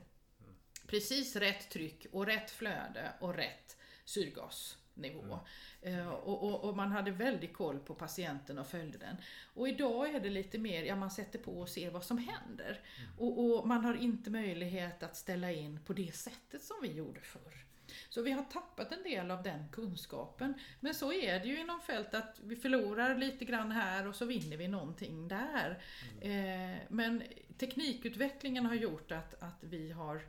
Precis 0.86 1.36
rätt 1.36 1.70
tryck 1.70 2.06
och 2.12 2.26
rätt 2.26 2.50
flöde 2.50 3.12
och 3.20 3.34
rätt 3.34 3.76
syrgasnivå. 4.04 5.40
Eh, 5.82 6.08
och, 6.08 6.42
och, 6.42 6.64
och 6.64 6.76
man 6.76 6.92
hade 6.92 7.10
väldigt 7.10 7.52
koll 7.52 7.78
på 7.78 7.94
patienten 7.94 8.58
och 8.58 8.66
följde 8.66 8.98
den. 8.98 9.16
Och 9.54 9.68
idag 9.68 10.14
är 10.14 10.20
det 10.20 10.30
lite 10.30 10.58
mer, 10.58 10.82
ja 10.82 10.96
man 10.96 11.10
sätter 11.10 11.38
på 11.38 11.60
och 11.60 11.68
ser 11.68 11.90
vad 11.90 12.04
som 12.04 12.18
händer. 12.18 12.80
Och, 13.18 13.44
och 13.44 13.68
man 13.68 13.84
har 13.84 13.94
inte 13.94 14.30
möjlighet 14.30 15.02
att 15.02 15.16
ställa 15.16 15.52
in 15.52 15.80
på 15.84 15.92
det 15.92 16.14
sättet 16.14 16.62
som 16.62 16.76
vi 16.82 16.92
gjorde 16.92 17.20
förr. 17.20 17.67
Så 18.08 18.22
vi 18.22 18.30
har 18.30 18.42
tappat 18.42 18.92
en 18.92 19.02
del 19.02 19.30
av 19.30 19.42
den 19.42 19.68
kunskapen. 19.72 20.54
Men 20.80 20.94
så 20.94 21.12
är 21.12 21.40
det 21.40 21.46
ju 21.46 21.60
inom 21.60 21.80
fält 21.80 22.14
att 22.14 22.40
vi 22.44 22.56
förlorar 22.56 23.16
lite 23.16 23.44
grann 23.44 23.72
här 23.72 24.06
och 24.06 24.14
så 24.14 24.24
vinner 24.24 24.56
vi 24.56 24.68
någonting 24.68 25.28
där. 25.28 25.82
Eh, 26.20 26.82
men 26.88 27.22
teknikutvecklingen 27.58 28.66
har 28.66 28.74
gjort 28.74 29.12
att, 29.12 29.42
att 29.42 29.64
vi 29.64 29.92
har 29.92 30.22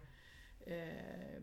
eh, 0.66 1.42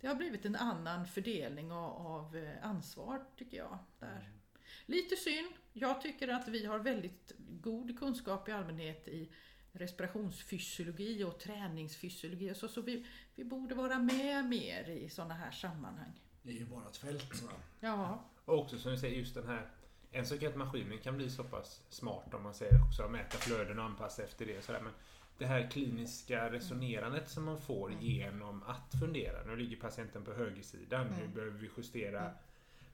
det 0.00 0.06
har 0.06 0.14
blivit 0.14 0.44
en 0.44 0.56
annan 0.56 1.06
fördelning 1.06 1.72
av, 1.72 2.06
av 2.06 2.36
eh, 2.36 2.66
ansvar 2.66 3.24
tycker 3.36 3.56
jag. 3.56 3.78
Där. 3.98 4.30
Lite 4.86 5.16
synd. 5.16 5.52
Jag 5.72 6.02
tycker 6.02 6.28
att 6.28 6.48
vi 6.48 6.66
har 6.66 6.78
väldigt 6.78 7.32
god 7.38 7.98
kunskap 7.98 8.48
i 8.48 8.52
allmänhet 8.52 9.08
i 9.08 9.32
respirationsfysiologi 9.78 11.24
och 11.24 11.38
träningsfysiologi. 11.40 12.54
Så, 12.54 12.68
så 12.68 12.80
vi, 12.80 13.06
vi 13.34 13.44
borde 13.44 13.74
vara 13.74 13.98
med 13.98 14.44
mer 14.44 14.90
i 14.90 15.08
sådana 15.08 15.34
här 15.34 15.50
sammanhang. 15.50 16.20
Det 16.42 16.50
är 16.50 16.54
ju 16.54 16.64
vårat 16.64 16.96
fält. 16.96 17.36
Så. 17.36 17.46
Ja, 17.80 18.24
Och 18.44 18.58
också 18.58 18.78
som 18.78 18.92
du 18.92 18.98
säger, 18.98 19.18
just 19.18 19.34
den 19.34 19.46
här 19.46 19.70
en 20.10 20.26
sak 20.26 20.42
är 20.42 20.48
att 20.48 20.56
maskinen 20.56 20.98
kan 20.98 21.16
bli 21.16 21.30
så 21.30 21.44
pass 21.44 21.82
smart 21.88 22.34
om 22.34 22.42
man 22.42 22.54
säger 22.54 22.84
också, 22.86 23.02
att 23.02 23.10
mäta 23.10 23.38
flöden 23.38 23.78
och 23.78 23.84
anpassa 23.84 24.22
efter 24.22 24.46
det. 24.46 24.64
Sådär. 24.64 24.80
Men 24.80 24.92
det 25.38 25.46
här 25.46 25.70
kliniska 25.70 26.52
resonerandet 26.52 27.28
som 27.28 27.44
man 27.44 27.60
får 27.60 27.92
genom 28.00 28.62
att 28.62 29.00
fundera. 29.00 29.44
Nu 29.44 29.56
ligger 29.56 29.76
patienten 29.76 30.24
på 30.24 30.32
högersidan. 30.32 31.06
Mm. 31.06 31.34
behöver 31.34 31.58
vi 31.58 31.70
justera, 31.76 32.20
Mm. 32.20 32.32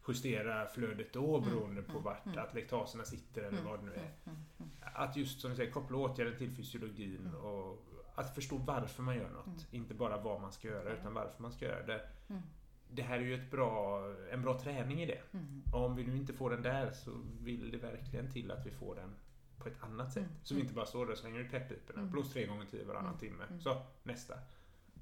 Justera 0.09 0.66
flödet 0.66 1.12
då 1.12 1.40
beroende 1.40 1.82
på 1.82 1.90
Mm. 1.92 2.02
vart 2.02 2.26
Mm. 2.26 2.38
att 2.38 2.55
lektaserna 2.55 3.05
sitter 3.05 3.42
eller 3.42 3.59
Mm. 3.59 3.70
vad 3.70 3.78
det 3.78 3.84
nu 3.84 3.92
är. 3.92 3.98
Mm. 4.24 4.38
Mm. 4.59 4.70
Att 4.94 5.16
just 5.16 5.40
som 5.40 5.50
du 5.50 5.57
säger 5.57 5.70
koppla 5.70 5.96
åtgärden 5.98 6.38
till 6.38 6.50
fysiologin 6.50 7.20
Mm. 7.26 7.34
och 7.40 7.84
att 8.14 8.34
förstå 8.34 8.57
varför 8.57 9.02
man 9.02 9.16
gör 9.16 9.30
något. 9.30 9.46
Mm. 9.46 9.59
Inte 9.70 9.94
bara 9.94 10.20
vad 10.20 10.40
man 10.40 10.52
ska 10.52 10.68
göra 10.68 10.92
utan 10.92 11.14
varför 11.14 11.42
man 11.42 11.52
ska 11.52 11.64
göra 11.64 11.86
det. 11.86 12.00
Mm. 12.28 12.42
Det 12.90 13.02
här 13.02 13.16
är 13.18 13.22
ju 13.22 13.34
ett 13.34 13.50
bra, 13.50 14.00
en 14.32 14.42
bra 14.42 14.59
träning 14.61 15.02
i 15.02 15.07
det. 15.07 15.20
Mm. 15.32 15.62
Och 15.72 15.84
om 15.84 15.96
vi 15.96 16.05
nu 16.05 16.16
inte 16.16 16.32
får 16.32 16.50
den 16.50 16.62
där 16.62 16.90
så 16.92 17.11
vill 17.40 17.70
det 17.70 17.78
verkligen 17.78 18.32
till 18.32 18.50
att 18.50 18.66
vi 18.66 18.70
får 18.70 18.94
den 18.94 19.11
på 19.59 19.68
ett 19.68 19.82
annat 19.82 20.12
sätt. 20.12 20.22
Mm. 20.22 20.34
Så 20.42 20.55
vi 20.55 20.61
inte 20.61 20.74
bara 20.74 20.86
står 20.86 21.07
där 21.07 21.12
och 21.12 21.18
slänger 21.18 21.40
ut 21.40 21.50
pepppiporna. 21.50 22.00
Mm. 22.00 22.12
Blås 22.12 22.32
tre 22.32 22.46
gånger 22.46 22.66
tio 22.70 22.84
varannan 22.84 23.07
Mm. 23.07 23.18
timme. 23.18 23.44
Mm. 23.48 23.61
Så, 23.61 23.82
nästa. 24.02 24.34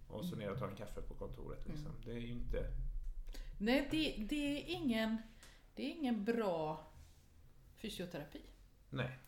Och 0.09 0.24
så 0.24 0.34
Mm. 0.34 0.38
ner 0.38 0.50
och 0.53 0.59
ta 0.59 0.68
en 0.68 0.76
kaffe 0.76 1.03
på 1.03 1.14
kontoret. 1.14 1.68
Liksom. 1.68 1.86
Mm. 1.86 1.98
Det 2.05 2.12
är 2.12 2.16
ju 2.18 2.28
inte... 2.32 2.66
Nej, 3.62 3.88
det, 3.90 4.16
det, 4.18 4.56
är 4.60 4.74
ingen, 4.74 5.16
det 5.74 5.82
är 5.82 5.90
ingen 5.90 6.24
bra 6.24 6.86
fysioterapi. 7.76 8.40
Nej. 8.90 9.18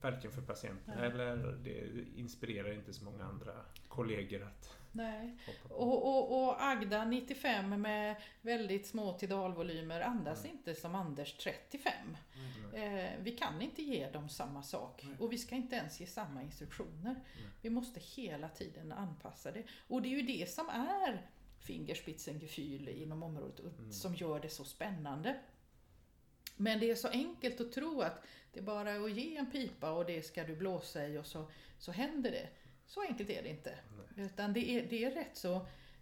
Varken 0.00 0.32
för 0.32 0.42
patienten 0.42 0.94
Nej. 0.98 1.10
eller 1.10 1.36
det 1.36 2.04
inspirerar 2.16 2.72
inte 2.72 2.92
så 2.92 3.04
många 3.04 3.24
andra 3.24 3.52
kollegor 3.88 4.42
att 4.42 4.76
Nej. 4.92 5.36
hoppa 5.46 5.68
på. 5.68 5.74
Och, 5.74 6.06
och, 6.32 6.48
och 6.48 6.64
Agda 6.64 7.04
95 7.04 7.82
med 7.82 8.16
väldigt 8.42 8.86
små 8.86 9.18
tidalvolymer 9.18 10.00
andas 10.00 10.44
Mm. 10.44 10.56
inte 10.56 10.74
som 10.74 10.94
Anders 10.94 11.32
35. 11.36 11.92
Eh, 12.74 13.10
vi 13.22 13.36
kan 13.38 13.62
inte 13.62 13.82
ge 13.82 14.10
dem 14.10 14.28
samma 14.28 14.62
sak 14.62 15.02
Nej. 15.04 15.16
och 15.18 15.32
vi 15.32 15.38
ska 15.38 15.54
inte 15.54 15.76
ens 15.76 16.00
ge 16.00 16.06
samma 16.06 16.42
instruktioner. 16.42 17.16
Vi 17.62 17.70
måste 17.70 18.00
hela 18.00 18.48
tiden 18.48 18.92
anpassa 18.92 19.52
det. 19.52 19.62
Och 19.88 20.02
det 20.02 20.08
är 20.08 20.20
ju 20.20 20.22
det 20.22 20.50
som 20.50 20.68
är 20.68 21.26
Fingerspitzengefühl 21.66 22.88
inom 22.88 23.22
området 23.22 23.78
Mm. 23.78 23.92
som 23.92 24.14
gör 24.14 24.40
det 24.40 24.48
så 24.48 24.64
spännande. 24.64 25.40
Men 26.56 26.80
det 26.80 26.90
är 26.90 26.94
så 26.94 27.08
enkelt 27.08 27.60
att 27.60 27.72
tro 27.72 28.00
att 28.00 28.22
det 28.52 28.60
är 28.60 28.64
bara 28.64 28.94
att 28.94 29.12
ge 29.12 29.36
en 29.36 29.50
pipa 29.50 29.90
och 29.92 30.06
det 30.06 30.22
ska 30.22 30.44
du 30.44 30.56
blåsa 30.56 31.06
i 31.08 31.18
och 31.18 31.26
så, 31.26 31.50
så 31.78 31.92
händer 31.92 32.30
det. 32.30 32.48
Så 32.86 33.02
enkelt 33.02 33.30
är 33.30 33.42
det 33.42 33.48
inte. 33.48 33.78
Utan 34.16 34.52
det 34.52 34.70
är, 34.70 34.86
det 34.90 35.04
är 35.04 35.10
rätt 35.10 35.36
så 35.36 35.54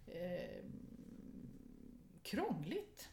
eh, 0.07 0.65
krångligt. 2.23 3.09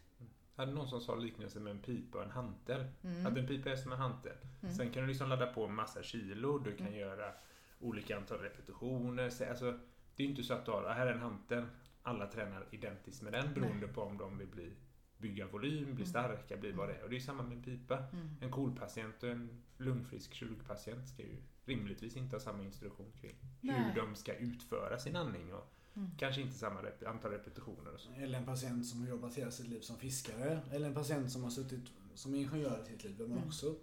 Jag 0.57 0.63
hade 0.65 0.73
någon 0.73 0.89
som 0.89 1.01
sa 1.01 1.15
liknelsen 1.15 1.63
med 1.65 1.71
en 1.71 1.83
pipa 1.83 2.19
och 2.19 2.25
en 2.25 2.31
hantel. 2.31 2.87
Mm. 3.05 3.27
Att 3.27 3.37
en 3.37 3.47
pipa 3.47 3.71
är 3.71 3.77
som 3.77 3.93
en 3.93 3.99
hantel. 3.99 4.37
Mm. 4.63 4.75
Sen 4.75 4.91
kan 4.91 5.03
du 5.03 5.09
liksom 5.09 5.29
ladda 5.29 5.47
på 5.47 5.65
en 5.67 5.75
massa 5.75 6.03
kilo. 6.03 6.59
Du 6.59 6.77
kan 6.77 6.87
Mm. 6.87 6.99
göra 6.99 7.33
olika 7.81 8.17
antal 8.17 8.39
repetitioner. 8.39 9.31
Så, 9.31 9.45
Alltså, 9.45 9.79
det 10.17 10.23
är 10.23 10.27
inte 10.29 10.43
så 10.43 10.55
att 10.55 10.65
du 10.67 10.71
har, 10.71 10.83
"Ah, 10.85 10.93
här 10.93 11.07
är 11.07 11.13
en 11.13 11.21
hantel. 11.21 11.65
Alla 12.03 12.27
tränar 12.27 12.67
identiskt 12.71 13.23
med 13.23 13.33
den 13.33 13.55
beroende 13.55 13.89
på 13.89 14.03
om 14.03 14.19
de 14.19 14.39
vill 14.39 14.49
bli, 14.49 14.73
bygga 15.19 15.47
volym, 15.47 15.85
bli 15.85 15.91
Mm. 15.93 16.07
starka, 16.07 16.57
bli 16.57 16.73
vad 16.73 16.89
det 16.89 16.95
är. 16.95 17.03
Och 17.05 17.11
det 17.11 17.17
är 17.17 17.21
samma 17.21 17.43
med 17.43 17.53
en 17.57 17.63
pipa. 17.63 17.99
Mm. 18.13 18.29
En 18.41 18.51
KOL-patient 18.51 19.23
och 19.23 19.29
en 19.31 19.63
lungfrisk 19.77 20.35
kirurgpatient 20.35 21.09
ska 21.09 21.23
ju 21.23 21.37
rimligtvis 21.65 22.17
inte 22.17 22.37
ha 22.37 22.41
samma 22.41 22.63
instruktion 22.63 23.13
kring 23.21 23.37
Nej. 23.61 23.83
hur 23.83 24.03
de 24.03 24.15
ska 24.15 24.35
utföra 24.35 24.99
sin 24.99 25.17
andning. 25.17 25.53
Och 25.55 25.73
Mm. 25.95 26.11
Kanske 26.19 26.41
inte 26.41 26.55
samma 26.59 26.81
rep- 26.83 27.07
antal 27.09 27.31
repetitioner 27.31 27.95
och 27.95 28.01
så. 28.01 28.13
Eller 28.13 28.39
en 28.39 28.45
patient 28.47 28.87
som 28.87 29.01
har 29.01 29.09
jobbat 29.09 29.35
hela 29.35 29.51
sitt 29.51 29.67
liv 29.69 29.81
som 29.81 29.97
fiskare. 29.99 30.61
Eller 30.71 30.87
en 30.89 30.95
patient 30.95 31.33
som 31.33 31.43
har 31.43 31.51
suttit 31.51 31.91
som 32.15 32.35
ingenjör 32.35 32.83
i 32.83 32.85
sitt 32.87 33.05
liv. 33.05 33.17
Där 33.17 33.27
man 33.27 33.37
Mm. 33.37 33.49
också 33.49 33.77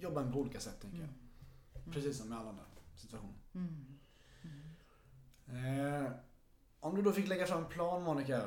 jobbar 0.00 0.32
på 0.32 0.38
olika 0.40 0.60
sätt, 0.60 0.80
tänker 0.80 0.98
jag. 0.98 1.08
Mm. 1.08 1.92
Precis 1.92 2.18
som 2.18 2.28
med 2.28 2.38
alla 2.38 2.48
andra 2.50 2.64
situationer. 2.96 3.34
Mm. 3.54 3.84
Eh, 5.46 6.10
om 6.84 6.96
du 6.96 7.02
då 7.02 7.12
fick 7.12 7.28
lägga 7.28 7.46
fram 7.46 7.58
en 7.58 7.68
plan, 7.68 8.02
Monica, 8.02 8.42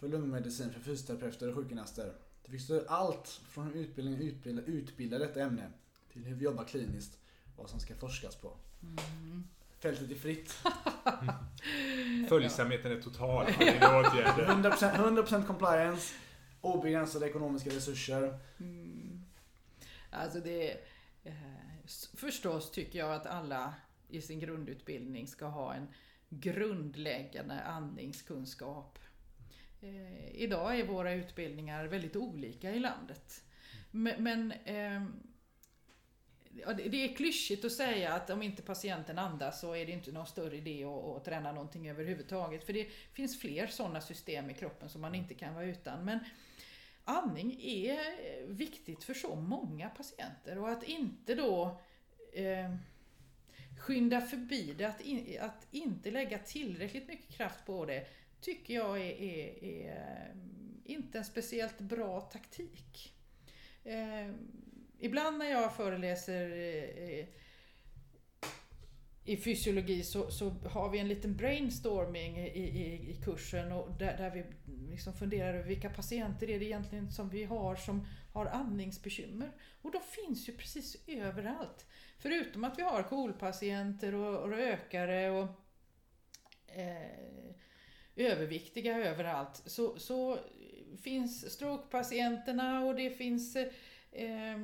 för 0.00 0.08
lungmedicin 0.08 0.72
för 0.72 0.80
fysioterapeuter 0.80 1.48
och 1.48 1.54
sjukgymnaster. 1.54 2.12
Du 2.44 2.52
fick 2.52 2.60
stå 2.60 2.82
allt 2.88 3.40
från 3.50 3.66
hur 3.66 3.74
utbildningen 3.80 4.20
utbilda, 4.20 4.62
utbildar 4.62 5.18
detta 5.18 5.40
ämne 5.40 5.70
till 6.12 6.24
hur 6.24 6.34
vi 6.34 6.44
jobbar 6.44 6.64
kliniskt, 6.64 7.18
vad 7.56 7.70
som 7.70 7.80
ska 7.80 7.94
forskas 7.94 8.36
på. 8.36 8.56
Mm. 8.82 9.48
Fältet 9.78 10.10
är 10.10 10.14
fritt. 10.14 10.52
Följsamheten 12.28 12.92
är 12.92 13.00
total 13.00 13.46
på 13.46 13.64
dina 13.64 13.98
åtgärder. 13.98 14.46
100%, 14.46 15.24
100% 15.24 15.46
compliance, 15.46 16.14
obegränsade 16.60 17.26
ekonomiska 17.26 17.70
resurser. 17.70 18.38
Mm. 18.60 19.24
Alltså 20.10 20.40
det... 20.40 20.70
Eh, 21.24 21.32
förstås 22.14 22.70
tycker 22.70 22.98
jag 22.98 23.14
att 23.14 23.26
alla 23.26 23.74
i 24.08 24.22
sin 24.22 24.40
grundutbildning 24.40 25.26
ska 25.26 25.46
ha 25.46 25.74
en 25.74 25.88
grundläggande 26.28 27.62
andningskunskap. 27.62 28.98
Eh, 29.80 30.34
idag 30.34 30.80
är 30.80 30.86
våra 30.86 31.12
utbildningar 31.12 31.84
väldigt 31.84 32.16
olika 32.16 32.70
i 32.70 32.78
landet. 32.78 33.44
Men, 33.90 34.22
men 34.22 34.52
ehm, 34.64 35.22
ja, 36.52 36.72
det 36.72 36.88
det 36.88 37.04
är 37.04 37.16
klyschigt 37.16 37.64
att 37.64 37.72
säga 37.72 38.14
att 38.14 38.30
om 38.30 38.42
inte 38.42 38.62
patienten 38.62 39.18
andas 39.18 39.60
så 39.60 39.76
är 39.76 39.86
det 39.86 39.92
inte 39.92 40.12
någon 40.12 40.26
större 40.26 40.56
idé 40.56 40.84
att, 40.84 41.04
att 41.04 41.24
träna 41.24 41.52
någonting 41.52 41.88
överhuvudtaget. 41.88 42.64
För 42.64 42.72
det 42.72 42.88
finns 43.12 43.40
fler 43.40 43.66
sådana 43.66 44.00
system 44.00 44.50
i 44.50 44.54
kroppen 44.54 44.88
som 44.88 45.00
man 45.00 45.14
inte 45.14 45.34
kan 45.34 45.54
vara 45.54 45.64
utan. 45.64 46.04
Men 46.04 46.18
andning 47.04 47.60
är 47.62 47.98
viktigt 48.46 49.04
för 49.04 49.14
så 49.14 49.34
många 49.36 49.88
patienter 49.88 50.58
och 50.58 50.70
att 50.70 50.82
inte 50.82 51.34
då 51.34 51.80
eh, 52.32 52.74
skynda 53.78 54.20
förbi 54.20 54.74
det, 54.78 54.84
att, 54.84 55.00
in, 55.00 55.40
att 55.40 55.66
inte 55.70 56.10
lägga 56.10 56.38
tillräckligt 56.38 57.08
mycket 57.08 57.28
kraft 57.28 57.66
på 57.66 57.84
det 57.84 58.06
tycker 58.40 58.74
jag 58.74 58.98
är, 58.98 59.22
är, 59.22 59.64
är 59.64 59.90
eh, 59.90 60.36
inte 60.84 61.18
en 61.18 61.24
speciellt 61.24 61.78
bra 61.78 62.20
taktik. 62.20 63.14
Eh, 63.84 64.34
ibland 64.98 65.38
när 65.38 65.50
jag 65.50 65.76
föreläser 65.76 66.50
eh, 66.50 67.26
i 69.24 69.36
fysiologi 69.36 70.02
så, 70.02 70.30
så, 70.30 70.50
har 70.50 70.90
vi 70.90 70.98
en 70.98 71.08
liten 71.08 71.36
brainstorming 71.36 72.38
i, 72.38 72.48
i, 72.48 73.10
i 73.10 73.20
kursen 73.24 73.72
och 73.72 73.98
där, 73.98 74.16
där 74.16 74.30
vi 74.30 74.44
liksom 74.90 75.12
funderar 75.12 75.54
över 75.54 75.68
vilka 75.68 75.90
patienter 75.90 76.50
är 76.50 76.58
det 76.58 76.64
egentligen 76.64 77.10
som 77.10 77.28
vi 77.28 77.44
har 77.44 77.76
som 77.76 78.06
har 78.32 78.46
andningsbekymmer. 78.46 79.52
Och 79.82 79.92
de 79.92 80.00
finns 80.00 80.48
ju 80.48 80.52
precis 80.52 80.96
överallt. 81.06 81.86
Förutom 82.18 82.64
att 82.64 82.78
vi 82.78 82.82
har 82.82 83.02
KOL-patienter 83.02 84.14
och, 84.14 84.50
rökare 84.50 85.30
och 85.30 85.48
eh, 86.66 87.54
överviktiga 88.16 88.98
överallt 88.98 89.62
så, 89.66 89.98
så 89.98 90.38
finns 91.02 91.52
strokepatienterna 91.52 92.84
och 92.84 92.94
det 92.94 93.10
finns 93.10 93.56
eh, 93.56 94.58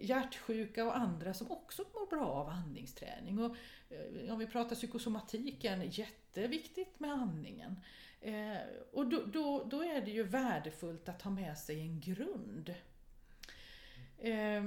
hjärtsjuka 0.00 0.84
och 0.84 0.96
andra 0.96 1.34
som 1.34 1.50
också 1.50 1.84
mår 1.94 2.06
bra 2.10 2.26
av 2.26 2.48
andningsträning. 2.48 3.38
Och, 3.38 3.56
eh, 3.88 4.32
om 4.32 4.38
vi 4.38 4.46
pratar 4.46 4.76
psykosomatiken, 4.76 5.90
jätteviktigt 5.90 7.00
med 7.00 7.12
andningen. 7.12 7.80
Eh, 8.20 8.58
och 8.92 9.06
då, 9.06 9.24
då, 9.24 9.64
då, 9.64 9.82
är 9.82 10.00
det 10.00 10.10
ju 10.10 10.22
värdefullt 10.22 11.08
att 11.08 11.22
ha 11.22 11.30
med 11.30 11.58
sig 11.58 11.80
en 11.80 12.00
grund. 12.00 12.74
Eh, 14.18 14.64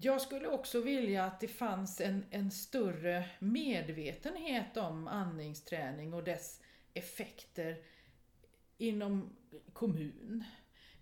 jag 0.00 0.20
skulle 0.20 0.48
också 0.48 0.80
vilja 0.80 1.24
att 1.24 1.40
det 1.40 1.48
fanns 1.48 2.00
en, 2.00 2.24
en 2.30 2.50
större 2.50 3.24
medvetenhet 3.38 4.76
om 4.76 5.08
andningsträning 5.08 6.14
och 6.14 6.24
dess 6.24 6.60
effekter 6.94 7.76
inom 8.78 9.36
kommun, 9.72 10.44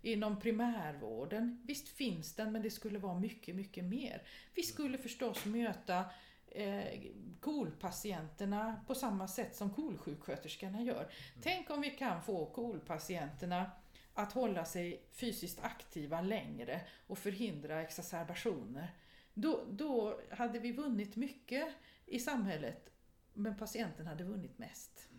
inom 0.01 0.39
primärvården. 0.39 1.61
Visst 1.65 1.89
finns 1.89 2.35
den, 2.35 2.51
men 2.51 2.61
det 2.61 2.71
skulle 2.71 2.99
vara 2.99 3.19
mycket, 3.19 3.55
mycket 3.55 3.83
mer. 3.83 4.23
Vi 4.53 4.63
skulle 4.63 4.97
förstås 4.97 5.45
möta 5.45 6.05
eh, 6.47 7.01
KOL-patienterna 7.39 8.83
på 8.87 8.95
samma 8.95 9.27
sätt 9.27 9.55
som 9.55 9.73
KOL-sjuksköterskorna 9.73 10.81
gör. 10.81 11.11
Tänk 11.41 11.69
om 11.69 11.81
vi 11.81 11.89
kan 11.89 12.23
få 12.23 12.45
KOL-patienterna 12.45 13.71
att 14.13 14.33
hålla 14.33 14.65
sig 14.65 15.03
fysiskt 15.11 15.59
aktiva 15.63 16.21
längre 16.21 16.81
och 17.07 17.17
förhindra 17.17 17.81
exacerbationer. 17.81 18.95
Då, 19.33 19.65
då 19.71 20.19
hade 20.31 20.59
vi 20.59 20.71
vunnit 20.71 21.15
mycket 21.15 21.67
i 22.05 22.19
samhället, 22.19 22.89
men 23.33 23.57
patienten 23.57 24.07
hade 24.07 24.23
vunnit 24.23 24.57
mest. 24.57 25.09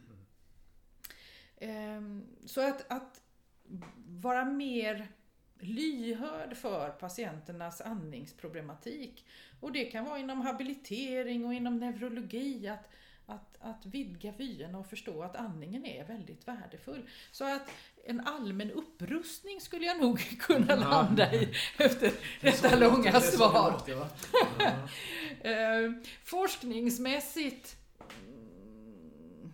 Mm. 1.56 2.26
Så 2.46 2.68
att, 2.68 2.92
att 2.92 3.22
vara 4.06 4.44
mer 4.44 5.08
lyhörd 5.58 6.56
för 6.56 6.90
patienternas 6.90 7.80
andningsproblematik. 7.80 9.26
Och 9.60 9.72
det 9.72 9.84
kan 9.84 10.04
vara 10.04 10.18
inom 10.18 10.40
habilitering 10.40 11.44
och 11.44 11.54
inom 11.54 11.76
neurologi. 11.76 12.68
Att, 12.68 12.88
att, 13.30 13.56
att 13.60 13.86
vidga 13.86 14.32
vyerna 14.32 14.78
och 14.78 14.86
förstå 14.86 15.22
att 15.22 15.36
andningen 15.36 15.86
är 15.86 16.04
väldigt 16.04 16.48
värdefull. 16.48 17.08
Så 17.32 17.44
att 17.44 17.70
en 18.04 18.20
allmän 18.20 18.70
upprustning 18.70 19.60
skulle 19.60 19.86
jag 19.86 20.00
nog 20.00 20.18
kunna 20.40 20.74
landa 20.74 21.34
i 21.34 21.54
efter 21.78 22.12
detta 22.40 22.76
långa 22.76 23.20
svar. 23.20 23.82
eh, 25.40 25.92
forskningsmässigt 26.24 27.76
mm, 28.26 29.52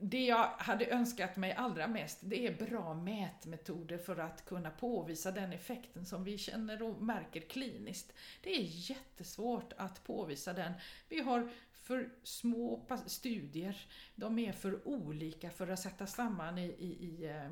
det 0.00 0.24
jag 0.24 0.48
hade 0.58 0.86
önskat 0.86 1.36
mig 1.36 1.52
allra 1.52 1.86
mest, 1.86 2.18
det 2.20 2.46
är 2.46 2.66
bra 2.66 2.94
mätmetoder 2.94 3.98
för 3.98 4.16
att 4.16 4.44
kunna 4.44 4.70
påvisa 4.70 5.30
den 5.30 5.52
effekten 5.52 6.06
som 6.06 6.24
vi 6.24 6.38
känner 6.38 6.82
och 6.82 7.02
märker 7.02 7.40
kliniskt. 7.40 8.12
Det 8.42 8.50
är 8.56 8.90
jättesvårt 8.90 9.72
att 9.76 10.04
påvisa 10.04 10.52
den. 10.52 10.72
Vi 11.08 11.20
har 11.20 11.50
för 11.86 12.08
små 12.22 12.86
studier. 13.06 13.76
De 14.14 14.38
är 14.38 14.52
för 14.52 14.88
olika 14.88 15.50
för 15.50 15.68
att 15.68 15.80
sätta 15.80 16.06
samman 16.06 16.58
i, 16.58 16.66
i, 16.66 16.86
i 16.86 17.24
eh, 17.24 17.46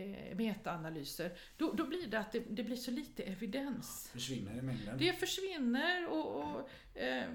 eh, 0.00 0.36
metaanalyser. 0.36 1.38
Då, 1.56 1.72
då 1.72 1.86
blir 1.86 2.06
det 2.06 2.18
att 2.18 2.32
det, 2.32 2.42
det, 2.50 2.64
blir 2.64 2.76
så 2.76 2.90
lite 2.90 3.22
evidens. 3.22 4.08
Försvinner 4.12 4.58
i 4.58 4.62
mängden? 4.62 4.98
Det 4.98 5.12
försvinner 5.12 6.08
och, 6.08 6.36
och 6.36 6.70
eh, 6.98 7.30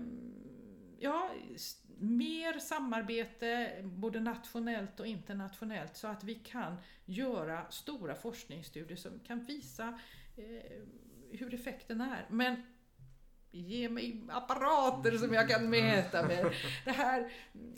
ja, 1.00 1.32
mer 1.98 2.60
samarbete 2.60 3.82
både 3.84 4.20
nationellt 4.20 5.00
och 5.00 5.08
internationellt 5.08 5.98
så 5.98 6.08
att 6.08 6.24
vi 6.24 6.36
kan 6.36 6.76
göra 7.06 7.72
stora 7.72 8.16
forskningsstudier 8.16 8.98
som 8.98 9.20
kan 9.20 9.46
visa 9.46 10.00
eh, 10.38 10.82
hur 11.32 11.54
effekten 11.54 12.02
är. 12.02 12.28
Men 12.30 12.64
Ge 13.52 13.90
mig 13.90 14.22
apparater 14.30 15.18
som 15.18 15.34
jag 15.34 15.50
kan 15.50 15.70
mäta 15.70 16.28
med. 16.28 16.54
Det 16.86 16.92
här, 16.92 17.32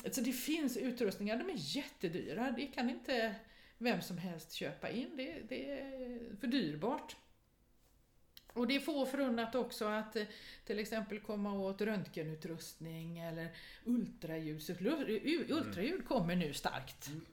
alltså 0.06 0.22
det 0.22 0.34
finns 0.34 0.78
utrustningar, 0.78 1.38
de 1.38 1.50
är 1.50 1.78
jättedyra. 1.78 2.52
Det 2.58 2.68
kan 2.68 2.90
inte 2.90 3.36
vem 3.78 4.02
som 4.02 4.18
helst 4.18 4.52
köpa 4.52 4.90
in. 4.90 5.18
Det, 5.18 5.42
det 5.50 5.72
är 5.72 6.36
för 6.40 6.48
dyrbart. 6.48 7.16
Och 8.54 8.68
det 8.68 8.76
är 8.76 8.80
få 8.80 9.06
förunnat 9.06 9.56
också 9.56 9.86
att 9.86 10.16
eh, 10.16 10.24
till 10.66 10.80
exempel 10.80 11.20
komma 11.20 11.54
åt 11.54 11.82
röntgenutrustning 11.82 13.20
eller 13.20 13.48
ultraljud. 13.84 14.62
Ultraljud 15.50 16.08
kommer 16.08 16.36
nu 16.36 16.54
starkt. 16.54 17.08
Mm. 17.08 17.26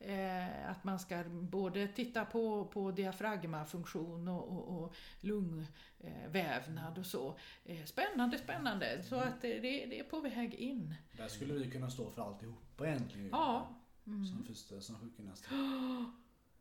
Mm. 0.00 0.40
Eh, 0.40 0.70
att 0.70 0.84
man 0.84 0.98
ska 0.98 1.24
både 1.28 1.88
titta 1.88 2.24
på, 2.24 2.64
på 2.64 2.90
diafragmafunktion 2.90 4.28
och, 4.28 4.48
och, 4.48 4.82
och 4.82 4.94
lungvävnad 5.20 6.98
och 6.98 7.06
så. 7.06 7.38
Eh, 7.64 7.84
spännande, 7.84 8.38
spännande. 8.38 9.02
Så 9.02 9.16
att 9.16 9.42
det, 9.42 9.60
det 9.60 9.98
är 9.98 10.04
på 10.04 10.20
väg 10.20 10.54
in. 10.54 10.94
Där 11.12 11.28
skulle 11.28 11.54
vi 11.54 11.70
kunna 11.70 11.90
stå 11.90 12.10
för 12.10 12.22
alltihopa 12.22 12.88
egentligen. 12.88 13.28
Ja. 13.32 13.68
Mm. 14.06 14.26
Som, 14.26 14.44
första, 14.44 14.80
som 14.80 14.98
sjukgymnast. 14.98 15.48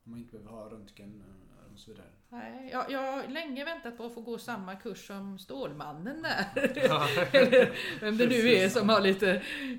Om 0.03 0.11
man 0.11 0.19
inte 0.19 0.31
behöver 0.31 0.51
ha 0.51 0.69
röntgen 0.69 1.23
eh, 1.27 1.73
och 1.73 1.79
så 1.79 1.91
vidare. 1.91 2.07
Nej, 2.29 2.69
jag, 2.71 2.91
jag 2.91 3.11
har 3.11 3.27
länge 3.27 3.65
väntat 3.65 3.97
på 3.97 4.05
att 4.05 4.13
få 4.13 4.21
gå 4.21 4.38
samma 4.38 4.75
kurs 4.75 5.07
som 5.07 5.39
Stålmannen 5.39 6.21
där. 6.21 6.45
Eller 7.31 7.77
vem 7.99 8.17
det 8.17 8.27
nu 8.27 8.49
är 8.49 8.69
som 8.69 8.89
har 8.89 9.01
lite 9.01 9.31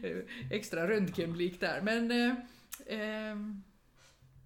eh, 0.02 0.50
extra 0.50 0.88
röntgenblick 0.88 1.61
där. 1.61 1.82
Men 1.82 2.11
eh, 2.87 3.37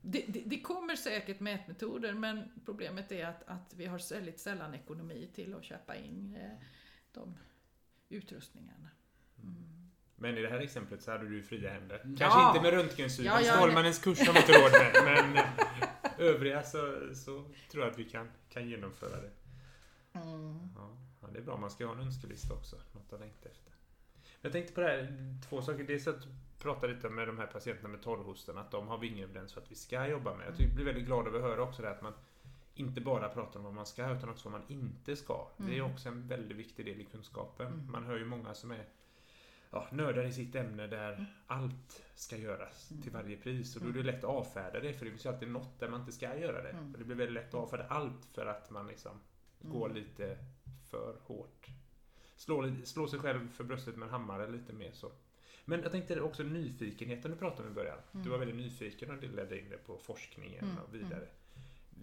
det, 0.02 0.24
det, 0.28 0.42
det, 0.46 0.60
kommer 0.60 0.96
säkert 0.96 1.40
mätmetoder 1.40 2.14
men 2.14 2.50
problemet 2.64 3.12
är 3.12 3.26
att, 3.26 3.42
att 3.46 3.74
vi 3.76 3.86
har 3.86 4.14
väldigt 4.14 4.40
sällan 4.40 4.74
ekonomi 4.74 5.30
till 5.34 5.54
att 5.54 5.64
köpa 5.64 5.96
in 5.96 6.36
eh, 6.40 6.66
de 7.12 7.36
utrustningarna. 8.08 8.88
Mm. 9.42 9.80
Men 10.16 10.38
i 10.38 10.42
det 10.42 10.48
här 10.48 10.60
exemplet 10.60 11.02
så 11.02 11.10
hade 11.10 11.28
du 11.28 11.42
fria 11.42 11.70
händer. 11.70 11.98
Kanske 11.98 12.24
ja. 12.24 12.48
inte 12.48 12.62
med 12.62 12.72
röntgensynen, 12.72 13.32
ja, 13.32 13.40
ja, 13.40 13.52
Stålmannens 13.52 13.98
kurs 13.98 14.26
har 14.26 14.32
vi 14.32 14.38
inte 14.38 14.52
råd 14.52 14.72
med. 14.72 15.04
Men 15.04 15.36
eh, 15.36 16.10
övriga 16.18 16.62
så, 16.62 17.14
så 17.14 17.44
tror 17.70 17.84
jag 17.84 17.92
att 17.92 17.98
vi 17.98 18.04
kan, 18.04 18.30
kan 18.48 18.68
genomföra 18.68 19.20
det. 19.20 19.30
Mm. 20.12 20.68
Ja, 21.20 21.28
det 21.32 21.38
är 21.38 21.42
bra, 21.42 21.56
man 21.56 21.70
ska 21.70 21.86
ha 21.86 21.94
en 21.94 22.00
önskelista 22.00 22.54
också. 22.54 22.76
Något 22.92 23.12
att 23.12 23.20
längta 23.20 23.48
efter. 23.48 23.72
Jag 24.40 24.52
tänkte 24.52 24.72
på 24.72 24.80
det 24.80 24.86
här, 24.86 25.34
två 25.48 25.62
saker. 25.62 25.84
Dels 25.84 26.06
att 26.06 26.26
prata 26.60 26.86
lite 26.86 27.08
med 27.08 27.28
de 27.28 27.38
här 27.38 27.46
patienterna 27.46 27.88
med 27.88 28.02
torrhostan, 28.02 28.58
att 28.58 28.70
de 28.70 28.88
har 28.88 28.98
vi 28.98 29.06
ingen 29.06 29.24
evidens 29.24 29.52
för 29.52 29.60
att 29.60 29.70
vi 29.70 29.74
ska 29.74 30.06
jobba 30.06 30.34
med. 30.34 30.46
Jag 30.58 30.74
blir 30.74 30.84
väldigt 30.84 31.06
glad 31.06 31.26
över 31.26 31.38
att 31.38 31.44
höra 31.44 31.62
också 31.62 31.82
det 31.82 31.90
att 31.90 32.02
man 32.02 32.12
inte 32.74 33.00
bara 33.00 33.28
pratar 33.28 33.58
om 33.58 33.64
vad 33.64 33.74
man 33.74 33.86
ska 33.86 34.10
utan 34.10 34.28
också 34.28 34.48
vad 34.48 34.60
man 34.60 34.70
inte 34.70 35.16
ska. 35.16 35.48
Mm. 35.56 35.70
Det 35.70 35.76
är 35.76 35.80
mm. 35.80 35.92
också 35.92 36.08
en 36.08 36.28
väldigt 36.28 36.56
viktig 36.56 36.86
del 36.86 37.00
i 37.00 37.04
kunskapen. 37.04 37.66
Mm. 37.66 37.92
Man 37.92 38.04
hör 38.04 38.18
ju 38.18 38.24
många 38.24 38.54
som 38.54 38.70
är 38.70 38.84
ja, 39.70 39.88
nördar 39.92 40.24
i 40.24 40.32
sitt 40.32 40.54
ämne 40.54 40.86
där 40.86 41.12
mm. 41.12 41.24
allt 41.46 42.02
ska 42.14 42.36
göras 42.36 42.90
mm. 42.90 43.02
till 43.02 43.12
varje 43.12 43.36
pris. 43.36 43.76
Och 43.76 43.82
då 43.82 43.88
är 43.88 43.92
det 43.92 44.02
lätt 44.02 44.24
att 44.24 44.30
avfärda 44.30 44.80
det 44.80 44.92
för 44.92 45.04
det 45.04 45.10
finns 45.10 45.24
ju 45.24 45.28
alltid 45.28 45.50
något 45.50 45.80
där 45.80 45.88
man 45.88 46.00
inte 46.00 46.12
ska 46.12 46.38
göra 46.38 46.62
det. 46.62 46.76
Och 46.92 46.98
det 46.98 47.04
blir 47.04 47.16
väldigt 47.16 47.34
lätt 47.34 47.54
att 47.54 47.60
avfärda 47.60 47.86
allt 47.86 48.24
för 48.34 48.46
att 48.46 48.70
man 48.70 48.86
liksom 48.86 49.12
går 49.60 49.88
lite 49.88 50.38
för 50.90 51.16
hårt. 51.22 51.66
Slår, 52.36 52.84
slår 52.84 53.06
sig 53.06 53.18
själv 53.18 53.48
för 53.48 53.64
bröstet 53.64 53.96
med 53.96 54.06
en 54.06 54.12
hammare 54.12 54.50
lite 54.50 54.72
mer 54.72 54.92
så. 54.92 55.12
Men 55.70 55.82
jag 55.82 55.92
tänkte 55.92 56.20
också 56.20 56.42
nyfikenheten 56.42 57.30
du 57.30 57.36
pratade 57.36 57.62
om 57.68 57.72
i 57.72 57.74
början. 57.74 57.98
Mm. 58.12 58.24
Du 58.24 58.30
var 58.30 58.38
väldigt 58.38 58.56
nyfiken 58.56 59.10
och 59.10 59.16
det 59.20 59.28
ledde 59.28 59.58
in 59.60 59.68
dig 59.68 59.78
på 59.78 59.98
forskningen 59.98 60.64
mm. 60.64 60.78
och 60.78 60.94
vidare. 60.94 61.28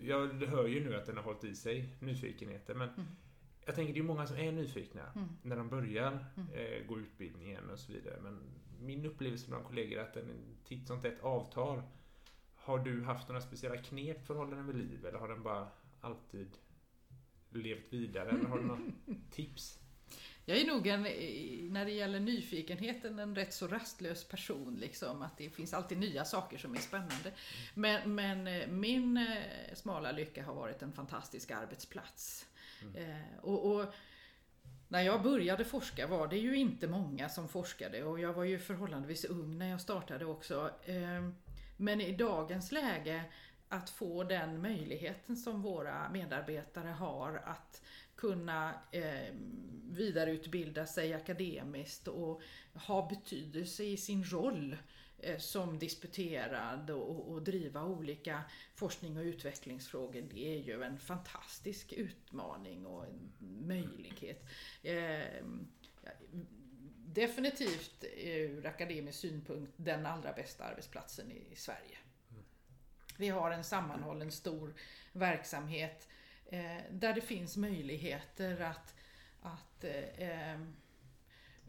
jag 0.02 0.28
hör 0.28 0.68
ju 0.68 0.90
nu 0.90 0.96
att 0.96 1.06
den 1.06 1.18
har 1.18 1.24
hållit 1.24 1.44
i 1.44 1.56
sig, 1.56 1.90
nyfikenheten. 2.00 2.78
Men 2.78 2.90
Mm. 2.90 3.06
jag 3.66 3.76
tänker 3.76 3.94
det 3.94 4.00
är 4.00 4.04
många 4.04 4.28
som 4.28 4.38
är 4.38 4.52
nyfikna 4.52 5.02
Mm. 5.16 5.28
när 5.42 5.56
de 5.58 5.70
börjar 5.70 6.26
Mm. 6.38 6.50
eh, 6.54 6.88
gå 6.88 7.00
utbildningen 7.00 7.70
och 7.70 7.80
så 7.80 7.92
vidare. 7.94 8.20
Men 8.22 8.40
min 8.82 9.06
upplevelse 9.06 9.48
bland 9.50 9.66
kollegor 9.66 10.00
är 10.00 10.04
att 10.04 10.14
den 10.14 10.30
titt 10.64 10.88
som 10.88 11.02
tätt 11.02 11.22
avtar. 11.22 11.84
Har 12.56 12.80
du 12.80 13.04
haft 13.04 13.28
några 13.28 13.42
speciella 13.42 13.78
knep 13.78 14.26
för 14.26 14.34
att 14.34 14.40
hålla 14.40 14.56
den 14.56 14.68
vid 14.68 14.76
liv? 14.76 15.06
Eller 15.06 15.20
har 15.20 15.28
den 15.28 15.44
bara 15.44 15.68
alltid 16.02 16.58
levt 17.50 17.94
vidare? 17.94 18.30
Eller 18.30 18.46
har 18.46 18.58
du 18.60 18.66
några 18.66 18.82
tips? 19.32 19.80
Jag 20.50 20.58
är 20.58 20.66
nog 20.66 20.88
en, 20.88 21.02
när 21.74 21.86
det 21.86 21.92
gäller 21.92 22.20
nyfikenheten, 22.20 23.20
en 23.20 23.36
rätt 23.36 23.54
så 23.54 23.68
rastlös 23.68 24.24
person. 24.24 24.76
Liksom, 24.76 25.22
att 25.22 25.38
det 25.38 25.50
finns 25.50 25.74
alltid 25.74 25.98
nya 25.98 26.26
saker 26.26 26.58
som 26.58 26.76
är 26.76 26.80
spännande. 26.80 27.32
Men, 27.74 28.16
men 28.16 28.48
eh, 28.48 28.68
min 28.68 29.18
eh, 29.18 29.76
smala 29.76 30.12
lycka 30.12 30.44
har 30.44 30.54
varit 30.54 30.82
en 30.82 30.94
fantastisk 30.94 31.52
arbetsplats. 31.52 32.46
Eh, 32.96 33.40
och, 33.42 33.76
och 33.76 33.94
när 34.88 35.02
jag 35.02 35.24
började 35.24 35.66
forska 35.66 36.08
var 36.08 36.28
det 36.28 36.38
ju 36.38 36.56
inte 36.56 36.88
många 36.88 37.30
som 37.30 37.48
forskade 37.48 38.04
och 38.04 38.20
jag 38.20 38.34
var 38.34 38.44
ju 38.44 38.60
förhållandevis 38.60 39.26
ung 39.26 39.58
när 39.58 39.70
jag 39.70 39.82
startade 39.82 40.26
också. 40.26 40.72
Men 41.78 42.02
i 42.02 42.16
dagens 42.16 42.72
läge 42.72 43.24
att 43.70 43.90
få 43.90 44.24
den 44.24 44.62
möjligheten 44.62 45.38
som 45.38 45.62
våra 45.62 46.10
medarbetare 46.10 46.90
har 46.90 47.42
att 47.46 47.82
kunna 48.18 48.74
eh, 48.92 49.34
vidareutbilda 49.90 50.86
sig 50.86 51.14
akademiskt 51.14 52.08
och 52.08 52.42
ha 52.74 53.10
betydelse 53.10 53.84
i 53.84 53.98
sin 53.98 54.24
roll 54.24 54.78
eh, 55.18 55.38
som 55.38 55.80
disputerad 55.80 56.90
och, 56.90 57.32
och 57.32 57.42
driva 57.42 57.84
olika 57.84 58.44
forskning 58.76 59.18
och 59.18 59.24
utvecklingsfrågor. 59.24 60.22
Det 60.22 60.54
är 60.54 60.64
ju 60.64 60.84
en 60.84 61.00
fantastisk 61.00 61.94
utmaning 61.94 62.86
och 62.86 63.06
en 63.06 63.32
möjlighet. 63.68 64.46
Eh, 64.84 65.38
ja, 66.04 66.12
definitivt 67.06 68.04
ur 68.18 68.66
akademisk 68.66 69.20
synpunkt 69.20 69.74
den 69.78 70.06
allra 70.06 70.34
bästa 70.34 70.64
arbetsplatsen 70.64 71.32
i 71.32 71.56
Sverige. 71.56 71.98
Vi 73.18 73.30
har 73.30 73.52
en 73.52 73.64
sammanhållen 73.64 74.32
stor 74.32 74.74
verksamhet 75.12 76.08
eh, 76.10 76.17
Eh, 76.50 76.82
där 76.92 77.14
det 77.14 77.22
finns 77.22 77.58
möjligheter 77.58 78.62
att, 78.62 78.96
att 79.42 79.84
eh, 80.18 80.60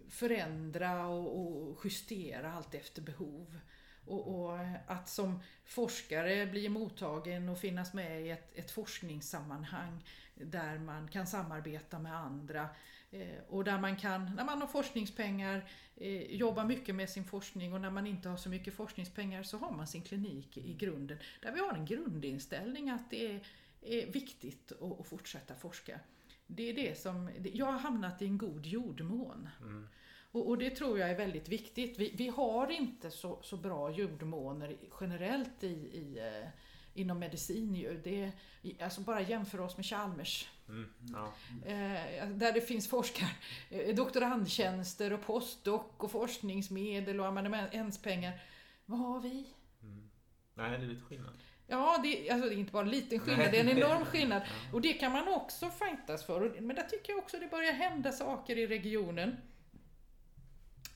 förändra 0.08 1.06
och, 1.06 1.70
och 1.70 1.80
justera 1.84 2.52
allt 2.52 2.74
efter 2.74 3.02
behov. 3.02 3.60
Och, 4.06 4.34
och 4.34 4.58
att 4.86 5.08
som 5.08 5.40
forskare 5.64 6.46
bli 6.46 6.68
mottagen 6.68 7.48
och 7.48 7.58
finnas 7.58 7.94
med 7.94 8.22
i 8.22 8.30
ett, 8.30 8.58
ett 8.58 8.70
forskningssammanhang 8.70 10.04
där 10.34 10.78
man 10.78 11.08
kan 11.08 11.26
samarbeta 11.26 11.98
med 11.98 12.16
andra 12.16 12.68
eh, 13.10 13.38
och 13.48 13.64
där 13.64 13.78
man 13.78 13.96
kan, 13.96 14.34
när 14.34 14.44
man 14.44 14.60
har 14.60 14.68
forskningspengar, 14.68 15.70
eh, 15.96 16.22
jobba 16.22 16.64
mycket 16.64 16.94
med 16.94 17.10
sin 17.10 17.24
forskning 17.24 17.72
och 17.72 17.80
när 17.80 17.90
man 17.90 18.06
inte 18.06 18.28
har 18.28 18.36
så 18.36 18.48
mycket 18.48 18.74
forskningspengar 18.74 19.42
så 19.42 19.58
har 19.58 19.72
man 19.72 19.86
sin 19.86 20.02
klinik 20.02 20.56
i 20.56 20.74
grunden. 20.74 21.18
Där 21.42 21.52
vi 21.52 21.60
har 21.60 21.72
en 21.72 21.86
grundinställning 21.86 22.90
att 22.90 23.10
det 23.10 23.34
är, 23.34 23.46
är 23.80 24.06
viktigt 24.06 24.72
att, 24.72 25.00
att 25.00 25.06
fortsätta 25.06 25.54
forska. 25.54 26.00
Det 26.46 26.70
är 26.70 26.74
det 26.74 26.98
som, 26.98 27.30
jag 27.54 27.66
har 27.66 27.78
hamnat 27.78 28.22
i 28.22 28.26
en 28.26 28.38
god 28.38 28.66
jordmån. 28.66 29.48
Mm. 29.60 29.88
Och, 30.30 30.48
och 30.48 30.58
det 30.58 30.70
tror 30.70 30.98
jag 30.98 31.10
är 31.10 31.16
väldigt 31.16 31.48
viktigt. 31.48 31.98
Vi, 31.98 32.14
vi 32.16 32.28
har 32.28 32.70
inte 32.70 33.10
så, 33.10 33.38
så 33.42 33.56
bra 33.56 33.90
jordmåner 33.90 34.76
generellt 35.00 35.64
i, 35.64 35.66
i, 35.66 36.18
eh, 36.18 36.48
inom 36.94 37.18
medicin. 37.18 37.74
Ju. 37.74 38.00
Det, 38.04 38.32
alltså 38.82 39.00
bara 39.00 39.20
jämföra 39.20 39.64
oss 39.64 39.76
med 39.76 39.86
Chalmers. 39.86 40.48
Mm. 40.68 40.90
Ja. 41.12 41.32
Eh, 41.66 42.28
där 42.28 42.52
det 42.52 42.60
finns 42.60 42.88
forskar, 42.88 43.28
eh, 43.70 43.94
doktorandtjänster 43.94 45.12
och 45.12 45.22
postdoc 45.22 45.82
och 45.96 46.10
forskningsmedel 46.10 47.20
och 47.20 47.26
amanuentspengar. 47.26 48.40
Vad 48.86 48.98
har 48.98 49.20
vi? 49.20 49.46
Mm. 49.82 50.10
Nej, 50.54 50.70
det 50.70 50.84
är 50.84 50.88
lite 50.88 51.02
skillnad. 51.02 51.38
Ja, 51.70 52.00
det, 52.02 52.30
alltså 52.30 52.48
det 52.48 52.54
är 52.54 52.58
inte 52.58 52.72
bara 52.72 52.82
en 52.82 52.90
liten 52.90 53.20
skillnad, 53.20 53.50
det 53.50 53.56
är 53.56 53.60
en 53.60 53.78
enorm 53.78 54.04
skillnad. 54.04 54.42
Och 54.72 54.80
det 54.80 54.92
kan 54.92 55.12
man 55.12 55.28
också 55.28 55.70
fightas 55.70 56.24
för. 56.24 56.60
Men 56.60 56.76
där 56.76 56.82
tycker 56.82 57.12
jag 57.12 57.18
också 57.18 57.36
det 57.38 57.46
börjar 57.50 57.72
hända 57.72 58.12
saker 58.12 58.58
i 58.58 58.66
regionen. 58.66 59.36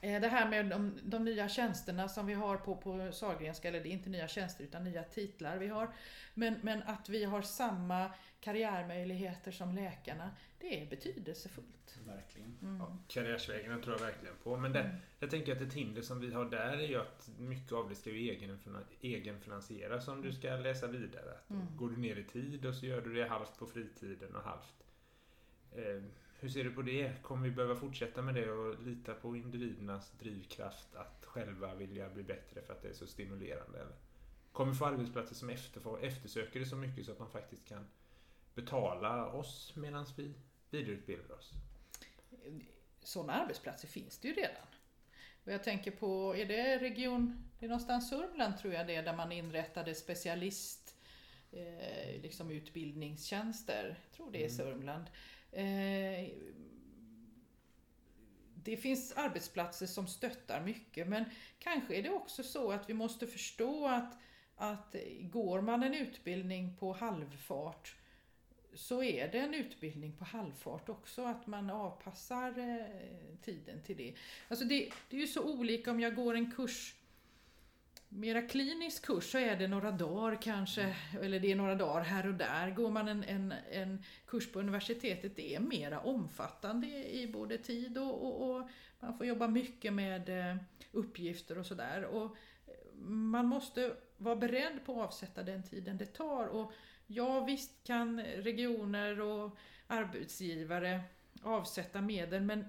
Eh, 0.00 0.20
Det 0.20 0.28
här 0.28 0.48
med 0.48 0.66
de, 0.66 0.98
de 1.02 1.24
nya 1.24 1.48
tjänsterna 1.48 2.08
som 2.08 2.26
vi 2.26 2.34
har 2.34 2.56
på, 2.56 2.76
på 2.76 3.12
Sahlgrenska, 3.12 3.68
eller 3.68 3.80
det 3.80 3.88
är 3.88 3.92
inte 3.92 4.10
nya 4.10 4.28
tjänster 4.28 4.64
utan 4.64 4.84
nya 4.84 5.02
titlar 5.02 5.56
vi 5.56 5.68
har. 5.68 5.94
Men, 6.34 6.54
men 6.62 6.82
att 6.82 7.08
vi 7.08 7.24
har 7.24 7.42
samma 7.42 8.10
karriärmöjligheter 8.42 9.52
som 9.52 9.74
läkarna, 9.74 10.30
det 10.58 10.82
är 10.82 10.86
betydelsefullt. 10.90 11.98
Verkligen. 12.06 12.58
Mm. 12.62 12.78
Ja, 12.78 12.96
karriärsvägen 13.08 13.82
tror 13.82 13.96
jag 13.96 14.06
verkligen 14.06 14.34
på. 14.42 14.56
Men 14.56 14.72
det, 14.72 14.96
jag 15.18 15.30
tänker 15.30 15.56
att 15.56 15.62
ett 15.62 15.74
hinder 15.74 16.02
som 16.02 16.20
vi 16.20 16.32
har 16.32 16.44
där 16.44 16.76
är 16.78 16.88
ju 16.88 17.00
att 17.00 17.30
mycket 17.38 17.72
av 17.72 17.88
det 17.88 17.94
ska 17.94 18.10
ju 18.10 18.32
egenfina- 18.32 18.84
egenfinansieras 19.00 20.08
om 20.08 20.22
du 20.22 20.32
ska 20.32 20.56
läsa 20.56 20.86
vidare. 20.86 21.30
Att 21.32 21.48
då 21.48 21.54
Mm. 21.54 21.76
Går 21.76 21.90
du 21.90 21.96
ner 21.96 22.16
i 22.16 22.24
tid 22.24 22.66
och 22.66 22.74
så 22.74 22.86
gör 22.86 23.00
du 23.00 23.14
det 23.14 23.28
halvt 23.28 23.58
på 23.58 23.66
fritiden 23.66 24.36
och 24.36 24.42
halvt. 24.42 24.84
Eh, 25.72 26.02
hur 26.40 26.48
ser 26.48 26.64
du 26.64 26.70
på 26.70 26.82
det? 26.82 27.22
Kommer 27.22 27.48
vi 27.48 27.54
behöva 27.54 27.76
fortsätta 27.76 28.22
med 28.22 28.34
det 28.34 28.50
och 28.52 28.82
lita 28.82 29.14
på 29.14 29.36
individernas 29.36 30.12
drivkraft 30.18 30.94
att 30.94 31.24
själva 31.26 31.74
vilja 31.74 32.08
bli 32.10 32.22
bättre 32.22 32.62
för 32.62 32.72
att 32.72 32.82
det 32.82 32.88
är 32.88 32.92
så 32.94 33.06
stimulerande? 33.06 33.78
Eller? 33.78 33.96
Kommer 34.52 34.72
vi 34.72 34.78
få 34.78 34.86
arbetsplatser 34.86 35.34
som 35.34 35.50
efterfår, 35.50 36.04
eftersöker 36.04 36.60
det 36.60 36.66
så 36.66 36.76
mycket 36.76 37.06
så 37.06 37.12
att 37.12 37.18
de 37.18 37.30
faktiskt 37.30 37.68
kan 37.68 37.86
betala 38.54 39.32
oss 39.32 39.72
medan 39.76 40.06
vi 40.16 40.34
vidareutbildar 40.70 41.34
oss? 41.34 41.52
Sådana 43.00 43.32
arbetsplatser 43.32 43.88
finns 43.88 44.18
det 44.18 44.28
ju 44.28 44.34
redan. 44.34 44.66
Och 45.44 45.52
jag 45.52 45.64
tänker 45.64 45.90
på, 45.90 46.36
är 46.36 46.46
det 46.46 46.78
region, 46.78 47.50
det 47.58 47.66
är 47.66 47.68
någonstans 47.68 48.10
Sörmland 48.10 48.58
tror 48.58 48.74
jag 48.74 48.86
det 48.86 48.94
är, 48.94 49.02
där 49.02 49.16
man 49.16 49.32
inrättade 49.32 49.94
specialist 49.94 50.96
eh, 51.52 52.22
liksom 52.22 52.50
utbildningstjänster. 52.50 54.00
Jag 54.04 54.16
tror 54.16 54.30
det 54.30 54.38
är 54.38 54.50
Mm. 54.50 54.56
Sörmland. 54.56 55.06
Eh, 55.52 56.30
det 58.54 58.76
finns 58.76 59.12
arbetsplatser 59.12 59.86
som 59.86 60.06
stöttar 60.06 60.60
mycket 60.60 61.08
men 61.08 61.24
kanske 61.58 61.96
är 61.96 62.02
det 62.02 62.10
också 62.10 62.42
så 62.42 62.72
att 62.72 62.90
vi 62.90 62.94
måste 62.94 63.26
förstå 63.26 63.88
att, 63.88 64.18
att 64.56 64.96
går 65.20 65.60
man 65.60 65.82
en 65.82 65.94
utbildning 65.94 66.76
på 66.76 66.92
halvfart 66.92 67.96
så 68.74 69.02
är 69.02 69.28
det 69.28 69.38
en 69.38 69.54
utbildning 69.54 70.12
på 70.12 70.24
halvfart 70.24 70.88
också, 70.88 71.24
att 71.24 71.46
man 71.46 71.70
avpassar 71.70 72.58
eh, 72.58 73.36
tiden 73.42 73.82
till 73.82 73.96
det. 73.96 74.14
Alltså 74.48 74.64
det, 74.64 74.90
det 75.10 75.16
är 75.16 75.20
ju 75.20 75.26
så 75.26 75.42
olika 75.42 75.90
om 75.90 76.00
jag 76.00 76.14
går 76.14 76.34
en 76.34 76.50
kurs, 76.50 76.94
mera 78.08 78.42
klinisk 78.42 79.06
kurs 79.06 79.32
så 79.32 79.38
är 79.38 79.56
det 79.56 79.68
några 79.68 79.90
dagar 79.90 80.42
kanske, 80.42 80.96
eller 81.22 81.40
det 81.40 81.52
är 81.52 81.56
några 81.56 81.74
dagar 81.74 82.04
här 82.04 82.26
och 82.26 82.34
där. 82.34 82.70
Går 82.70 82.90
man 82.90 83.08
en, 83.08 83.24
en, 83.24 83.54
en 83.70 84.04
kurs 84.26 84.52
på 84.52 84.58
universitetet, 84.58 85.36
det 85.36 85.54
är 85.54 85.60
mera 85.60 86.00
omfattande 86.00 86.86
i 87.10 87.30
både 87.32 87.58
tid 87.58 87.98
och, 87.98 88.26
och, 88.26 88.50
och 88.50 88.68
man 89.00 89.18
får 89.18 89.26
jobba 89.26 89.48
mycket 89.48 89.92
med 89.92 90.50
eh, 90.50 90.56
uppgifter 90.92 91.58
och 91.58 91.66
sådär. 91.66 92.08
Man 93.04 93.46
måste 93.46 93.96
vara 94.16 94.36
beredd 94.36 94.84
på 94.86 94.92
att 94.92 95.08
avsätta 95.08 95.42
den 95.42 95.62
tiden 95.62 95.96
det 95.96 96.06
tar. 96.06 96.46
Och 96.46 96.72
Ja, 97.06 97.44
visst 97.44 97.70
kan 97.84 98.20
regioner 98.20 99.20
och 99.20 99.56
arbetsgivare 99.86 101.00
avsätta 101.42 102.00
medel, 102.00 102.42
men 102.42 102.64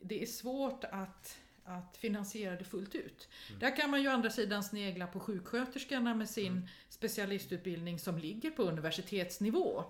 det 0.00 0.22
är 0.22 0.26
svårt 0.26 0.84
att, 0.84 1.38
att 1.64 1.96
finansiera 1.96 2.56
det 2.56 2.64
fullt 2.64 2.94
ut. 2.94 3.28
Mm. 3.48 3.60
Där 3.60 3.76
kan 3.76 3.90
man 3.90 4.02
ju 4.02 4.08
å 4.08 4.12
andra 4.12 4.30
sidan 4.30 4.64
snegla 4.64 5.06
på 5.06 5.20
sjuksköterskorna 5.20 6.14
med 6.14 6.30
sin 6.30 6.52
Mm. 6.52 6.68
specialistutbildning 6.88 7.98
som 7.98 8.18
ligger 8.18 8.50
på 8.50 8.62
universitetsnivå. 8.62 9.84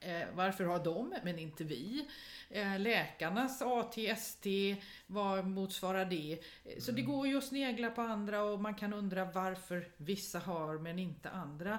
Eh, 0.00 0.28
varför 0.34 0.64
har 0.64 0.84
de, 0.84 1.14
men 1.24 1.38
inte 1.38 1.64
vi? 1.64 2.08
Eh, 2.50 2.78
läkarnas 2.80 3.62
AT-ST, 3.62 4.76
vad 5.06 5.46
motsvarar 5.46 6.04
det? 6.04 6.32
Eh, 6.64 6.78
Så 6.80 6.92
det 6.92 7.00
Mm. 7.02 7.12
går 7.14 7.26
ju 7.28 7.38
att 7.38 7.44
snegla 7.44 7.90
på 7.90 8.00
andra 8.02 8.42
och 8.42 8.60
man 8.60 8.74
kan 8.74 8.92
undra 8.92 9.24
varför 9.24 9.88
vissa 9.96 10.38
har 10.38 10.78
men 10.78 10.98
inte 10.98 11.30
andra. 11.30 11.78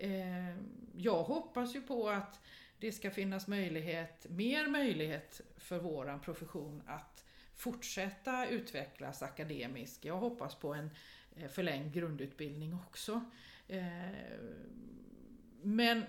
Eh, 0.00 0.56
jag 0.96 1.22
hoppas 1.22 1.74
ju 1.74 1.80
på 1.82 2.08
att 2.08 2.40
det 2.78 2.92
ska 2.92 3.10
finnas 3.10 3.46
möjlighet, 3.48 4.26
mer 4.30 4.66
möjlighet 4.68 5.40
för 5.56 5.78
våran 5.78 6.20
profession 6.20 6.82
att 6.86 7.24
fortsätta 7.56 8.46
utvecklas 8.46 9.22
akademiskt. 9.22 10.04
Jag 10.04 10.16
hoppas 10.16 10.54
på 10.54 10.74
en 10.74 10.90
eh, 11.36 11.48
förlängd 11.48 11.92
grundutbildning 11.94 12.74
också. 12.88 13.24
Eh, 13.68 14.10
Men 15.62 16.04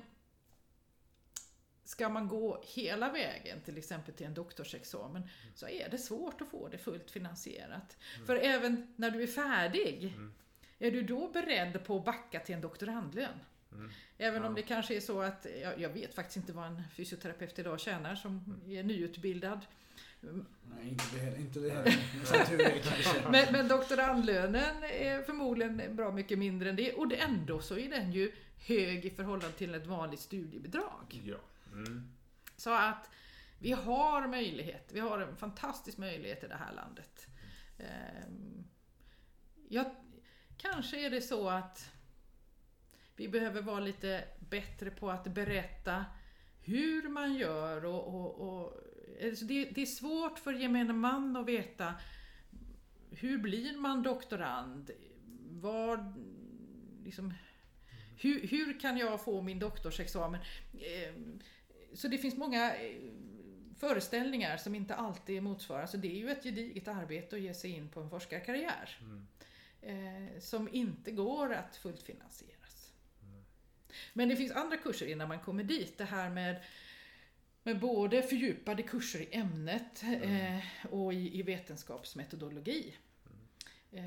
Ska 1.84 2.10
man 2.10 2.28
gå 2.28 2.64
hela 2.76 3.12
vägen, 3.12 3.62
till 3.62 3.78
exempel 3.78 4.14
till 4.14 4.26
en 4.26 4.34
doktorsexamen, 4.34 5.24
så 5.56 5.68
är 5.68 5.90
det 5.90 5.98
svårt 5.98 6.42
att 6.42 6.48
få 6.48 6.68
det 6.68 6.78
fullt 6.78 7.12
finansierat. 7.12 7.98
För 8.26 8.36
även 8.36 8.94
när 8.96 9.12
du 9.12 9.24
är 9.24 9.28
färdig, 9.28 10.04
Mm. 10.16 10.34
är 10.80 10.92
du 10.92 11.02
då 11.04 11.28
beredd 11.32 11.86
på 11.86 11.98
att 11.98 12.06
backa 12.06 12.40
till 12.40 12.56
en 12.56 12.62
doktorandlön? 12.62 13.40
Mm. 13.72 13.90
Även 14.18 14.44
om 14.46 14.52
Ja. 14.52 14.56
det 14.56 14.62
kanske 14.68 14.96
är 14.96 15.00
så 15.00 15.22
att, 15.22 15.48
jag, 15.62 15.80
jag 15.80 15.90
vet 15.90 16.16
faktiskt 16.16 16.38
inte 16.38 16.54
vad 16.54 16.66
en 16.68 16.84
fysioterapeut 16.96 17.60
idag 17.60 17.80
tjänar 17.80 18.16
som 18.16 18.62
är 18.68 18.84
nyutbildad. 18.84 19.60
Nej, 20.22 20.88
inte 20.90 21.04
det 21.14 21.20
heller. 21.20 21.38
Inte 21.40 21.60
det 21.60 21.70
heller. 21.70 23.30
Men, 23.32 23.52
men 23.52 23.68
doktorandlönen 23.68 24.84
är 24.84 25.22
förmodligen 25.24 25.96
bra 25.96 26.12
mycket 26.12 26.40
mindre 26.40 26.70
än 26.70 26.76
det 26.76 26.94
och 26.94 27.08
det 27.08 27.16
ändå 27.16 27.62
så 27.62 27.78
är 27.78 27.90
den 27.90 28.12
ju 28.12 28.32
hög 28.68 29.06
i 29.06 29.10
förhållande 29.10 29.58
till 29.58 29.76
ett 29.76 29.88
vanligt 29.88 30.20
studiebidrag. 30.20 31.22
Ja. 31.26 31.36
Mm. 31.74 32.12
Så 32.58 32.74
att 32.74 33.10
vi 33.60 33.72
har 33.72 34.28
möjlighet, 34.28 34.90
vi 34.94 35.00
har 35.00 35.20
en 35.20 35.36
fantastisk 35.36 35.98
möjlighet 35.98 36.44
i 36.44 36.48
det 36.48 36.56
här 36.56 36.74
landet. 36.74 37.28
Ehm, 37.80 38.64
Ja, 39.74 39.96
kanske 40.58 41.06
är 41.06 41.10
det 41.10 41.22
så 41.22 41.50
att 41.50 41.92
vi 43.22 43.28
behöver 43.28 43.62
vara 43.62 43.80
lite 43.80 44.24
bättre 44.40 44.92
på 44.92 45.12
att 45.12 45.24
berätta 45.24 46.06
hur 46.62 47.10
man 47.10 47.34
gör 47.34 47.86
och, 47.86 48.08
och, 48.08 48.40
och 48.40 48.74
alltså 49.24 49.46
det, 49.46 49.66
det 49.66 49.82
är 49.82 49.86
svårt 49.86 50.40
för 50.40 50.54
gemene 50.54 50.94
man 50.94 51.36
att 51.36 51.46
veta 51.46 51.94
hur 53.12 53.38
blir 53.38 53.78
man 53.78 54.04
doktorand? 54.04 54.92
Vad, 55.50 56.14
liksom, 57.06 57.34
hur, 58.18 58.48
hur 58.48 58.80
kan 58.80 58.98
jag 58.98 59.24
få 59.24 59.42
min 59.42 59.60
doktorsexamen? 59.60 60.42
Ehm, 60.82 61.40
Så 61.94 62.08
det 62.08 62.18
finns 62.18 62.38
många 62.38 62.76
eh, 62.76 62.96
föreställningar 63.78 64.58
som 64.58 64.76
inte 64.76 64.96
alltid 64.96 65.44
motsvarar. 65.44 65.86
Så 65.86 65.98
det 65.98 66.08
är 66.08 66.20
ju 66.20 66.30
ett 66.30 66.44
gediget 66.44 66.88
arbete 66.88 67.36
att 67.36 67.42
ge 67.42 67.54
sig 67.54 67.72
in 67.72 67.90
på 67.90 68.02
en 68.02 68.10
forskarkarriär. 68.10 69.00
Mm. 69.02 69.28
Eh, 69.82 70.40
som 70.40 70.70
inte 70.74 71.12
går 71.12 71.54
att 71.54 71.76
fullt 71.76 72.02
finansieras. 72.02 72.61
Men 74.14 74.30
det 74.30 74.36
finns 74.36 74.52
andra 74.52 74.78
kurser 74.78 75.06
innan 75.08 75.28
man 75.28 75.40
kommer 75.40 75.64
dit. 75.64 75.98
Det 75.98 76.06
här 76.06 76.30
med, 76.30 76.64
med 77.64 77.80
både 77.80 78.22
fördjupade 78.24 78.84
kurser 78.84 79.20
i 79.20 79.36
ämnet 79.36 80.04
eh, 80.22 80.60
och 80.94 81.14
i, 81.14 81.40
i 81.40 81.42
vetenskapsmetodologi. 81.42 82.96
Eh, 83.92 84.04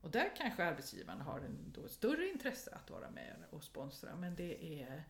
och 0.00 0.10
där 0.10 0.30
kanske 0.36 0.64
arbetsgivaren 0.64 1.20
har 1.20 1.38
en 1.38 1.72
då 1.74 1.88
större 1.88 2.28
intresse 2.28 2.70
att 2.74 2.90
vara 2.90 3.10
med 3.10 3.34
och 3.50 3.62
sponsra. 3.64 4.16
Men 4.16 4.34
det 4.36 4.82
är 4.82 5.04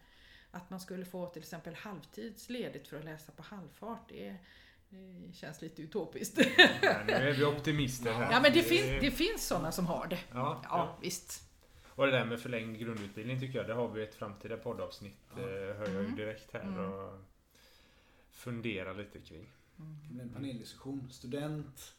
att 0.51 0.71
man 0.71 0.81
skulle 0.81 1.05
få 1.05 1.27
till 1.27 1.43
exempel 1.43 1.75
halvtids 1.75 2.49
ledigt 2.49 2.89
för 2.89 2.99
att 2.99 3.05
läsa 3.05 3.33
på 3.33 3.43
halvfart. 3.43 4.09
Det, 4.09 4.37
det 4.89 5.33
känns 5.37 5.63
lite 5.63 5.83
utopiskt. 5.83 6.39
Ja, 6.83 6.99
nu 7.07 7.13
är 7.13 7.33
vi 7.33 7.45
optimister 7.45 8.13
här. 8.13 8.33
Ja 8.33 8.41
men 8.41 8.53
det, 8.53 8.63
fin- 8.63 8.99
det 9.01 9.11
finns 9.11 9.47
sådana 9.47 9.73
som 9.73 9.87
har 9.87 10.07
det. 10.07 10.19
Ja, 10.31 10.35
Ja, 10.35 10.61
ja. 10.71 10.99
visst. 11.03 11.46
Och 11.97 12.07
det 12.07 12.13
där 12.13 12.25
med 12.25 12.41
förlängd 12.41 12.79
grundutbildning 12.79 13.41
tycker 13.41 13.59
jag, 13.59 13.67
det 13.67 13.75
har 13.75 13.89
vi 13.89 14.03
ett 14.03 14.15
framtida 14.15 14.57
poddavsnitt, 14.57 15.21
Ja. 15.37 15.41
eh, 15.43 15.77
hör 15.77 15.87
jag 15.87 15.89
ju 15.93 15.99
Mm. 16.05 16.17
direkt 16.17 16.53
här 16.53 16.63
Mm. 16.63 16.79
och 16.93 17.19
funderar 18.33 18.95
lite 18.95 19.21
kring. 19.21 19.47
Det 19.77 20.13
blir 20.15 20.23
en 20.23 20.29
paneldiskussion. 20.33 21.09
Student, 21.11 21.95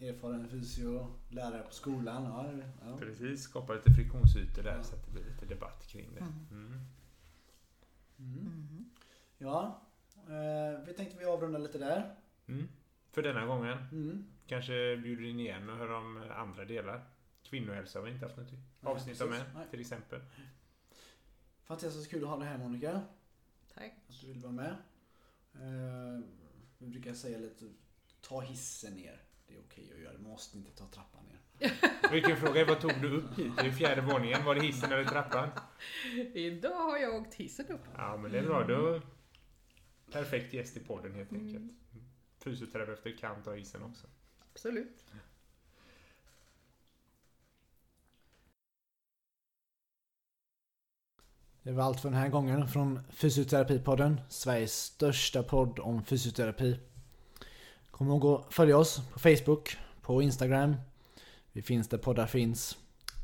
erfaren 0.00 0.48
fysio, 0.48 1.06
lärare 1.30 1.62
på 1.62 1.72
skolan. 1.74 2.24
Ja, 2.24 2.66
ja. 2.90 2.96
Precis, 2.98 3.42
skapa 3.42 3.72
lite 3.74 3.90
friktionsytor 3.92 4.62
där 4.62 4.76
Ja. 4.76 4.82
så 4.82 4.94
att 4.94 5.04
det 5.06 5.10
blir 5.12 5.24
lite 5.24 5.46
debatt 5.46 5.86
kring 5.86 6.14
det. 6.14 6.20
Mm. 6.20 6.46
Mm. 6.50 6.80
Mm. 8.18 8.38
Mm. 8.38 8.90
Ja, 9.38 9.82
eh, 10.28 10.86
vi 10.86 10.92
tänkte 10.94 11.16
vi 11.18 11.24
avrundar 11.24 11.58
lite 11.58 11.78
där. 11.78 12.14
Mm. 12.46 12.68
För 13.12 13.22
denna 13.22 13.46
gången. 13.46 13.78
Mm. 13.92 14.24
Kanske 14.46 14.96
bjuder 14.96 15.24
in 15.24 15.40
igen 15.40 15.70
och 15.70 15.76
hör 15.76 15.90
om 15.90 16.24
andra 16.30 16.64
delar. 16.64 17.02
Kvinnohälsa 17.50 17.98
har 17.98 18.06
vi 18.06 18.12
inte 18.12 18.24
haft 18.26 18.36
något 18.36 18.48
avsnitt 18.82 19.20
om 19.20 19.32
än, 19.32 19.42
Nej. 19.54 19.66
till 19.70 19.80
exempel. 19.80 20.20
Fantastiskt 21.64 22.10
kul 22.10 22.22
att 22.24 22.28
ha 22.30 22.36
dig 22.38 22.48
här 22.48 22.58
Monica. 22.58 23.00
Tack. 23.74 23.92
Att 24.08 24.20
du 24.20 24.26
vill 24.26 24.38
vara 24.42 24.52
med. 24.52 24.76
Eh, 25.54 26.24
vi 26.78 26.86
brukar 26.86 27.14
säga 27.14 27.38
lite, 27.38 27.64
ta 28.20 28.40
hissen 28.40 28.94
ner. 28.94 29.22
Det 29.46 29.54
är 29.54 29.58
okej 29.60 29.92
att 29.94 30.00
göra, 30.00 30.12
du 30.12 30.18
måste 30.18 30.58
inte 30.58 30.70
ta 30.70 30.86
trappan 30.86 31.24
ner. 31.24 31.72
Vilken 32.12 32.36
fråga, 32.36 32.64
vad 32.64 32.80
tog 32.80 33.00
du 33.02 33.16
upp 33.16 33.38
hit? 33.38 33.58
Är 33.58 33.70
fjärde 33.70 34.00
våningen, 34.00 34.44
var 34.44 34.54
det 34.54 34.60
hissen 34.60 34.92
eller 34.92 35.04
trappan? 35.04 35.48
Idag 36.34 36.74
har 36.90 36.98
jag 36.98 37.14
åkt 37.14 37.34
hissen 37.34 37.66
upp. 37.66 37.80
Ja, 37.96 38.16
men 38.16 38.32
det 38.32 38.38
är 38.38 38.42
bra. 38.42 38.64
Då... 38.66 39.00
Perfekt 40.12 40.52
gäst 40.54 40.76
i 40.76 40.80
podden 40.80 41.14
helt 41.14 41.30
Mm. 41.30 41.46
enkelt. 41.46 41.72
Fysioterapeuter 42.38 43.16
kan 43.16 43.42
ta 43.42 43.54
hissen 43.54 43.82
också. 43.82 44.06
Absolut. 44.52 45.04
Det 51.68 51.74
var 51.74 51.84
allt 51.84 52.00
för 52.00 52.10
den 52.10 52.18
här 52.18 52.28
gången 52.28 52.68
från 52.68 53.00
Fysioterapipodden, 53.10 54.20
Sveriges 54.28 54.82
största 54.82 55.42
podd 55.42 55.78
om 55.78 56.04
fysioterapi. 56.04 56.78
Kom 57.90 58.08
ihåg 58.08 58.26
att 58.26 58.54
följa 58.54 58.78
oss 58.78 59.00
på 59.12 59.18
Facebook, 59.18 59.76
på 60.02 60.22
Instagram. 60.22 60.76
Vi 61.52 61.62
finns 61.62 61.88
där 61.88 61.98
poddar 61.98 62.26
finns. 62.26 62.78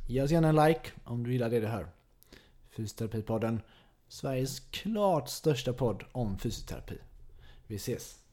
Ge 0.09 0.23
oss 0.23 0.31
gärna 0.31 0.49
en 0.49 0.57
like 0.57 0.91
om 1.05 1.25
du 1.25 1.33
gillar 1.33 1.51
det 1.51 1.61
du 1.61 1.67
hör. 1.67 1.89
Fysioterapipodden, 2.77 3.61
Sveriges 4.09 4.61
klart 4.61 5.29
största 5.29 5.73
podd 5.73 6.05
om 6.13 6.39
fysioterapi. 6.39 6.99
Vi 7.67 7.77
ses! 7.77 8.24